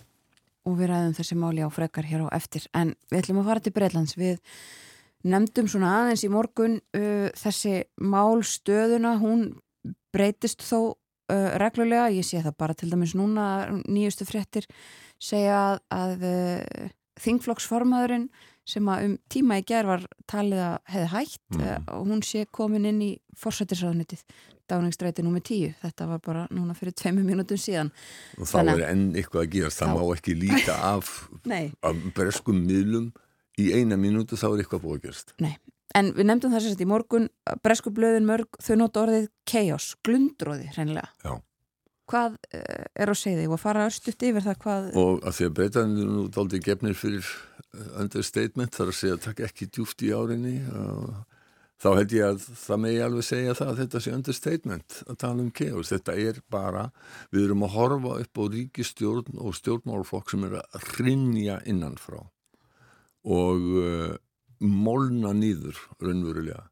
[0.68, 2.68] og við ræðum þessi máli á frekar hér á eftir.
[2.76, 4.42] En við ætlum að fara til Breitlands við
[5.28, 9.48] nefndum svona aðeins í morgun uh, þessi málstöðuna hún
[10.14, 13.48] breytist þó uh, reglulega, ég sé það bara til dæmis núna
[13.88, 14.68] nýjustu fréttir
[15.18, 16.92] segja að, að uh,
[17.24, 18.30] þingflokksformaðurinn
[18.68, 21.86] sem að um tíma í gerð var talið að hefði hægt mm.
[21.96, 24.26] og hún sé komin inn í forsættisraðnitið
[24.70, 27.92] dáningsstræti nummið tíu, þetta var bara núna fyrir tveimu mínútum síðan.
[28.38, 31.14] Og þá er enn eitthvað að gerast, það má ekki líta af,
[31.88, 33.10] af breskum miðlum
[33.58, 35.36] í eina mínútu þá er eitthvað búið að gerast.
[35.44, 35.56] Nei,
[35.98, 37.28] en við nefndum það sérst í morgun
[37.66, 41.12] bresku blöðin mörg, þau nota orðið chaos, glundróði hreinlega.
[41.26, 41.38] Já.
[42.08, 45.48] hvað uh, er á segði og að fara östuft yfir það hvað og að því
[45.48, 47.32] að breytanir nú daldi gefnir fyrir
[48.00, 50.62] understatement þar að segja að taka ekki djúft í árinni.
[50.72, 51.37] Og
[51.78, 55.44] þá held ég að það megi alveg segja það að þetta sé understatement að tala
[55.44, 55.92] um chaos.
[55.94, 56.88] Þetta er bara,
[57.34, 62.24] við erum að horfa upp á ríkistjórn og stjórnmálflokk sem er að rinja innanfrá
[63.28, 64.16] og uh,
[64.64, 66.66] molna nýður raunverulega.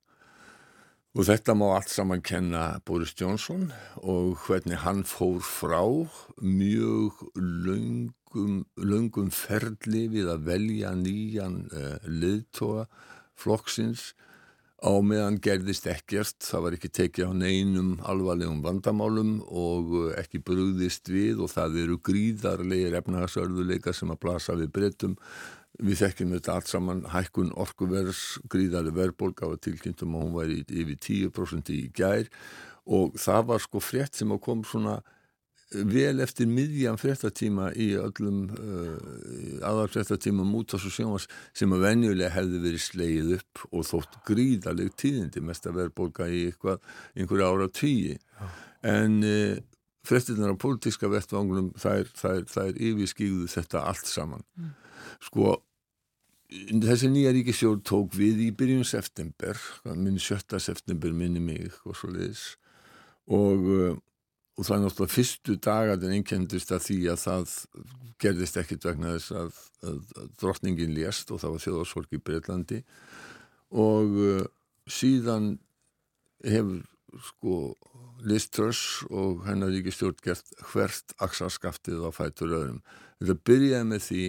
[1.15, 3.69] Og þetta má allt saman kenna Boris Johnson
[4.01, 5.79] og hvernig hann fór frá
[6.43, 12.89] mjög löngum, löngum ferli við að velja nýjan uh, liðtóa
[13.39, 14.13] flokksins
[14.85, 21.09] á meðan gerðist ekkert, það var ekki tekið á neinum alvarlegum vandamálum og ekki brúðist
[21.09, 25.17] við og það eru gríðarlegir efnahagsörðuleika sem að blasa við breytum.
[25.81, 28.21] Við þekkjum þetta allt saman, hækkun orkuvers,
[28.51, 32.29] gríðarlega verðbólk af að tilkynntum að hún væri yfir 10% í gær
[32.85, 34.99] og það var sko frétt sem að kom svona
[35.89, 38.95] vel eftir miðjan fréttatíma í öllum uh,
[39.65, 45.43] aðalfréttatíma mútas og sjómas sem að venjulega hefði verið sleið upp og þótt gríðaleg tíðindi
[45.45, 46.81] mest að vera bólka í eitthvað,
[47.15, 48.17] einhverja ára tíi
[48.85, 49.59] en uh,
[50.05, 54.45] fréttinar á pólitíska vettvangunum þær, þær, þær yfirskýðu þetta allt saman.
[54.59, 54.73] Mm.
[55.25, 55.55] sko
[56.85, 59.57] þessi nýja ríkisjór tók við í byrjun september
[59.97, 62.51] minn sjötta september minni mig og svo leiðis
[63.25, 63.65] og
[64.55, 67.55] og það er náttúrulega fyrstu dagarinn einkendist að því að það
[68.23, 72.81] gerðist ekkit vegna þess að, að, að drottningin lést og það var þjóðarsvolk í Breitlandi
[73.75, 74.45] og uh,
[74.87, 75.55] síðan
[76.45, 76.85] hefur
[77.25, 77.57] sko
[78.25, 82.81] Liz Truss og hennar ríkistjórn gert hvert aksaskaftið á fætur öðrum.
[83.19, 84.23] Þetta byrjaði með því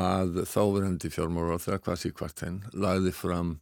[0.00, 3.56] að þáverandi fjármára það hvað sé hvart henn lagði fram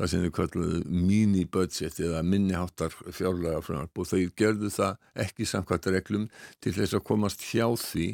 [0.00, 4.96] það sem þau kalluðu mini-budget eða minniháttar fjárlega frumvarp og þau gerðu það
[5.26, 6.26] ekki samkvæmt reglum
[6.64, 8.08] til þess að komast hjá því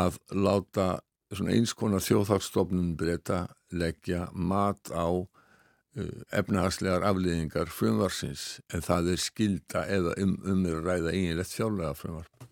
[0.00, 0.88] að láta
[1.30, 9.84] eins konar þjóðhagsstofnun breyta leggja mat á uh, efnahagslegar afliðingar frumvarsins en það er skilda
[9.92, 12.48] eða um, um er að ræða eiginlegt fjárlega frumvarp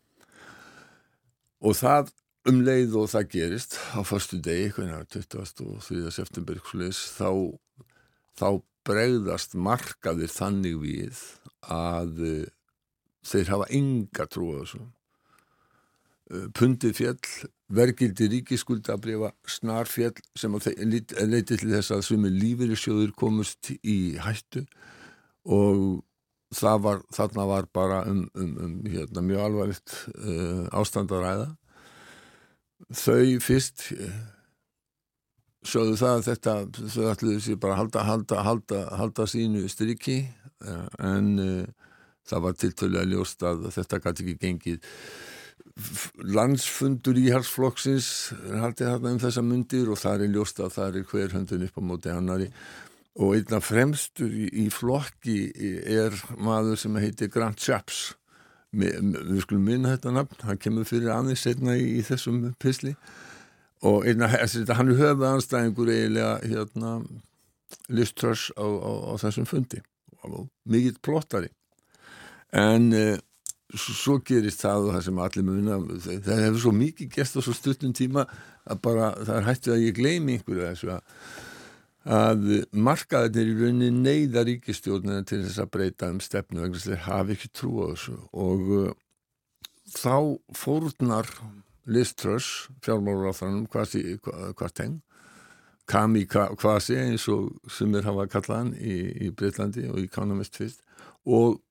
[1.59, 2.13] og það
[2.49, 6.13] um leið og það gerist á fastu degi, hvernig 23.
[6.15, 7.31] september þá,
[8.39, 11.23] þá bregðast markaðir þannig við
[11.69, 12.47] að uh,
[13.27, 14.83] þeir hafa enga trú á þessu.
[16.29, 24.17] Uh, pundið fjall vergildi ríkiskuldabrifa snarfjall sem leiti til þess að svimi lífeyrisjóður komust í
[24.23, 24.65] hættu
[25.45, 26.05] og
[26.57, 31.49] var, þarna var bara um, um, um hérna, mjög alvarlegt uh, ástand að ræða.
[32.89, 33.91] Þau fyrst
[35.69, 36.55] sögðu það að þetta
[36.95, 40.21] þau ætluðu sér bara að halda, halda, halda, halda sínu striki
[40.65, 41.89] uh, en uh,
[42.29, 44.91] það var tiltölulega ljóst að þetta gæti ekki gengið.
[46.35, 48.09] Landsfundur íhalsflokksins
[48.51, 51.79] haldið þarna um þessa myndir og það er ljóst að það er hver höndun upp
[51.79, 52.49] á móti annari
[53.19, 55.39] og einna fremstur í, í flokki
[55.91, 58.13] er maður sem heitir Grant Shapps.
[58.75, 62.95] Við skulum minna þetta nafn, hann kemur fyrir aðeins setna í, í þessum pisli
[63.87, 66.97] og einna, hann er höfuð anstæðingur eiginlega hérna,
[67.93, 69.83] liströss á, á, á þessum fundi.
[70.27, 71.51] Og mikill plottari.
[72.51, 73.19] En eh,
[73.77, 75.77] svo gerist það og það sem allir muna
[76.25, 78.25] það hefur svo mikið gest á svo stuttum tíma
[78.69, 81.03] að bara það er hættið að ég gleymi einhverju þessu að,
[82.19, 86.65] að markaðinir í rauninni neyða ríkistjórnina til þess að breyta um stefnu
[87.05, 88.17] hafi ekki trú á þessu.
[88.33, 88.91] Og uh,
[89.93, 90.17] þá
[90.57, 91.29] fórnar
[91.89, 94.99] Liz Truss fjármálur á þannum hvart heng
[95.89, 100.85] Kami Kvasi eins og sem er hafa kallaðan í, í Breitlandi og í Economist fyrst
[101.25, 101.63] og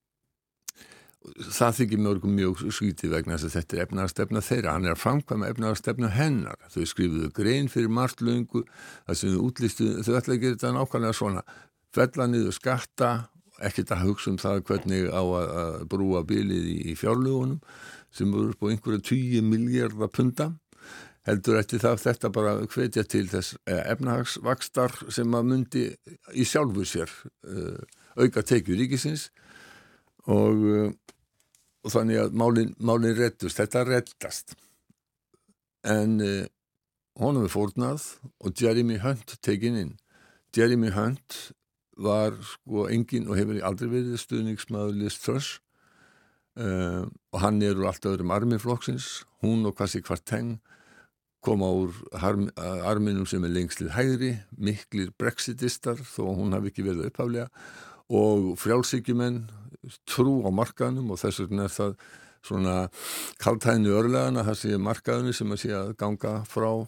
[1.57, 5.49] það þykir mörgum mjög skvítið vegna þess að þetta er efnaðarstefna þeirra, hann er framkvæma
[5.51, 8.63] efnaðarstefna hennar, þau skrifuðu grein fyrir margt löngu,
[9.07, 11.43] þau útlistu þau ætla að gera þetta nákvæmlega svona.
[11.95, 13.11] Fella niður skatta
[13.63, 17.61] ekkert að hugsa um það hvernig á að brúa bilið í fjárlugunum
[18.13, 20.51] sem voru upp á einhverja 20 miljardar punta
[21.27, 25.83] heldur eftir það þetta bara hvetja til þess eh, efnahagsvakstar sem að myndi
[26.31, 27.11] í sjálfu sér
[27.43, 27.81] uh,
[28.15, 29.27] auka tekið ríkisins.
[30.31, 30.87] Og uh,
[31.87, 34.55] og þannig að málinn málin reddust, þetta reddast.
[35.87, 36.47] En eh,
[37.21, 38.09] honum er fórnað
[38.43, 39.93] og Jeremy Hunt tekinn inn.
[40.55, 41.37] Jeremy Hunt
[41.97, 45.61] var sko engin og hefur aldrei verið stuðningsmaður Liz Truss
[46.57, 50.57] eh, og hann er úr allt öðrum armiflokksins, hún og Kwasi Kvarteng
[51.45, 57.47] koma úr arminum sem er lengslið hægri miklir brexitistar þó hún hafi ekki verið upphaflega
[58.09, 59.43] og frjálsíkjumenn
[60.09, 61.93] trú á markaðnum og þess vegna er það
[62.47, 62.75] svona
[63.41, 66.87] kaltæðinu örlegana það sé markaðinu sem að sé að ganga frá uh,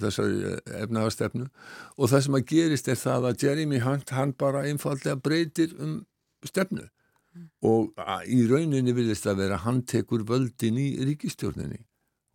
[0.00, 1.48] þessari efnahastefnu
[1.96, 6.00] og það sem að gerist er það að Jeremy Hunt hann bara einfallega breytir um
[6.46, 6.86] stefnu.
[7.62, 7.92] Og
[8.26, 11.84] í rauninni vilist að vera hann tekur völdin í ríkistjórninni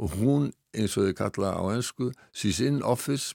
[0.04, 3.34] og hún eins og þau kalla á ennsku she's in office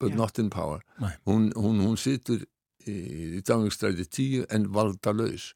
[0.00, 0.18] but yeah.
[0.18, 0.82] not in power.
[1.24, 2.42] Hún, hún, hún situr
[2.84, 2.94] í,
[3.38, 5.52] í dagningstræði tíu en valda laus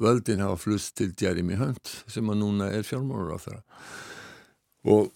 [0.00, 3.62] völdin hafa flust til Jeremy Hunt sem að núna er fjármórur á þeirra
[4.90, 5.10] og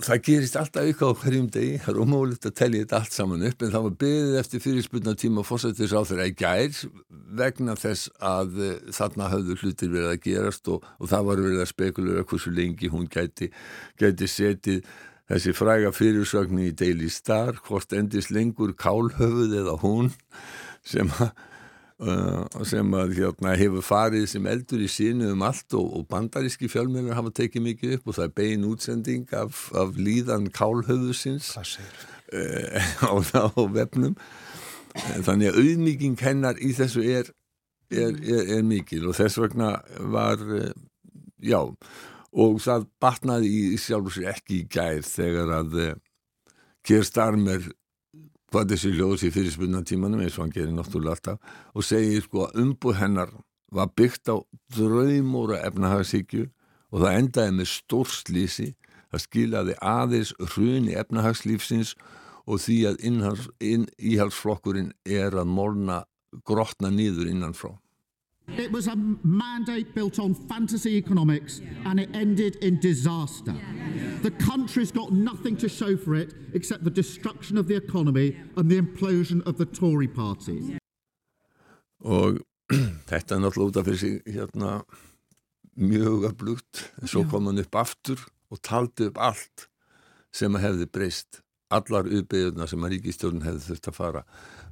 [0.00, 1.76] það gerist alltaf ykkur á hverjum degi.
[1.82, 5.14] Það er umhólið að tellja þetta allt saman upp en það var beðið eftir fyrirspunna
[5.20, 6.80] tíma fórsættis á þeirra í gær
[7.42, 11.64] vegna þess að uh, þarna hafðu hlutir verið að gerast og, og það var verið
[11.64, 13.50] að spekulera hversu lengi hún gæti,
[14.00, 14.82] gæti setið
[15.32, 20.12] þessi fræga fyrirsögn í Daily Star hvort endist lengur kálhöfuð eða hún
[20.88, 21.34] sem að
[22.66, 27.14] sem að hérna, hefur farið sem eldur í sínu um allt og, og bandaríski fjölmjörnir
[27.14, 31.68] hafa tekið mikið upp og það er bein útsending af, af líðan kálhöfusins uh,
[33.06, 34.16] á, á vefnum.
[34.96, 37.30] Uh, þannig að auðmíking hennar í þessu er,
[37.92, 39.76] er, er, er mikil og þess vegna
[40.14, 40.72] var uh,
[41.42, 41.60] já
[42.32, 45.94] og það batnaði í sjálfur ekki í gæð þegar að uh,
[46.82, 47.70] Keir Starmer
[48.52, 52.46] hvað þessi hljóðs í fyrirspunna tímanum eins og hann gerir náttúrulega alltaf og segir sko
[52.46, 53.30] að umbúð hennar
[53.72, 54.36] var byggt á
[54.76, 56.48] draumóra efnahagsíkju
[56.92, 58.68] og það endaði með stórslýsi
[59.12, 61.94] það skilaði aðeins hruni efnahagslífsins
[62.44, 66.02] og því að inn, íhalsflokkurinn er að morna
[66.44, 67.72] grotna nýður innanfrá
[68.48, 73.54] It was a mandate built on fantasy economics and it ended in disaster.
[74.22, 78.70] The country's got nothing to show for it except the destruction of the economy and
[78.70, 80.78] the implosion of the Tory party.
[82.02, 82.38] og
[83.10, 84.70] þetta er náttúrulega út af fyrir sig hérna
[85.78, 88.18] mjög öflugt en svo kom hann upp aftur
[88.50, 89.68] og taldi upp allt
[90.34, 91.40] sem að hefði breyst
[91.72, 94.24] allar uppbyggðuna sem að ríkistjórn hefði þurft að fara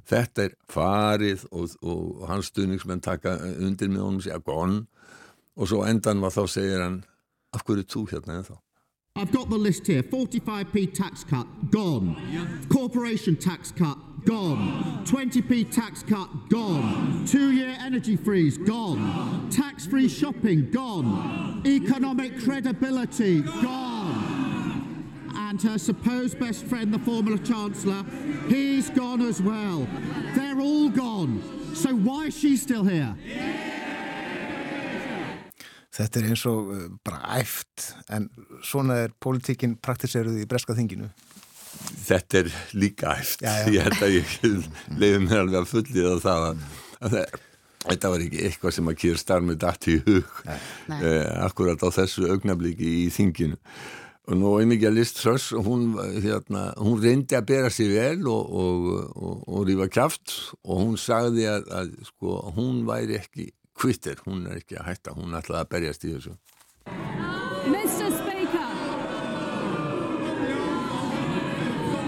[0.09, 4.83] þetta er farið og, og hans stuðningsmenn taka undir með honum sér gonn
[5.55, 7.01] og svo endan var þá segir hann
[7.53, 8.57] af hverju þú hérna en þá
[9.13, 12.15] I've got the list here 45p tax cut, gone.
[12.71, 15.03] Corporation tax cut, gone.
[15.03, 17.25] 20p tax cut, gone.
[17.27, 19.49] Two year energy freeze, gone.
[19.51, 21.61] Tax free shopping, gone.
[21.65, 24.30] Economic credibility, gone.
[25.51, 28.05] And her supposed best friend, the former Chancellor,
[28.47, 29.85] he's gone as well.
[30.33, 31.41] They're all gone.
[31.75, 33.11] So why is she still here?
[35.91, 38.29] Þetta er eins og uh, bara æft en
[38.63, 41.09] svona er pólitíkin praktiseruð í breska þinginu.
[42.07, 42.49] þetta er
[42.79, 43.71] líka eftir Já, já.
[43.75, 44.33] ég held að ég
[45.01, 47.25] leiði mér alveg að fullið að það að,
[47.89, 50.99] þetta var ekki eitthvað sem að kýr starfið dætt í hug Nei.
[50.99, 53.59] eh, akkurat á þessu augnabliki í þinginu
[54.29, 58.27] og nú mikið að List Truss og hún, hérna, hún reyndi að bera sig vel
[58.29, 58.85] og, og,
[59.17, 63.49] og, og rífa kjaft og hún sagði að, að sko, hún væri ekki
[63.81, 66.37] kvittir, hún er ekki að hætta hún ætlaði að berjast í þessu
[67.71, 68.07] Mr.
[68.17, 68.69] Speaker.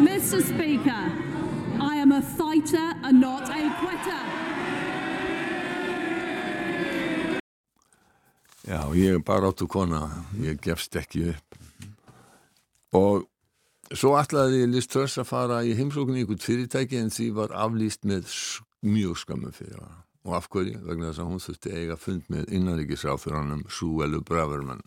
[0.01, 0.41] Mr.
[0.41, 1.05] Speaker,
[1.79, 4.21] I am a fighter and not a quitter.
[8.63, 10.07] Já, ég er bara áttu kona,
[10.39, 11.52] ég gefst ekki upp.
[12.97, 13.25] Og
[13.93, 18.07] svo ætlaði Liz Truss að fara í heimsókn í ykkur fyrirtæki en því var aflýst
[18.07, 18.29] með
[18.85, 20.01] mjög skömmu fyrir hana.
[20.23, 20.79] Og af hverju?
[20.87, 24.83] Vegna þess að hún þurfti eiga fund með innanríkisráþuranum Súelu Bravermann.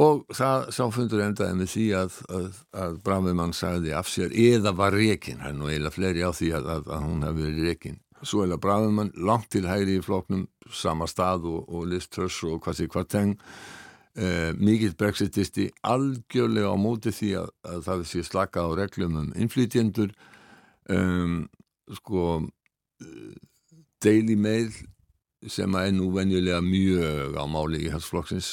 [0.00, 4.72] Og það sá fundur endaði með því að, að, að Bravermann sagði af sér eða
[4.78, 7.98] var rekin, hann og eiginlega fleiri á því að, að, hún hefði verið rekin.
[8.22, 12.60] Svo eða Bravermann langt til hægri í floknum, sama stað og, og Liz Truss og
[12.64, 13.36] hvað sé hvað teng,
[14.18, 19.30] uh, mikill brexitisti algjörlega á móti því að, að það sé slaka á reglum um
[19.36, 20.14] innflytjendur.
[20.90, 21.44] Um,
[21.94, 23.34] sko uh,
[24.02, 24.72] Daily Mail
[25.48, 28.48] sem er nú venjulega mjög á máli í hans flokksins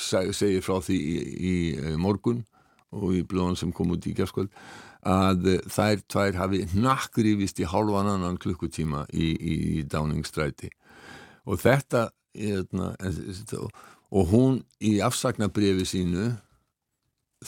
[0.00, 1.16] seg- segir frá því í,
[1.52, 2.38] í eh, morgun
[2.92, 4.48] og í blóðan sem kom út í gerskvöld
[5.08, 10.70] að þær tvær hafi nakkrifist í hálfan annan klukkutíma í, í, í Downing-stræti
[11.44, 13.68] og þetta hérna, en-
[14.12, 16.26] og hún í afsagnabrifi sínu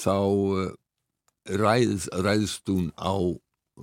[0.01, 0.17] þá
[0.65, 0.71] eh,
[1.61, 3.15] ræð, ræðst hún á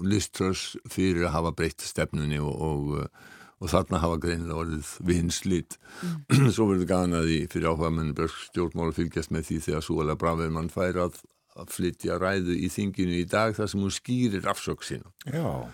[0.08, 3.30] Liströss fyrir að hafa breytt stefnunni og, og, eh,
[3.62, 5.78] og þarna hafa greinilega orðið vinslit
[6.56, 8.16] svo verður gana því fyrir áhuga menn
[8.48, 11.22] stjórnmál að fylgjast með því þegar Súalega Bravermann fær að,
[11.60, 15.14] að flytja ræðu í þinginu í dag þar sem hún skýrir afsökk sína.
[15.30, 15.70] Já.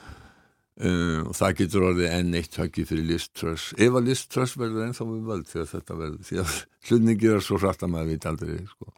[0.78, 4.84] Og það getur orðið enn eitt höggi fyrir Liz Truss ef að Liz Truss verður
[4.86, 6.52] ennþá við völd þegar þetta verður því að
[6.90, 8.94] hlutningir er svo hratt að maður veit aldrei sko.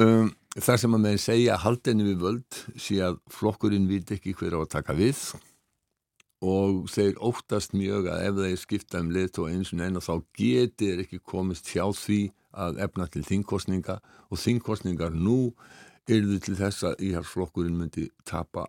[0.00, 4.56] um, það sem að með segja haldinni við völd sé að flokkurinn veit ekki hver
[4.56, 5.20] á að taka við
[6.42, 10.14] og þeir óttast mjög að ef þeir skipta um lit og eins og eina þá
[10.40, 12.22] geti þeir ekki komist hjá því
[12.64, 14.00] að efna til þingkostninga
[14.32, 15.52] og þingkostningar nú
[16.08, 18.66] yrðu til þess að íhalsflokkurinn myndi tapa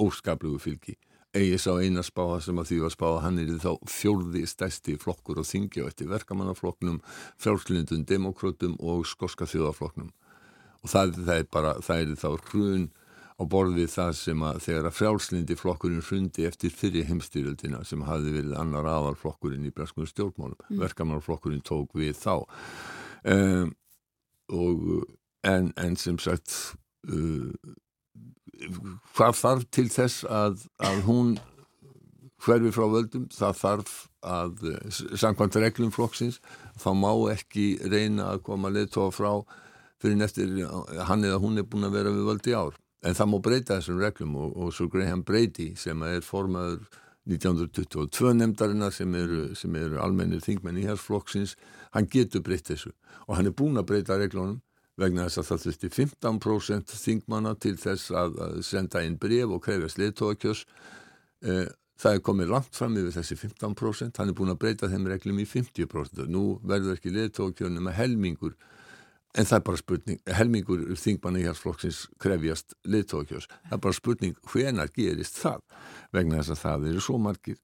[0.00, 0.96] óskaplugu fylgi
[1.36, 5.42] eigi sá eina spáða sem að því var spáða hann er þá fjórði stæsti flokkur
[5.42, 6.98] og þingi og eftir verkamannaflokknum
[7.38, 10.10] frjálslindum, demokrótum og skoska þjóðaflokknum
[10.80, 12.88] og það, það er bara, það er þá hrun
[13.40, 18.02] á borð við það sem að þegar að frjálslindi flokkurinn hrundi eftir fyrir heimstyrjöldina sem
[18.04, 20.80] hafði verið annar aðalflokkurinn í breskum stjórnmálum, mm.
[20.82, 22.34] verkamannaflokkurinn tók við þá.
[23.24, 23.72] Um,
[24.52, 25.06] og
[25.48, 26.52] en, en sem sagt
[27.08, 27.48] uh,
[29.16, 31.32] hvað þarf til þess að, að hún
[32.40, 34.62] hverfi frá völdum, það þarf að
[35.20, 36.40] samkvæmt reglum flokksins
[36.80, 39.32] þá má ekki reyna að koma leðtóa frá
[40.00, 40.54] fyrir eftir
[41.08, 42.78] hann eða hún er búin að vera við völd í ár.
[43.04, 46.84] En það má breyta þessum reglum og, og svo Graham Brady sem er formaður
[47.28, 51.54] 1922 nefndarinnar sem eru, eru almennir þingmenn í hér flokksins,
[51.92, 52.92] hann getur breytt þessu.
[53.28, 54.60] Og hann er búin að breyta reglunum
[55.00, 59.62] vegna þess að það þurfti 15% þingmanna til þess að, að senda inn bref og
[59.64, 60.64] krefjast leðtóakjörs
[61.46, 61.68] eh,
[62.00, 65.40] það er komið langt fram yfir þessi 15% hann er búin að breyta þeim reglum
[65.42, 68.56] í 50% nú verður ekki leðtóakjör nema helmingur.
[69.38, 74.40] En það er bara spurning, helmingur þingmanna í hérsflokksins krefjast leðtóakjörs það er bara spurning
[74.50, 75.62] hvenar gerist það?
[76.10, 77.60] Vegna þess að það eru svo margir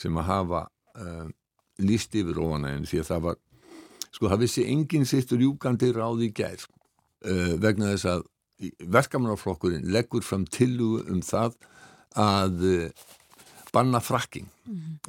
[0.00, 0.62] sem að hafa
[0.96, 1.26] uh,
[1.84, 3.40] líst yfir óanægin því að það var
[4.10, 6.64] sko það vissi enginn sitt rjúkandi ráð í gær
[7.26, 8.26] uh, vegna þess að
[8.92, 11.56] verkamannarflokkurinn leggur fram tillugu um það
[12.18, 13.08] að uh,
[13.72, 14.48] banna frakking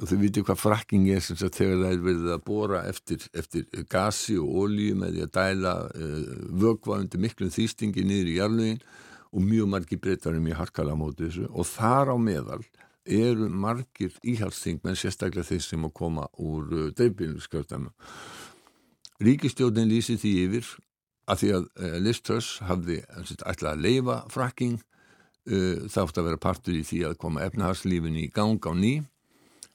[0.00, 3.24] og þau viti hvað frakking er sem sagt þegar það er verið að bóra eftir,
[3.34, 6.20] eftir gasi og ólíu með því að dæla uh,
[6.64, 8.84] vögva undir miklum þýstingi niður í jarlögin
[9.32, 11.48] og mjög margir breytarum í harkala móti þessu.
[11.50, 12.60] Og þar á meðal
[13.02, 17.92] eru margir íhaldsþingmenn sérstaklega þeir sem að koma úr uh, dreifbílskjöldæmi
[19.22, 20.70] Ríkistjóðin lýsi því yfir
[21.30, 23.00] að því að uh, Liz Truss hafði
[23.46, 28.28] ætlað að leifa frakking uh, þátt að vera partur í því að koma efnahagslífin í
[28.34, 28.94] gang á ný.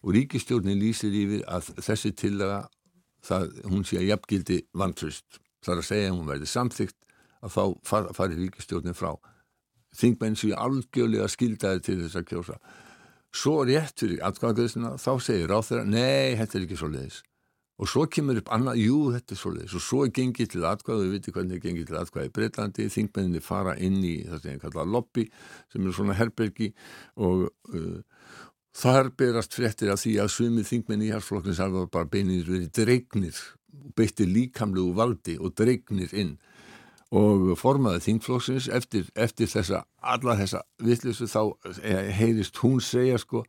[0.06, 2.68] Og ríkistjórnin lýsir yfir að þessi tillaga
[3.26, 6.98] það, hún sé að jafngildi vantröst þar að segja að hún verði samþygt
[7.44, 9.16] að þá far, fari ríkistjórnin frá.
[9.98, 12.60] Þingmenn séu algjörlega skildaði til þess að kjósa.
[13.38, 17.24] Svo rétt fyrir atkvæðagreðsina þá segir ráð þeirra, nei, þetta er ekki svo leiðis
[17.78, 20.64] og svo kemur upp annað, jú, þetta er svo leiðis og svo er gengið til
[20.66, 24.42] atkvæðu, við veitum hvernig er gengið til atkvæðu í Breitlandi, þingmenninni fara inn í það
[24.42, 25.28] sem ég kalla lobby
[25.74, 26.72] sem er svona herbergi.
[27.22, 27.46] Og
[27.76, 28.00] uh,
[28.78, 33.46] þar berast fréttir af því að sumið þingmenni í harsflokknins alveg bara beinir verið dregnir
[33.98, 36.38] beittir líkamlegu valdi og dregnir inn.
[37.16, 41.42] Og formaði þingflokksins eftir, eftir þessa, alla þessa vittlisu þá
[42.18, 43.46] heyrist hún segja sko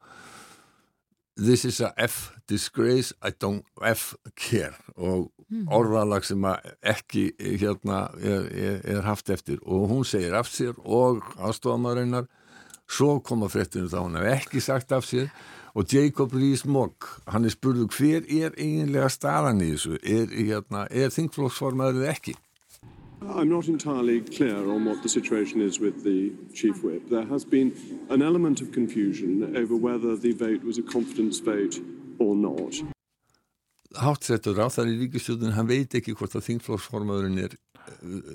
[1.38, 4.74] this is a F disgrace I don't F care.
[4.96, 5.30] Og
[5.72, 6.44] orðalag sem
[6.82, 9.62] ekki hérna er, er, er haft eftir.
[9.62, 12.26] Og hún segir af sér og aðstofamarinnar
[12.88, 15.30] svo koma fréttinu þá hún hef ekki sagt af sér.
[15.78, 19.98] Og Jacob Rees-Mogg hann er spurðu hver er eiginlega staðan í þessu?
[20.02, 22.34] Er, hérna, er þingflokksformaðurinn ekki
[23.22, 27.08] I'm not entirely clear on what the situation is with the Chief Whip.
[27.08, 27.72] There has been
[28.10, 31.80] an element of confusion over whether the vote was a confidence vote
[32.18, 32.74] or not.
[33.94, 37.56] Háttsettur á þar í ríkistjóðin, hann veit ekki hvort að þingflóksformaðurinn er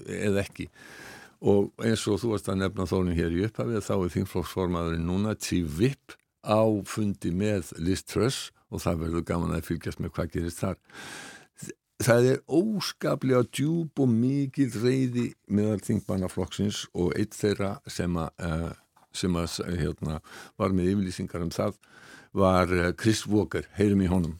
[0.09, 0.67] eða ekki
[1.43, 5.35] og eins og þú varst að nefna þónin hér í upphafið þá er þingflóksformaðurinn núna
[5.35, 10.33] Chief Whip á fundi með Liz Truss og það verður gaman að fylgjast með hvað
[10.33, 10.79] gerist þar
[12.03, 18.71] það er óskaplega djúb og mikil reyði meðal þingmannaflokksins og eitt þeirra sem að, uh,
[19.15, 20.19] sem að hérna,
[20.59, 21.77] var með yfirlýsingar um það
[22.33, 24.39] var uh, Chris Walker, heyrum í honum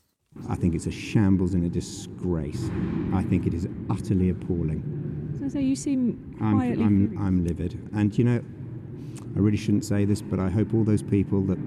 [0.50, 2.70] I think it's a shambles and a disgrace.
[3.14, 4.82] I think it is utterly appalling.
[5.40, 7.22] So, so you seem I'm, quietly I'm, furious.
[7.22, 7.90] I'm livid.
[7.94, 8.44] And you know,
[9.36, 11.60] I really shouldn't say this, but I hope all those people that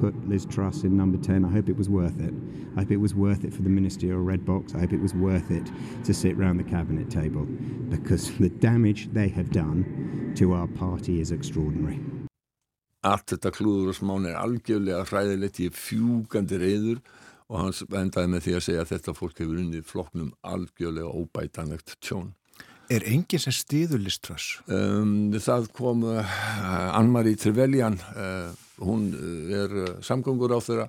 [0.00, 2.34] put Liz Truss in number 10, I hope it was worth it.
[2.76, 4.74] I hope it was worth it for the ministerial red box.
[4.74, 5.66] I hope it was worth it
[6.04, 7.46] to sit round the cabinet table
[7.88, 12.00] because the damage they have done to our party is extraordinary.
[13.06, 16.98] allt þetta klúður og smán er algjörlega hræðilegt, ég er fjúgandi reyður
[17.48, 21.94] og hans endaði með því að segja að þetta fólk hefur unnið flokknum algjörlega óbætanlegt
[22.04, 22.34] tjón
[22.88, 24.62] Er enginn sem stýður liströss?
[24.72, 26.38] Um, það kom uh,
[26.96, 29.08] Ann-Marie Trevelyan uh, hún
[29.54, 30.88] er uh, samgöngur á þeirra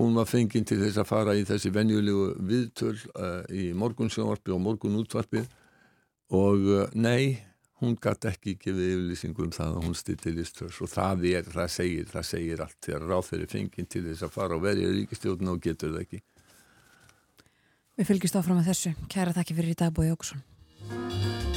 [0.00, 4.62] hún var fenginn til þess að fara í þessi venjulegu viðtöl uh, í morgunsjónvarpi og
[4.64, 5.44] morgunútvarpi
[6.32, 7.38] og uh, nei
[7.82, 11.72] hún gæti ekki gefið yfirlýsingu um það að hún stýtti liströss og það er, það
[11.76, 15.56] segir, það segir allt þegar ráð þeirri fenginn til þess að fara og verja ríkistjóðuna
[15.56, 16.22] og getur það ekki
[17.92, 18.94] Við fylgjumst áfram með þessu.
[19.12, 21.51] Kæra þakki fyrir í dag, Bói Jókusson.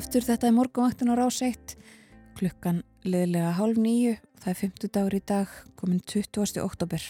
[0.00, 1.74] Aftur, þetta er morgunvaktin á rás 1,
[2.38, 6.56] klukkan liðlega hálf nýju, það er 50 dagur í dag, komin 20.
[6.62, 7.04] oktober.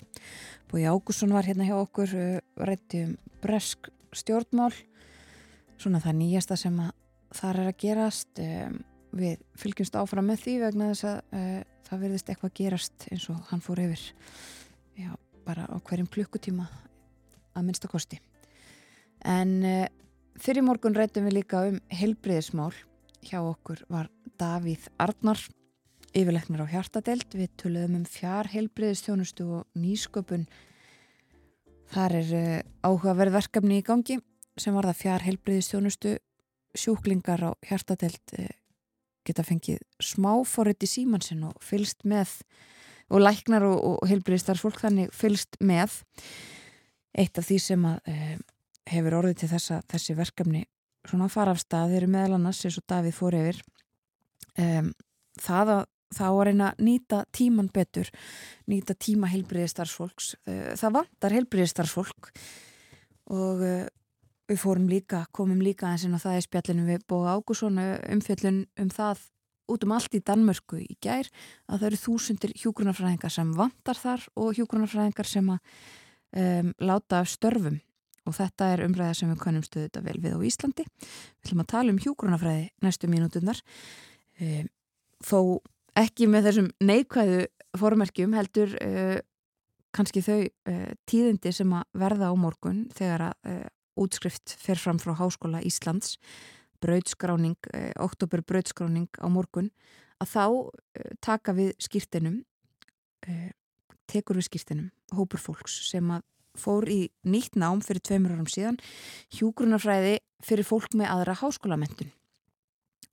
[0.66, 2.16] Búi Ágússon var hérna hjá okkur,
[2.58, 3.12] rætti um
[3.44, 4.72] bresk stjórnmál
[5.78, 6.90] svona það nýjasta sem að
[7.38, 8.80] þar er að gerast um,
[9.22, 13.38] við fylgjumst áfram með því vegna þess að uh, það verðist eitthvað gerast eins og
[13.52, 14.02] hann fór yfir
[14.98, 15.14] já,
[15.46, 16.66] bara á hverjum klukkutíma
[17.54, 18.18] að minnsta kosti
[19.22, 19.86] en uh,
[20.40, 22.72] fyrir morgun rættum við líka um helbriðismál
[23.26, 24.08] hjá okkur var
[24.40, 25.40] Davíð Arnar
[26.16, 30.46] yfirleiknir á hjartadelt við töluðum um fjár helbriðistjónustu og nýsköpun.
[31.92, 32.56] Þar er uh,
[32.86, 34.18] áhugaverð verkefni í gangi
[34.60, 36.16] sem var það fjár helbriðistjónustu
[36.78, 38.48] sjúklingar á hjartadelt uh,
[39.26, 42.38] geta fengið smáforrið í símansinn og fylst með.
[43.10, 46.00] Og læknar og, og heilbriðistarfsfólk þannig fylst með.
[47.18, 48.40] Eitt af því sem að uh,
[48.90, 50.64] hefur orðið til þessa, þessi verkefni
[51.08, 53.62] svona fara af stað, þeir eru meðal annars eins og Davíð fór yfir
[54.60, 54.90] um,
[55.40, 58.08] það að þá að reyna að nýta tíman betur
[58.70, 60.32] nýta tíma heilbriðistarfsfólks
[60.80, 62.30] það vantar heilbriðistarfsfólk
[63.30, 63.84] og uh,
[64.50, 68.90] við fórum líka, komum líka eins og það í spjallinu við Bóða Ágússon umfjöllun um
[68.90, 69.22] það
[69.70, 71.28] út um allt í Danmörku í gær
[71.70, 75.60] að það eru þúsundir hjúgrunarfræðingar sem vantar þar og hjúgrunarfræðingar sem að
[76.42, 77.78] um, láta störfum
[78.28, 80.86] og þetta er umræða sem við kannum stöðu þetta vel við á Íslandi.
[81.00, 83.62] Við ætlum að tala um hjúgrunarfræði næstu mínútunar
[84.40, 84.70] um,
[85.24, 85.40] þó
[86.00, 87.42] ekki með þessum neikvæðu
[87.80, 89.18] formerkjum heldur uh,
[89.96, 93.68] kannski þau uh, tíðindi sem að verða á morgun þegar að
[94.00, 96.14] útskrift fer fram frá Háskóla Íslands
[96.80, 99.70] brauðskráning, eh, oktober brauðskráning á morgun,
[100.20, 100.44] að þá
[100.96, 102.42] eh, taka við skýrtinum
[103.26, 103.50] eh,
[104.10, 106.24] tekur við skýrtinum hópur fólks sem að
[106.60, 108.80] fór í nýtt nám fyrir tveimur árum síðan
[109.36, 112.12] hjúgrunarfræði fyrir fólk með aðra háskólamentun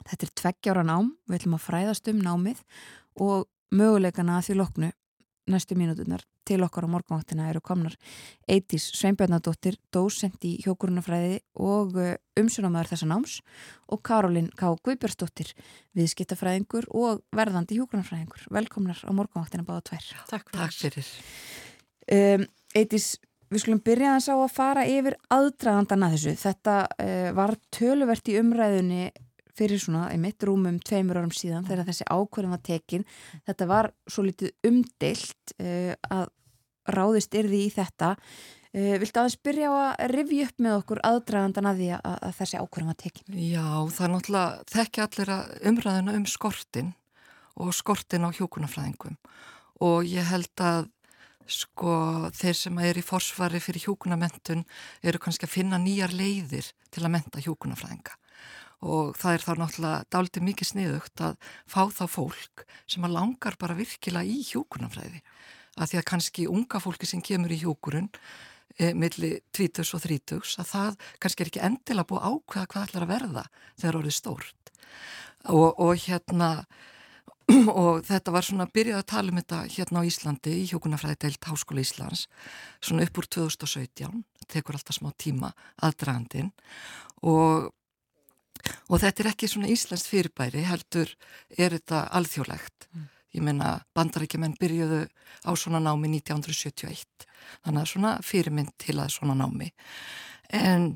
[0.07, 2.63] þetta er tveggjára nám, við ætlum að fræðast um námið
[3.23, 4.91] og möguleikana að því loknu
[5.47, 7.95] næstu mínútunar til okkar á morgunváttina eru komnar
[8.47, 13.37] Eitís Sveinbjörnadóttir, dósent í hjókurunafræði og uh, umsjónamæður þessa náms
[13.91, 14.71] og Karolin K.
[14.87, 15.51] Guðbjörnsdóttir,
[15.97, 18.47] viðskiptafræðingur og verðandi hjókurunafræðingur.
[18.59, 20.09] Velkomnar á morgunváttina báða tvær.
[20.31, 20.61] Takk fyrir.
[20.61, 21.11] Takk fyrir.
[22.07, 22.47] Um,
[22.77, 23.15] Eitís,
[23.51, 26.35] við skulum byrja að sá að fara yfir aðdragandana þessu.
[26.41, 29.07] Þetta uh, var töluvert í umræðunni
[29.57, 33.05] fyrir svona í mitt rúmum tveimur árum síðan þegar þessi ákvörðum var tekin
[33.47, 36.29] þetta var svo litið umdelt uh, að
[36.93, 41.71] ráðist yrði í þetta uh, Viltu aðeins byrja á að rivja upp með okkur aðdragandan
[41.71, 43.39] að því að, að þessi ákvörðum var tekin?
[43.47, 45.33] Já, það er náttúrulega þekki allir
[45.71, 46.93] umræðina um skortin
[47.57, 49.17] og skortin á hjókunafræðingum
[49.87, 50.91] og ég held að
[51.47, 54.65] sko þeir sem er í forsvari fyrir hjókunamentun
[55.01, 58.17] eru kannski að finna nýjar leiðir til að menta hjókunafræðinga
[58.87, 63.57] og það er þá náttúrulega dálítið mikið sniðugt að fá þá fólk sem að langar
[63.57, 65.23] bara virkilega í hjókunarfræði
[65.77, 68.09] að því að kannski unga fólki sem kemur í hjókurun
[68.77, 73.05] e, milli 20 og 30 að það kannski er ekki endilega búið ákveða hvað ætlar
[73.05, 73.45] að verða
[73.77, 74.71] þegar orðið stórt.
[75.47, 76.49] Og, og hérna
[77.81, 81.21] og þetta var svona að byrja að tala um þetta hérna á Íslandi í hjókunarfræði
[81.23, 82.27] deilt Háskóla Íslands
[82.81, 85.53] svona upp úr 2017 tekur alltaf smá tíma
[85.83, 86.53] aðdragandin
[87.23, 87.73] og
[88.91, 91.11] og þetta er ekki svona íslenskt fyrirbæri heldur
[91.57, 92.89] er þetta alþjóðlegt.
[92.93, 93.05] Mm.
[93.35, 95.01] ég menna bandarækjumenn byrjuðu
[95.45, 97.27] á svona námi 1971
[97.65, 99.67] þannig að svona fyrirmynd til að svona námi.
[100.49, 100.95] En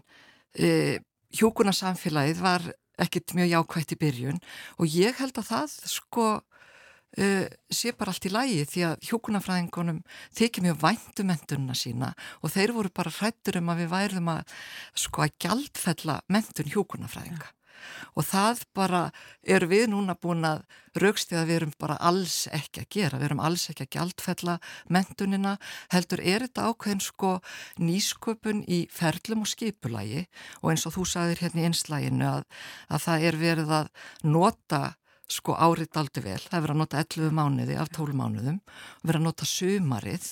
[0.55, 0.97] e,
[1.37, 2.65] hjókunarsamfélagið var
[3.03, 4.41] ekkit mjög jákvægt í byrjun
[4.77, 6.27] og ég held að það sko
[7.17, 10.03] e, sé bara allt í lægi því að hjókunarfræðingunum
[10.37, 14.59] þykir mjög væntu mentununa sína og þeir voru bara hrættur um að við værðum að
[15.05, 17.60] sko að gjaldfella mentun hjókunarfræðinga ja
[18.15, 19.01] og það bara
[19.41, 20.63] er við núna búin að
[21.01, 23.93] raukst því að við erum bara alls ekki að gera, við erum alls ekki að
[23.95, 24.57] gjaldfella
[24.91, 25.57] mentunina,
[25.93, 27.33] heldur er þetta ákveðin sko
[27.79, 30.25] nýsköpun í ferlum og skipulagi.
[30.61, 32.49] Og eins og þú sagðir hérna í einslæginu að,
[32.91, 33.93] að það er verið að
[34.27, 34.83] nota
[35.31, 38.57] sko árið aldrei vel, það er verið að nota 11 mánuði af 12 mánuðum,
[39.05, 40.25] verið að nota sumarið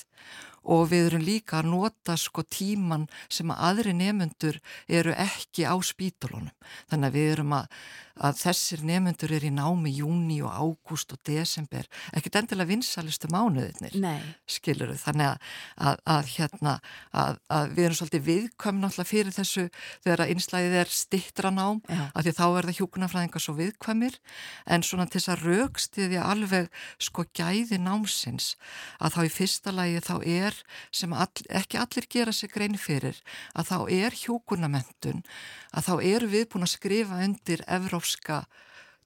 [0.64, 5.74] og við erum líka að nota sko tíman sem að aðri nefnundur eru ekki á
[5.80, 6.52] spítulunum.
[6.90, 7.80] Þannig að við erum að,
[8.20, 11.86] að þessir nefnundur eru í námi júni og ágúst og desember,
[12.16, 13.96] ekkert endilega vinsalistu mánuðinir,
[14.50, 15.00] skilur við.
[15.04, 15.54] Þannig að,
[15.88, 16.74] að, að hérna,
[17.76, 19.66] við erum svolítið viðkvæm náttúrulega fyrir þessu
[20.04, 24.20] þegar að einslæðið er stittra nám, af því þá er það hjúkunarfræðingar svo viðkvæmir,
[24.66, 26.70] en svona til þess að raukstiðja alveg
[27.00, 28.52] sko gæði námsins,
[29.00, 30.58] að þá í fyrsta lagi þá er er
[30.94, 33.18] sem all, ekki allir gera sig grein fyrir
[33.54, 35.22] að þá er hjókunamentun
[35.76, 37.62] að þá er við búin að skrifa undir
[38.10, 38.46] evrópska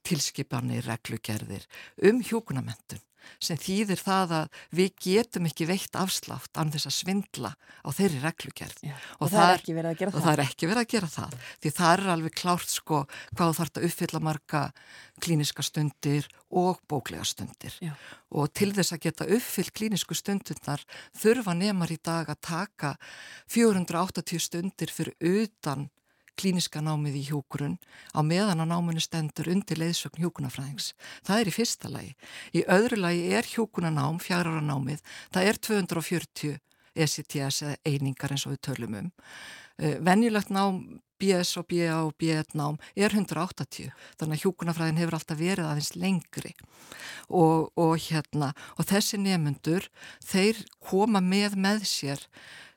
[0.05, 1.65] tilskipanir, reglugerðir
[2.05, 3.01] um hjókunamentun
[3.41, 8.19] sem þýðir það að við getum ekki veitt afslátt án þess að svindla á þeirri
[8.21, 8.83] reglugerð.
[8.85, 10.29] Já, og, og það er ekki verið að gera það það.
[10.77, 11.33] að gera það
[11.63, 12.99] því það er alveg klárt sko
[13.33, 14.61] hvað þarf að uppfylla marga
[15.25, 17.73] klíniska stundir og bóklega stundir.
[17.81, 17.95] Já.
[18.29, 20.85] og til þess að geta uppfyllt klínisku stundirnar
[21.17, 22.93] þurfa nefnar í dag að taka
[23.49, 25.89] 480 stundir fyrir utan
[26.39, 27.77] klíniska námið í hjókurun
[28.15, 30.93] á meðan á náminu stendur undir leiðsögn hjókunafræðings.
[31.25, 32.13] Það er í fyrsta lagi.
[32.55, 35.03] Í öðru lagi er hjókunanám, fjárara námið,
[35.33, 36.57] það er 240
[36.95, 39.13] ECTS eða einingar eins og við tölum um.
[39.75, 45.17] Uh, venjulegt nám BS og BA og B1 nám er 180 þannig að hjókunafræðin hefur
[45.17, 46.51] alltaf verið aðeins lengri
[47.29, 49.87] og, og hérna og þessi nefnundur
[50.23, 52.23] þeir koma með með sér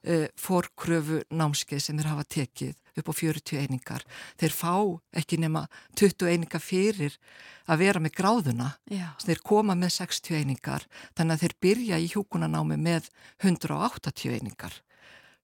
[0.07, 4.03] uh, fórkröfu námskeið sem þeir hafa tekið upp á 40 einingar.
[4.41, 4.75] Þeir fá
[5.15, 5.69] ekki nema
[5.99, 7.15] 20 einingar fyrir
[7.71, 8.73] að vera með gráðuna.
[9.23, 14.83] Þeir koma með 60 einingar þannig að þeir byrja í hjúkunanámi með 180 einingar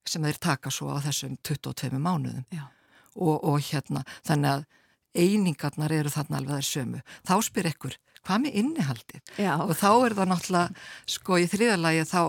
[0.09, 2.47] sem þeir taka svo á þessum 22 mánuðum.
[3.15, 4.65] Og, og hérna þannig að
[5.15, 7.03] einingarnar eru þarna alveg þær sömu.
[7.23, 9.21] Þá spyr ekkur hvað með innihaldið?
[9.41, 9.53] Já.
[9.61, 12.23] Og þá er það náttúrulega, sko í þriðalagi þá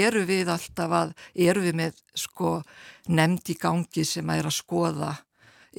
[0.00, 1.14] eru við alltaf að,
[1.48, 2.52] eru við með sko
[3.08, 5.14] nefnd í gangi sem að er að skoða,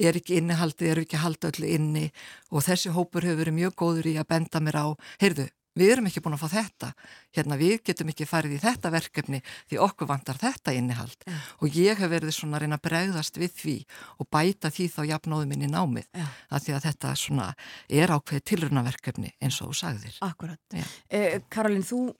[0.00, 2.04] er ekki innihaldið, er ekki halda öllu inni
[2.50, 4.86] og þessi hópur hefur verið mjög góður í að benda mér á,
[5.22, 5.46] heyrðu,
[5.78, 6.90] við erum ekki búin að fá þetta,
[7.36, 11.36] hérna við getum ekki farið í þetta verkefni því okkur vantar þetta innihald Já.
[11.60, 13.76] og ég hef verið svona að reyna að bregðast við því
[14.18, 16.26] og bæta því þá jafnóðum inn í námið Já.
[16.50, 17.52] að því að þetta svona
[17.88, 20.18] er ákveðið tilrunaverkefni eins og þú sagðir.
[20.26, 20.60] Akkurat.
[20.74, 20.84] Já.
[21.10, 22.10] Eh, Karolín, þú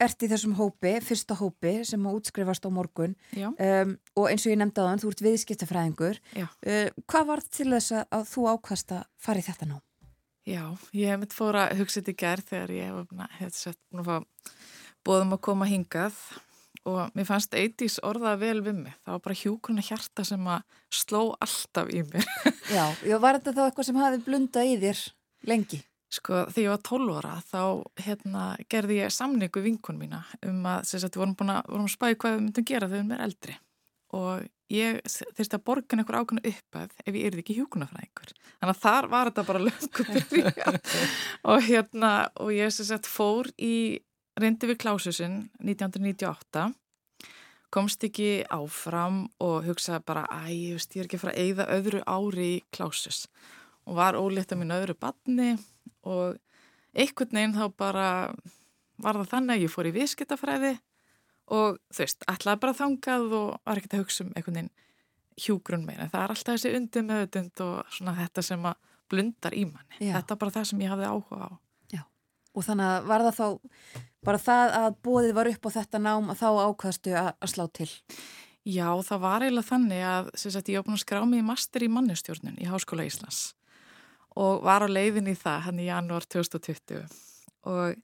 [0.00, 4.54] ert í þessum hópi, fyrsta hópi sem að útskrifast á morgun um, og eins og
[4.54, 6.20] ég nefndi á þann, þú ert viðskiptafræðingur.
[6.40, 9.78] Uh, hvað var til þess að þú ákast að fara í þetta ná?
[10.48, 10.62] Já,
[10.96, 12.94] ég hef mitt fór að hugsa þetta í gerð þegar ég
[13.38, 14.54] hef, sett búin að fá
[15.04, 16.16] bóðum að koma hingað
[16.88, 18.96] og mér fannst eitís orðað vel við mig.
[19.04, 20.64] Það var bara hjúkurna hjarta sem að
[21.02, 22.26] sló alltaf í mér.
[22.76, 25.00] Já, já var þetta þá eitthvað sem hafi blundað í þér
[25.50, 25.80] lengi?
[26.10, 27.62] Sko, þegar ég var 12 ára þá
[28.02, 32.16] hérna, gerði ég samningu vinkun mína um að að við vorum að, vorum að spæði
[32.22, 33.56] hvað við myndum gera þegar við erum eldri
[34.16, 38.34] og ég þurfti að borga einhver ákveðna uppað ef ég erði ekki hjúkunafræðingur.
[38.60, 40.76] Þannig að þar var þetta bara löngum
[41.54, 42.12] og hérna
[42.42, 43.74] og ég sem sagt fór í
[44.40, 46.70] reyndi við klásusinn 1998
[47.70, 52.02] komst ekki áfram og hugsaði bara veist ég er ekki að fara að eigða öðru
[52.06, 53.24] ári í klásus
[53.86, 55.52] og var ólétt að mín öðru badni
[56.06, 56.38] og
[56.94, 58.08] einhvern veginn þá bara
[59.00, 60.72] var það þannig að ég fór í viðskiptafræði
[61.50, 64.70] og þú veist, ætlaði bara þangað og var ekkert að hugsa um einhvern veginn
[65.40, 66.08] hjúgrunn meina.
[66.12, 68.78] Það er alltaf þessi undir meðutund og svona þetta sem að
[69.10, 69.98] blundar í manni.
[69.98, 70.14] Já.
[70.18, 71.50] Þetta er bara það sem ég hafði áhuga á.
[71.94, 72.02] Já.
[72.54, 73.46] Og þannig að var það þá
[74.26, 77.64] bara það að bóðið var upp á þetta nám að þá ákvaðstu að, að slá
[77.78, 77.88] til?
[78.68, 81.84] Já, það var eiginlega þannig að sagt, ég var búin að skrá mig í master
[81.86, 83.40] í mannustjórnun í Háskóla Íslands
[84.38, 87.00] og var á leiðin í það hann í janúar 2020
[87.70, 87.96] og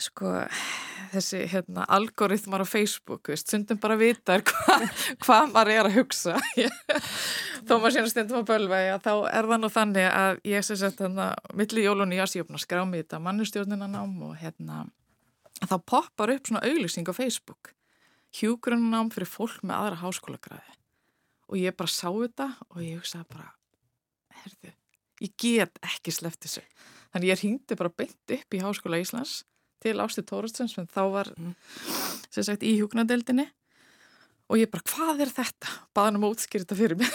[0.00, 0.32] sko
[1.12, 4.84] þessi hérna, algoritmar á Facebook veist, sundum bara vita hvað
[5.22, 6.34] hva maður er að hugsa.
[7.66, 10.78] Þó maður sérna stundum að bölva já, þá er það nú þannig að ég sé
[10.80, 14.82] sett hérna, milli jól og nýjast ég opna að skrá mig þetta mannustjórnunanám og hérna
[15.62, 17.72] þá poppar upp svona auglýsing á Facebook.
[18.34, 20.78] Hjúgrunanám fyrir fólk með aðra háskólagræði
[21.44, 23.52] og ég bara sá þetta og ég hugsaði bara
[24.42, 24.74] herðu,
[25.22, 26.64] ég get ekki sleppt þessu.
[27.14, 29.44] Þannig ég hringdi bara beint upp í Háskóla Íslands
[29.84, 31.30] til Ásti Tóraströms sem þá var
[32.32, 33.46] sem sagt í hjúknadeildinni
[34.50, 35.72] og ég bara hvað er þetta?
[35.96, 37.14] Baðan um að útskýra þetta fyrir mér.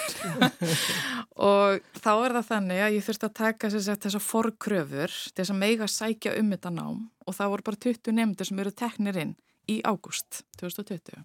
[1.49, 5.53] Og þá er það þannig að ég þurfti að taka sagt, þessa forkröfur til þess
[5.53, 7.03] að meiga sækja um þetta nám.
[7.29, 9.35] Og það voru bara 20 nefndir sem eru teknir inn
[9.69, 11.21] í ágúst 2020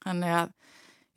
[0.00, 0.54] þannig að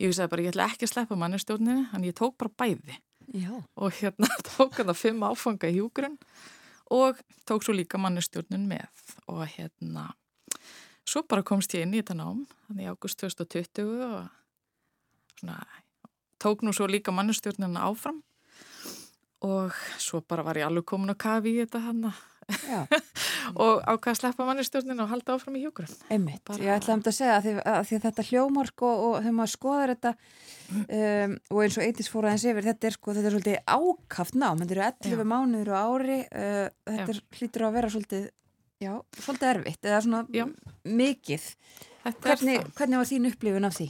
[0.03, 2.99] ég vissi að bara ég ætla ekki að sleppa mannistjórninu þannig ég tók bara bæði.
[3.33, 3.53] Já.
[3.79, 6.17] og hérna tók hann það fimm áfanga í hjúgrunn
[6.91, 8.89] og tók svo líka mannustjórnun með.
[9.27, 10.11] Og hérna
[11.05, 15.59] svo bara komst ég inn í þetta nám þannig águst 2020 og svona
[16.43, 18.21] tók nú svo líka mannustjórnuna áfram.
[19.43, 22.05] Og svo bara var ég alveg komin að kafi í þetta hann
[23.63, 26.61] og ákvað að sleppa mannustjórnuna og halda áfram í hjúgrunn Einmitt, bara...
[26.63, 29.37] ég ætla um að segja að því, að því að þetta hljómark og, og þegar
[29.39, 30.13] maður skoðar þetta
[30.73, 34.39] um, og eins og eittis fór aðeins yfir þetta er sko, þetta er svolítið ákaft
[34.39, 35.27] nám þetta eru 11 já.
[35.33, 38.29] mánuður á ári uh, þetta er, hlýtur að vera svolítið
[38.83, 40.45] já, svolítið erfitt, eða svona já.
[40.83, 41.49] mikið
[42.23, 43.89] hvernig, hvernig var þín upplifun af því?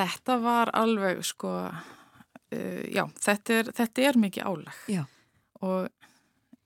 [0.00, 5.02] Þetta var alveg sko uh, já, þetta er, þetta er mikið álag já.
[5.60, 5.88] og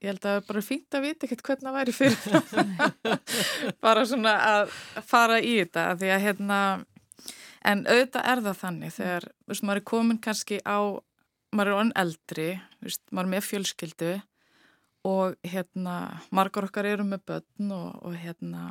[0.05, 3.09] ég held að það er bara fínt að vita ekkert hvernig það væri fyrir
[3.85, 4.77] bara svona að
[5.09, 6.61] fara í þetta því að hérna
[7.65, 10.79] en auðvitað er það þannig þegar veist, maður er komin kannski á
[11.55, 12.49] maður er onn eldri
[12.85, 14.15] veist, maður er með fjölskyldu
[15.05, 15.95] og hérna
[16.33, 18.69] margar okkar eru með börn og, og hérna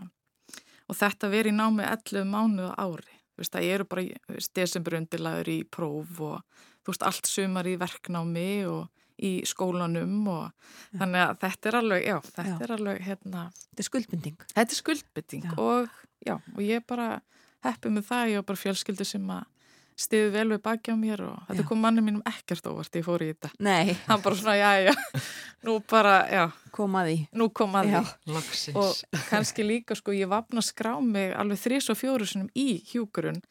[0.90, 3.20] og þetta veri í námi 11 mánuð ári.
[3.38, 6.42] Veist, það eru bara veist, desember undirlaður í próf og
[6.84, 11.00] þú veist allt sumar í verknámi og í skólanum og já.
[11.02, 12.58] þannig að þetta er alveg, já, þetta já.
[12.66, 15.56] er alveg hérna, Þetta er skuldbinding Þetta er skuldbinding já.
[15.58, 17.10] og já, og ég bara
[17.64, 19.50] heppið með það, ég var bara fjölskyldu sem að
[20.00, 23.24] stiði vel við baki á mér og þetta kom manni mínum ekkert óvart ég fór
[23.24, 23.52] í þetta.
[23.64, 23.94] Nei.
[24.10, 25.22] Hann bara svona, já, já,
[25.68, 26.46] nú bara, já.
[26.74, 27.18] Kom að því.
[27.38, 28.00] Nú kom að já.
[28.34, 28.80] Laksins.
[28.80, 33.42] Og kannski líka, sko, ég vapna skrá mig alveg þrís og fjóru sinum í hjúkurun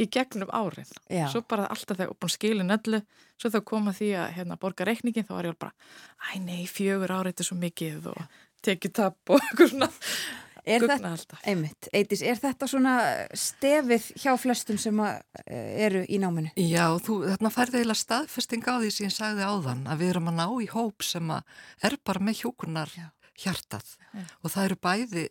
[0.00, 0.88] í gegnum árin.
[1.08, 1.26] Já.
[1.32, 3.02] Svo bara alltaf þegar búin skilin öllu,
[3.40, 5.92] svo þá koma því að hérna borga reikningin, þá var ég bara,
[6.32, 9.92] æ nei, fjögur árið er svo mikið og tekið tapp og eitthvað svona
[10.64, 12.92] Er þetta, einmitt, Eitis, er þetta svona
[13.36, 14.96] stefið hjá flestum sem
[15.44, 16.54] eru í náminu?
[16.56, 20.30] Já, þú, þarna færði eiginlega staðfesting á því sem ég sagði áðan að við erum
[20.32, 22.94] að ná í hóp sem er bara með hjókunar
[23.44, 24.24] hjartað Já.
[24.40, 25.26] og það eru bæði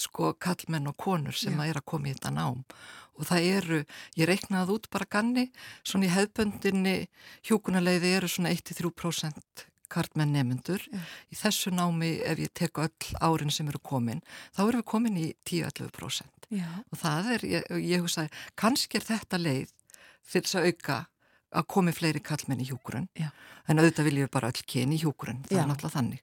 [0.00, 1.60] sko kallmenn og konur sem Já.
[1.60, 3.82] að er að koma í þetta nám og það eru,
[4.16, 5.50] ég reiknaði út bara ganni,
[5.84, 6.96] svona í hefböndinni
[7.48, 10.84] hjókunarleiði eru svona 1-3% kartmenn nefnendur.
[10.88, 11.02] Ja.
[11.32, 14.22] Í þessu námi, ef ég tek öll árin sem eru komin,
[14.56, 16.48] þá erum við komin í 10-11%.
[16.52, 16.68] Já.
[16.92, 19.72] Og það er, ég, ég hugsaði, kannski er þetta leið
[20.22, 20.98] fyrir þess að auka
[21.52, 23.08] að komi fleiri kallmenn í hjúkurun
[23.70, 25.60] en auðvitað viljum við bara öll kyni í hjúkurun það Já.
[25.62, 26.22] er náttúrulega þannig.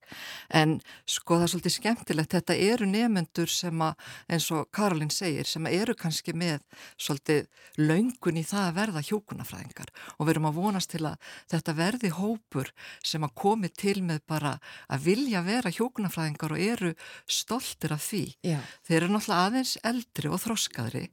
[0.60, 0.74] En
[1.08, 5.70] sko það er svolítið skemmtilegt, þetta eru nefnendur sem að, eins og Karolín segir sem
[5.72, 6.64] eru kannski með
[7.00, 7.48] svolítið
[7.80, 12.14] laungun í það að verða hjúkunafræðingar og við erum að vonast til að þetta verði
[12.18, 12.74] hópur
[13.06, 14.56] sem að komi til með bara
[14.90, 16.94] að vilja vera hjúkunafræðingar og eru
[17.30, 18.26] stoltir af því.
[18.44, 18.60] Já.
[18.88, 21.06] þeir eru náttúrulega aðeins eldri og þroskaðri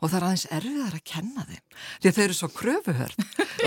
[0.00, 1.62] og það er aðeins erfiðar að kenna þeim.
[2.00, 2.16] Því að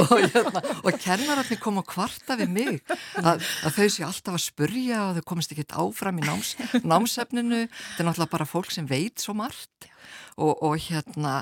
[0.04, 2.82] og, hérna, og kennararnir kom að kvarta við mig
[3.20, 7.64] að, að þau sé alltaf að spurja og þau komist ekki áfram í náms, námsefninu
[7.70, 9.90] þetta er náttúrulega bara fólk sem veit svo margt
[10.38, 11.42] og, og hérna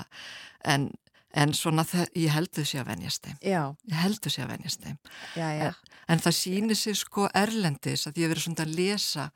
[0.66, 0.90] en
[1.36, 1.84] En svona
[2.16, 3.36] ég heldur sér að venjast þeim.
[3.44, 3.60] Já.
[3.90, 4.96] Ég heldur sér að venjast þeim.
[5.36, 5.74] En,
[6.14, 9.26] en það sýnir sig sko erlendis að ég hef verið svona að lesa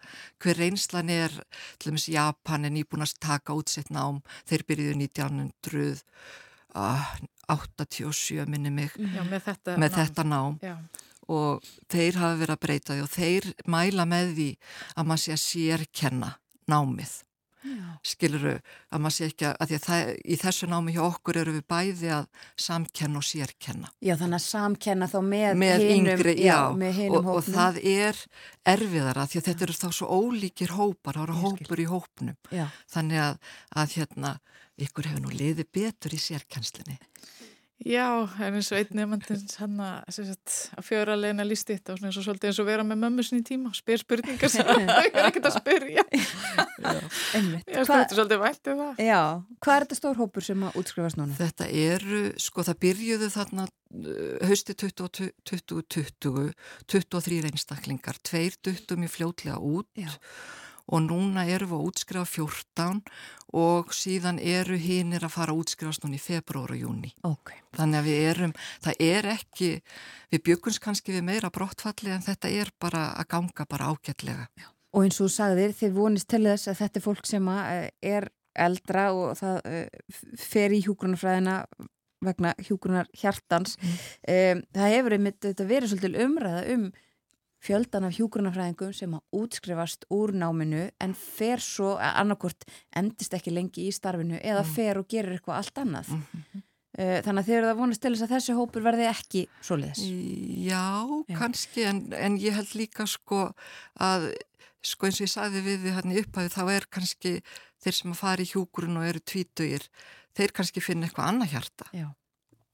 [0.40, 1.36] hver reynslan er,
[1.76, 4.98] til dæmis Japan er nýbúin að taka útsett nám, þeir byrjuðu
[7.48, 10.60] 1987 minni mig já, með þetta með nám, þetta nám.
[11.32, 14.48] og þeir hafa verið að breyta því og þeir mæla með því
[14.94, 16.32] að maður sé að sérkenna
[16.70, 17.20] námið.
[18.02, 18.56] Skiluru
[18.90, 21.64] að maður sé ekki að, að, að það, í þessu námi hjá okkur eru við
[21.70, 22.24] bæði að
[22.58, 23.90] samkenna og sérkenna.
[24.02, 27.78] Já þannig að samkenna þá með, með hinum, yngri, já, já, með og, og það
[27.92, 28.18] er
[28.72, 32.40] erfiðara því að þetta eru þá svo ólíkir hópar, það eru hópur í hópnum.
[32.50, 32.66] Já.
[32.90, 34.34] þannig að, að hérna,
[34.80, 36.98] ykkur hefur nú liðið betur í sérkennslinni
[37.82, 42.50] Já, en eins og einn nefndins hann að fjöra leina lísti þetta og svo svolítið
[42.50, 45.56] eins og vera með mömmu sinni í tíma spyr spurningar sem það er ekkert að
[45.56, 46.04] spyrja.
[47.34, 47.66] Einmitt.
[47.66, 49.02] Ég spurti svolítið væntið um það.
[49.08, 49.20] Já,
[49.58, 51.38] hvað er þetta stór hópur sem að útskrifast núna?
[51.40, 53.68] Þetta eru, sko það byrjuðu þarna
[54.52, 56.52] hausti 2020
[56.94, 59.90] 23 einstaklingar tveir duttum í fljótlega út.
[59.98, 60.12] Já
[60.86, 63.00] og núna eru við að útskrifa 14
[63.62, 67.12] og síðan eru hinnir að fara að útskrifast núna í februar og júni.
[67.26, 67.60] Okay.
[67.76, 68.54] Þannig að við erum,
[68.84, 69.70] það er ekki,
[70.32, 74.48] við byggumst kannski við meira brottfalli en þetta er bara að ganga bara ágætlega.
[74.56, 74.68] Já.
[74.92, 78.28] Og eins og þú sagðir, þið vonist til þess að þetta er fólk sem er
[78.52, 79.60] eldra og það
[80.36, 81.62] fer í hjúgrunarfræðina
[82.22, 83.78] vegna hjúgrunar hjartans.
[83.80, 83.96] Mm.
[84.34, 86.84] Um, það hefur einmitt verið svolítið umræða um
[87.62, 92.66] fjöldan af hjúgrunafræðingum sem að útskrifast úr náminu en fer svo, annarkort
[92.98, 94.70] endist ekki lengi í starfinu eða mm.
[94.74, 96.12] fer og gerir eitthvað allt annað.
[96.12, 96.68] Mm -hmm.
[96.92, 100.00] Þannig að þeir eru það vonast til þess að þessi hópur verði ekki svo leiðis.
[100.60, 100.88] Já,
[101.28, 103.54] Já, kannski, en, en ég held líka sko
[103.96, 104.26] að,
[104.84, 107.32] sko eins og ég sagði við því hann í upphæfi, þá er kannski
[107.80, 109.88] þeir sem að fara í hjúgrun og eru tvítugir,
[110.36, 111.88] þeir kannski finna eitthvað annað hjarta.
[111.96, 112.10] Já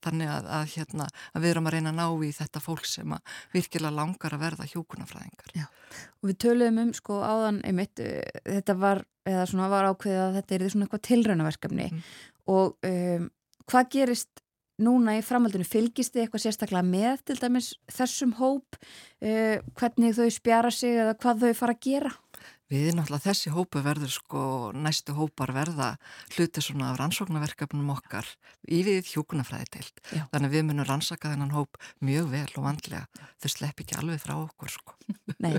[0.05, 3.15] þannig að, að, hérna, að við erum að reyna að ná í þetta fólk sem
[3.53, 5.55] virkilega langar að verða hjókunafræðingar.
[5.57, 5.65] Já,
[6.19, 8.03] og við töluðum um sko áðan einmitt,
[8.45, 12.05] þetta var, eða svona var ákveðið að þetta er svona eitthvað tilraunaverkefni mm.
[12.55, 13.31] og um,
[13.69, 14.45] hvað gerist
[14.79, 20.29] núna í framhaldinu, fylgist þið eitthvað sérstaklega með til dæmis þessum hóp, uh, hvernig þau
[20.31, 22.13] spjara sig eða hvað þau fara að gera?
[22.69, 24.41] Við náttúrulega þessi hópu verður sko,
[24.77, 25.89] næstu hópar verða
[26.35, 28.29] hluti svona af rannsóknarverkefnum okkar
[28.69, 30.03] í við hjúkunafræði teilt.
[30.29, 33.07] Þannig að við munum rannsaka þennan hóp mjög vel og vandlega.
[33.41, 34.97] Þau slepp ekki alveg frá okkur sko.
[35.45, 35.57] Nei.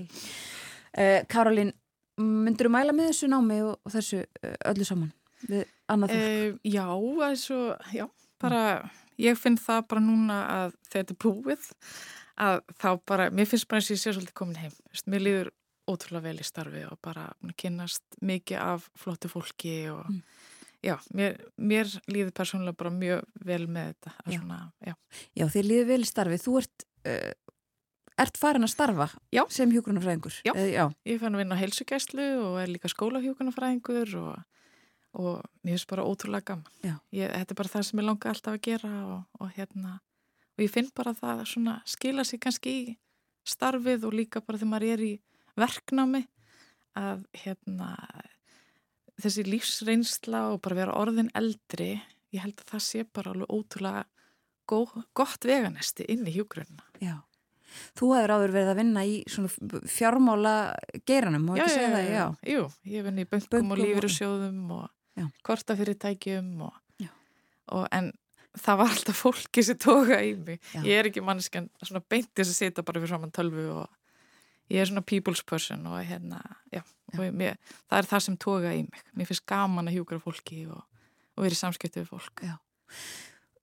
[0.95, 1.75] Uh, Karolín,
[2.21, 5.13] myndur þú mæla með þessu námi og, og þessu uh, öllu saman
[5.51, 6.25] við annað fólk?
[6.31, 6.87] Uh, já,
[7.27, 7.61] þessu,
[7.97, 8.07] já,
[8.43, 8.65] bara
[9.21, 11.71] ég finn það bara núna að þetta er búið
[12.41, 14.77] að þá bara, mér finnst bara að ég sé svolítið komin heim.
[15.11, 15.51] Mér líður
[15.91, 20.21] ótrúlega vel í starfi og bara kynast mikið af flottu fólki og mm.
[20.87, 24.15] já, mér, mér líður persónulega bara mjög vel með þetta.
[24.25, 24.95] Já, svona, já.
[25.41, 26.39] já þið líður vel í starfi.
[26.45, 27.57] Þú ert, uh,
[28.27, 29.43] ert farin að starfa já.
[29.53, 30.39] sem hjókunarfræðingur?
[30.47, 30.55] Já.
[30.55, 34.65] Já, ég farin að vinna á heilsugæslu og er líka skólahjókunarfræðingur og,
[35.19, 36.99] og mér finnst bara ótrúlega gaman.
[37.15, 39.99] Ég, þetta er bara það sem ég langa alltaf að gera og, og hérna,
[40.57, 42.99] og ég finn bara það að skila sér kannski í
[43.49, 45.13] starfið og líka bara þegar maður er í
[45.59, 46.25] verknámi
[46.99, 47.95] að hérna,
[49.21, 51.95] þessi lífsreynsla og bara vera orðin eldri,
[52.35, 54.05] ég held að það sé bara alveg ótrúlega
[54.71, 54.85] gó,
[55.17, 56.87] gott veganesti inn í hjúgrunna.
[57.03, 57.19] Já.
[57.99, 59.19] Þú hefur áður verið að vinna í
[59.95, 60.55] fjármála
[61.07, 62.09] geiranum, má ekki segja það?
[62.11, 67.07] Já, jú, ég vinn í böngum og lífyrirsjóðum og kortafyrirtækjum og,
[67.77, 68.11] og en
[68.59, 70.59] það var alltaf fólki sem tóka í mig.
[70.75, 70.83] Já.
[70.83, 74.00] Ég er ekki manneskan svona beintið sem sita bara fyrir saman tölvu og
[74.71, 76.41] ég er svona people's person og hérna,
[76.71, 77.19] já, já.
[77.19, 77.59] Og mér,
[77.91, 79.03] það er það sem toga í mig.
[79.19, 80.85] Mér finnst gaman að hjúkra fólki og,
[81.37, 82.45] og vera í samskipti við fólk.
[82.47, 82.55] Já,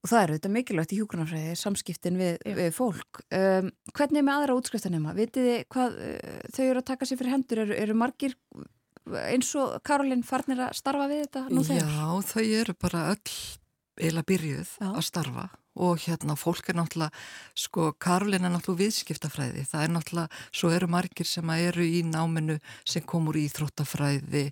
[0.04, 3.22] og það er auðvitað mikilvægt í hjúkranafræði, samskiptin við, við fólk.
[3.34, 5.16] Um, hvernig er með aðra útskriftanema?
[5.18, 7.64] Vitið þið hvað uh, þau eru að taka sér fyrir hendur?
[7.66, 8.36] Eru, eru margir
[9.08, 11.96] eins og Karolin farnir að starfa við þetta nú þegar?
[11.96, 13.38] Já, þau eru bara öll
[14.02, 14.90] eila byrjuð já.
[14.92, 15.48] að starfa
[15.78, 17.14] og hérna fólk er náttúrulega,
[17.54, 22.58] sko Karolin er náttúrulega viðskiptafræði, það er náttúrulega, svo eru margir sem eru í náminu
[22.82, 24.48] sem komur í þróttafræði,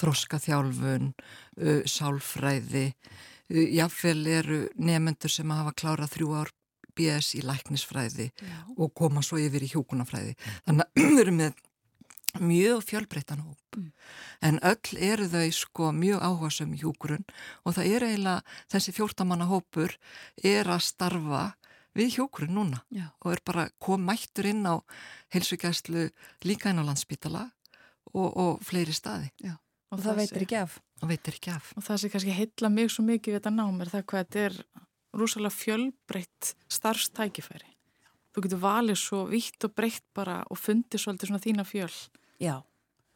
[0.00, 6.54] þróskaþjálfun, uh, sálfræði, uh, jáfnvel eru nefnendur sem hafa klárað þrjú ár
[6.96, 8.56] BS í læknisfræði Já.
[8.76, 10.34] og koma svo yfir í hjókunafræði.
[10.66, 11.60] Þannig að við erum með
[12.38, 13.92] mjög fjölbreyttan hóp mm.
[14.46, 17.24] en öll eru þau sko mjög áhersum hjúkurun
[17.64, 19.96] og það er eiginlega þessi fjórtamanna hópur
[20.42, 21.44] er að starfa
[21.96, 23.08] við hjúkurun núna Já.
[23.24, 24.78] og er bara kom mættur inn á
[25.34, 26.10] heilsugjæslu
[26.46, 27.48] líka inn á landsbytala
[28.14, 29.56] og, og fleiri staði Já.
[29.90, 32.70] og, og það veitir ekki af og veitir ekki af og það sem kannski heitla
[32.72, 34.62] mig svo mikið við þetta nám er það hvað þetta er
[35.20, 37.74] rúsalega fjölbreytt starfstækifæri
[38.40, 41.92] þú getur valið svo vitt og breytt bara og fundið svolítið svona þína fjöl
[42.40, 42.62] Já.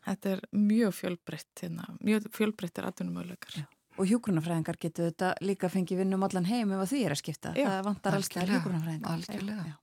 [0.04, 3.62] Þetta er mjög fjölbreytt, hérna, mjög fjölbreyttir atvinnumöðleikar.
[3.94, 7.54] Og hjúgrunafræðingar getur þetta líka fengið vinnum allan heim ef því er að skipta.
[7.56, 9.14] Já, það vantar hjúgrunafræðingar.
[9.14, 9.76] Algjörlega.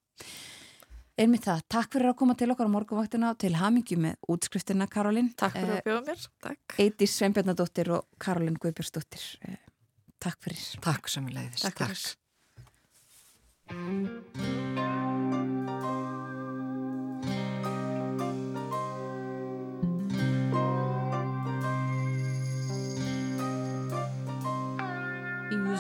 [1.21, 5.29] Einmitt það, takk fyrir að koma til okkar á morgunvaktina til hamingi með útskriftina Karolin.
[5.37, 6.77] Takk fyrir að bjóða mér, takk.
[6.85, 9.23] Eitís Sveinbjörnadóttir og Karolin Guðbjörnsdóttir.
[9.49, 9.59] Eh,
[10.21, 10.63] takk fyrir.
[10.85, 11.65] Takk sem við leiðist.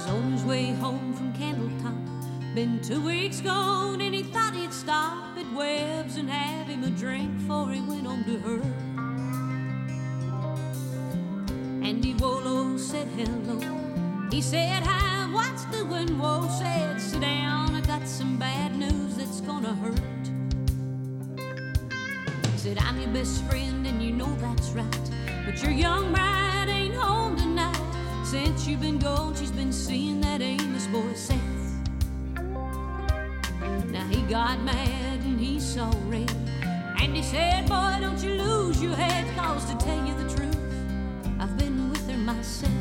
[0.05, 0.13] Takk.
[0.13, 2.55] on his way home from Candletop.
[2.55, 6.89] Been two weeks gone and he thought he'd stop at Webb's and have him a
[6.89, 8.61] drink before he went on to her.
[11.83, 13.59] Andy Wolo said hello.
[14.31, 16.17] He said, Hi, what's doing?
[16.19, 19.99] Whoa, said, Sit down, I got some bad news that's gonna hurt.
[22.51, 25.11] He said, I'm your best friend and you know that's right.
[25.45, 27.50] But your young bride ain't home tonight.
[28.31, 31.37] Since you've been gone, she's been seeing that Amos boy Seth.
[33.91, 36.31] Now he got mad and he saw red.
[37.01, 40.57] And he said, Boy, don't you lose your head, cause to tell you the truth,
[41.41, 42.80] I've been with her myself.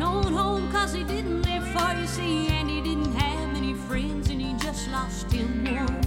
[0.00, 1.94] Walking on home cause he didn't live far.
[1.94, 6.00] You see, Andy didn't have many friends and he just lost him one.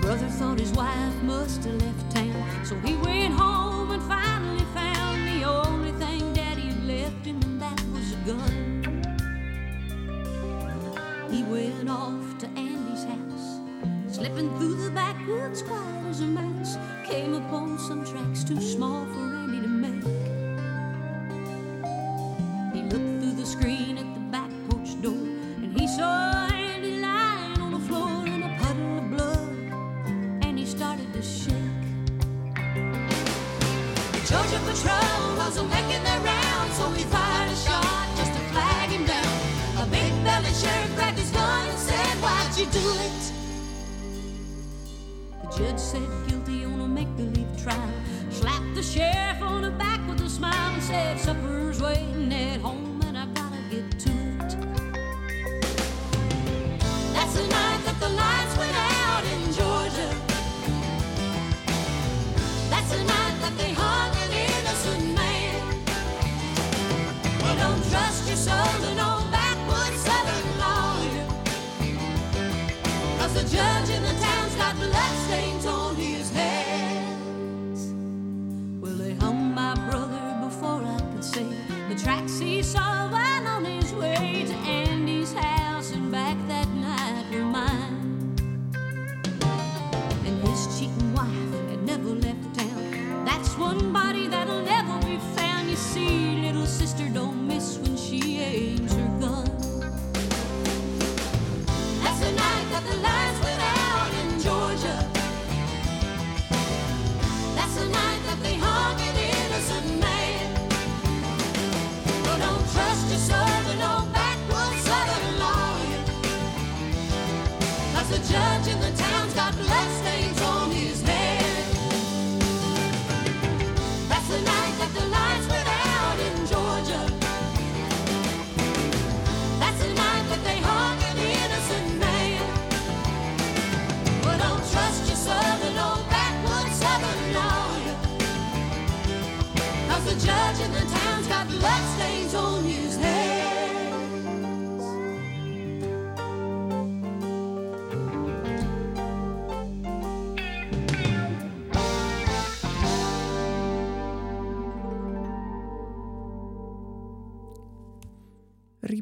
[0.00, 2.64] Brother thought his wife must have left town.
[2.64, 7.60] So he went home and finally found the only thing daddy had left him, and
[7.60, 9.02] that was a gun.
[11.30, 13.60] He went off to Andy's house,
[14.14, 16.78] slipping through the backwoods quiet as a mouse.
[17.04, 19.39] Came upon some tracks too small for.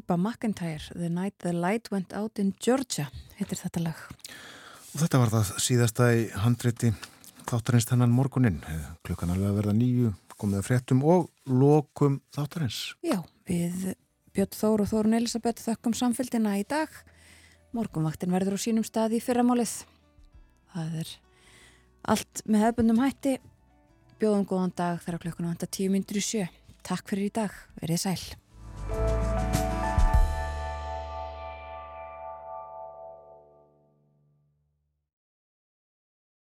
[0.09, 3.05] Bubba McIntyre The Night the Light Went Out in Georgia
[3.37, 3.99] heitir þetta lag.
[4.95, 6.89] Og þetta var það síðasta í handrétti
[7.45, 8.57] þáttarins þennan morgunin
[9.05, 12.79] klukkan alveg að verða nýju, komið að fréttum og lokum þáttarins.
[13.05, 13.91] Já, við
[14.33, 16.89] Björn Þór og Þórun Elisabeth þökkum samfélgina í dag.
[17.77, 19.77] Morgunvaktin verður á sínum staði í fyrramálið.
[20.73, 21.15] Það er
[22.15, 23.37] allt með hefðbundum hætti.
[24.17, 26.49] Bjóðum góðan dag þar á klukkan vanda tíu myndur í sjö.
[26.81, 29.58] Takk fyrir í dag, verið sæl.